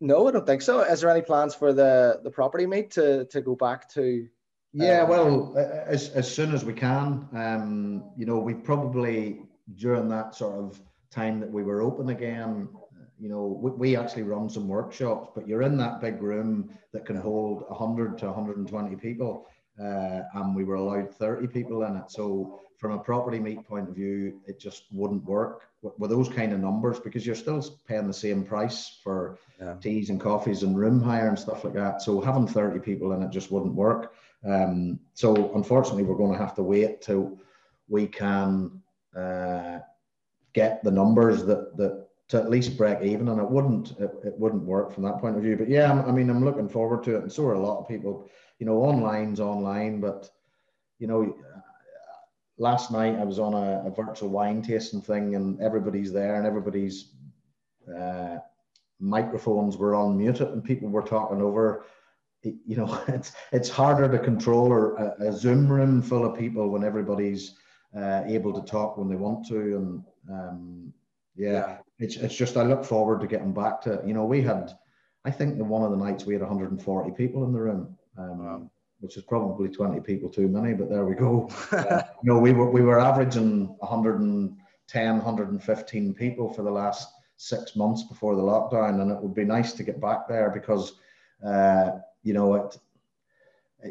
no, 0.00 0.26
I 0.26 0.30
don't 0.30 0.46
think 0.46 0.62
so. 0.62 0.80
Is 0.80 1.02
there 1.02 1.10
any 1.10 1.22
plans 1.22 1.54
for 1.54 1.74
the 1.74 2.20
the 2.22 2.30
property 2.30 2.66
meet 2.66 2.92
to 2.92 3.26
to 3.26 3.40
go 3.42 3.54
back 3.54 3.90
to? 3.90 4.26
Yeah, 4.72 5.02
uh, 5.02 5.06
well, 5.06 5.54
as 5.56 6.10
as 6.10 6.32
soon 6.32 6.54
as 6.54 6.64
we 6.64 6.72
can. 6.72 7.28
Um, 7.32 8.04
you 8.16 8.26
know, 8.26 8.38
we 8.38 8.54
probably 8.54 9.42
during 9.76 10.08
that 10.08 10.34
sort 10.34 10.54
of 10.54 10.80
time 11.10 11.40
that 11.40 11.50
we 11.50 11.62
were 11.62 11.82
open 11.82 12.10
again, 12.10 12.68
you 13.20 13.28
know, 13.28 13.58
we, 13.60 13.70
we, 13.70 13.96
actually 13.96 14.22
run 14.22 14.48
some 14.48 14.66
workshops, 14.66 15.28
but 15.34 15.46
you're 15.46 15.62
in 15.62 15.76
that 15.76 16.00
big 16.00 16.22
room 16.22 16.70
that 16.92 17.04
can 17.04 17.16
hold 17.16 17.64
100 17.68 18.16
to 18.18 18.26
120 18.26 18.96
people, 18.96 19.46
uh, 19.78 20.22
and 20.34 20.56
we 20.56 20.64
were 20.64 20.76
allowed 20.76 21.14
30 21.14 21.46
people 21.48 21.82
in 21.84 21.96
it. 21.96 22.10
So, 22.10 22.60
from 22.78 22.92
a 22.92 22.98
property 22.98 23.38
meet 23.38 23.68
point 23.68 23.90
of 23.90 23.94
view, 23.94 24.40
it 24.46 24.58
just 24.58 24.84
wouldn't 24.90 25.22
work 25.24 25.68
with, 25.82 25.92
with 25.98 26.10
those 26.10 26.30
kind 26.30 26.54
of 26.54 26.60
numbers 26.60 26.98
because 26.98 27.26
you're 27.26 27.34
still 27.34 27.62
paying 27.86 28.06
the 28.06 28.14
same 28.14 28.42
price 28.42 29.00
for 29.04 29.38
yeah. 29.60 29.74
teas 29.82 30.08
and 30.08 30.18
coffees 30.18 30.62
and 30.62 30.78
room 30.78 31.02
hire 31.02 31.28
and 31.28 31.38
stuff 31.38 31.62
like 31.62 31.74
that. 31.74 32.00
So, 32.00 32.22
having 32.22 32.46
30 32.46 32.80
people 32.80 33.12
in 33.12 33.22
it 33.22 33.30
just 33.30 33.52
wouldn't 33.52 33.74
work. 33.74 34.14
Um, 34.44 35.00
so, 35.14 35.52
unfortunately, 35.54 36.04
we're 36.04 36.16
going 36.16 36.32
to 36.32 36.38
have 36.38 36.54
to 36.54 36.62
wait 36.62 37.02
till 37.02 37.38
we 37.88 38.06
can 38.06 38.80
uh, 39.16 39.80
get 40.52 40.82
the 40.82 40.90
numbers 40.90 41.44
that 41.44 41.76
that 41.76 42.06
to 42.28 42.38
at 42.38 42.48
least 42.48 42.78
break 42.78 43.02
even, 43.02 43.28
and 43.28 43.40
it 43.40 43.50
wouldn't 43.50 43.90
it, 43.98 44.12
it 44.24 44.38
wouldn't 44.38 44.62
work 44.62 44.92
from 44.92 45.02
that 45.02 45.18
point 45.18 45.36
of 45.36 45.42
view. 45.42 45.56
But 45.56 45.68
yeah, 45.68 45.92
I 46.06 46.12
mean, 46.12 46.30
I'm 46.30 46.44
looking 46.44 46.68
forward 46.68 47.02
to 47.04 47.16
it, 47.16 47.22
and 47.22 47.32
so 47.32 47.44
are 47.46 47.54
a 47.54 47.60
lot 47.60 47.80
of 47.80 47.88
people. 47.88 48.28
You 48.58 48.66
know, 48.66 48.82
online's 48.84 49.40
online, 49.40 50.00
but 50.00 50.30
you 50.98 51.06
know, 51.06 51.34
last 52.58 52.92
night 52.92 53.18
I 53.18 53.24
was 53.24 53.38
on 53.38 53.54
a, 53.54 53.82
a 53.86 53.90
virtual 53.90 54.28
wine 54.28 54.62
tasting 54.62 55.00
thing, 55.00 55.34
and 55.34 55.60
everybody's 55.60 56.12
there, 56.12 56.36
and 56.36 56.46
everybody's 56.46 57.14
uh, 57.98 58.36
microphones 59.00 59.76
were 59.76 59.92
unmuted, 59.92 60.52
and 60.52 60.62
people 60.62 60.88
were 60.88 61.02
talking 61.02 61.42
over. 61.42 61.84
You 62.42 62.76
know, 62.76 63.02
it's 63.08 63.32
it's 63.52 63.68
harder 63.68 64.08
to 64.10 64.18
control 64.18 64.72
a, 64.72 65.28
a 65.28 65.32
Zoom 65.32 65.70
room 65.70 66.02
full 66.02 66.24
of 66.24 66.38
people 66.38 66.68
when 66.68 66.84
everybody's 66.84 67.54
uh, 67.96 68.22
able 68.26 68.52
to 68.52 68.70
talk 68.70 68.96
when 68.96 69.08
they 69.08 69.16
want 69.16 69.46
to, 69.48 69.56
and 69.76 70.04
um, 70.30 70.92
yeah, 71.36 71.50
yeah, 71.50 71.76
it's 71.98 72.16
it's 72.16 72.36
just 72.36 72.56
I 72.56 72.62
look 72.62 72.84
forward 72.84 73.20
to 73.20 73.26
getting 73.26 73.52
back 73.52 73.80
to 73.82 74.02
you 74.06 74.14
know 74.14 74.24
we 74.24 74.42
had 74.42 74.72
I 75.24 75.30
think 75.30 75.58
the 75.58 75.64
one 75.64 75.82
of 75.82 75.90
the 75.90 75.96
nights 75.96 76.24
we 76.24 76.34
had 76.34 76.42
140 76.42 77.10
people 77.12 77.44
in 77.44 77.52
the 77.52 77.60
room, 77.60 77.96
um, 78.16 78.44
wow. 78.44 78.70
which 79.00 79.16
is 79.16 79.24
probably 79.24 79.68
20 79.68 80.00
people 80.00 80.30
too 80.30 80.48
many, 80.48 80.72
but 80.72 80.88
there 80.88 81.04
we 81.04 81.14
go. 81.14 81.50
uh, 81.72 82.02
you 82.22 82.32
know 82.32 82.38
we 82.38 82.52
were 82.52 82.70
we 82.70 82.82
were 82.82 83.00
averaging 83.00 83.68
110 83.80 85.14
115 85.16 86.14
people 86.14 86.52
for 86.52 86.62
the 86.62 86.70
last 86.70 87.08
six 87.36 87.74
months 87.76 88.02
before 88.04 88.36
the 88.36 88.42
lockdown, 88.42 89.00
and 89.00 89.10
it 89.10 89.20
would 89.20 89.34
be 89.34 89.44
nice 89.44 89.72
to 89.72 89.82
get 89.82 90.00
back 90.00 90.28
there 90.28 90.50
because 90.50 90.94
uh, 91.44 91.92
you 92.22 92.32
know 92.32 92.54
it 92.54 92.76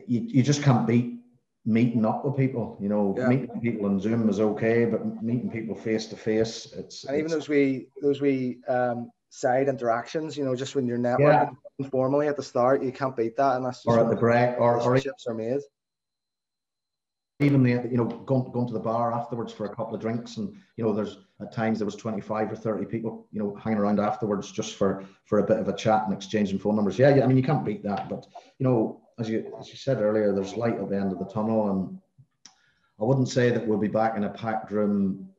you, 0.07 0.21
you 0.21 0.43
just 0.43 0.63
can't 0.63 0.85
beat 0.87 1.19
meeting 1.65 2.05
up 2.05 2.25
with 2.25 2.35
people. 2.35 2.77
You 2.81 2.89
know, 2.89 3.15
yeah. 3.17 3.27
meeting 3.27 3.61
people 3.61 3.85
on 3.85 3.99
Zoom 3.99 4.29
is 4.29 4.39
okay, 4.39 4.85
but 4.85 5.21
meeting 5.23 5.49
people 5.49 5.75
face 5.75 6.07
to 6.07 6.15
face, 6.15 6.73
it's 6.75 7.03
and 7.05 7.17
even 7.17 7.31
those 7.31 7.49
we 7.49 7.87
those 8.01 8.21
we 8.21 8.59
um, 8.67 9.11
side 9.29 9.67
interactions. 9.67 10.37
You 10.37 10.45
know, 10.45 10.55
just 10.55 10.75
when 10.75 10.87
you're 10.87 10.97
networking 10.97 11.51
yeah. 11.51 11.85
informally 11.85 12.27
at 12.27 12.35
the 12.35 12.43
start, 12.43 12.83
you 12.83 12.91
can't 12.91 13.15
beat 13.15 13.35
that, 13.37 13.57
and 13.57 13.65
that's 13.65 13.85
or 13.85 13.99
at 13.99 14.09
the 14.09 14.15
break, 14.15 14.59
or 14.59 14.77
relationships 14.77 15.25
are 15.27 15.33
made. 15.33 15.59
Even 17.41 17.63
the 17.63 17.69
you 17.89 17.97
know 17.97 18.05
going 18.05 18.51
going 18.51 18.67
to 18.67 18.73
the 18.73 18.79
bar 18.79 19.13
afterwards 19.13 19.53
for 19.53 19.65
a 19.65 19.75
couple 19.75 19.95
of 19.95 20.01
drinks, 20.01 20.37
and 20.37 20.53
you 20.75 20.83
know 20.83 20.91
there's 20.91 21.19
at 21.41 21.53
times 21.53 21.79
there 21.79 21.85
was 21.85 21.95
25 21.95 22.51
or 22.51 22.55
30 22.55 22.85
people 22.85 23.27
you 23.31 23.39
know 23.39 23.55
hanging 23.55 23.79
around 23.79 23.99
afterwards 23.99 24.51
just 24.51 24.75
for 24.75 25.05
for 25.25 25.39
a 25.39 25.43
bit 25.43 25.57
of 25.57 25.69
a 25.69 25.75
chat 25.75 26.03
and 26.03 26.13
exchanging 26.13 26.59
phone 26.59 26.75
numbers. 26.75 26.99
Yeah, 26.99 27.15
yeah. 27.15 27.23
I 27.23 27.27
mean 27.27 27.37
you 27.37 27.43
can't 27.43 27.63
beat 27.63 27.81
that, 27.83 28.09
but 28.09 28.27
you 28.57 28.65
know 28.65 29.01
as 29.19 29.29
you 29.29 29.53
as 29.59 29.69
you 29.69 29.75
said 29.75 30.01
earlier, 30.01 30.33
there's 30.33 30.55
light 30.55 30.77
at 30.77 30.89
the 30.89 30.97
end 30.97 31.13
of 31.13 31.19
the 31.19 31.25
tunnel, 31.25 31.69
and 31.69 31.99
I 32.99 33.05
wouldn't 33.05 33.29
say 33.29 33.51
that 33.51 33.65
we'll 33.65 33.77
be 33.77 33.87
back 33.87 34.17
in 34.17 34.25
a 34.25 34.29
packed 34.29 34.71
room 34.71 35.29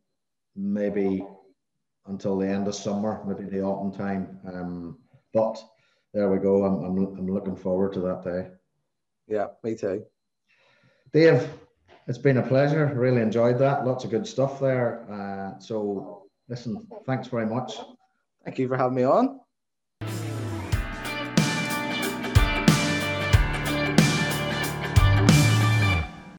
maybe 0.56 1.26
until 2.06 2.38
the 2.38 2.46
end 2.46 2.66
of 2.66 2.74
summer, 2.74 3.22
maybe 3.26 3.48
the 3.48 3.62
autumn 3.62 3.92
time. 3.92 4.38
Um, 4.46 4.98
but 5.32 5.62
there 6.12 6.30
we 6.30 6.38
go. 6.38 6.64
I'm, 6.64 6.84
I'm, 6.84 7.18
I'm 7.18 7.26
looking 7.26 7.56
forward 7.56 7.92
to 7.94 8.00
that 8.00 8.24
day. 8.24 8.48
Yeah, 9.28 9.48
me 9.62 9.74
too. 9.74 10.04
Dave, 11.12 11.48
it's 12.10 12.18
been 12.18 12.38
a 12.38 12.42
pleasure. 12.42 12.92
Really 12.92 13.22
enjoyed 13.22 13.56
that. 13.60 13.86
Lots 13.86 14.02
of 14.04 14.10
good 14.10 14.26
stuff 14.26 14.58
there. 14.58 15.06
Uh, 15.08 15.60
so, 15.60 16.24
listen, 16.48 16.84
thanks 17.06 17.28
very 17.28 17.46
much. 17.46 17.76
Thank 18.44 18.58
you 18.58 18.66
for 18.66 18.76
having 18.76 18.96
me 18.96 19.04
on. 19.04 19.38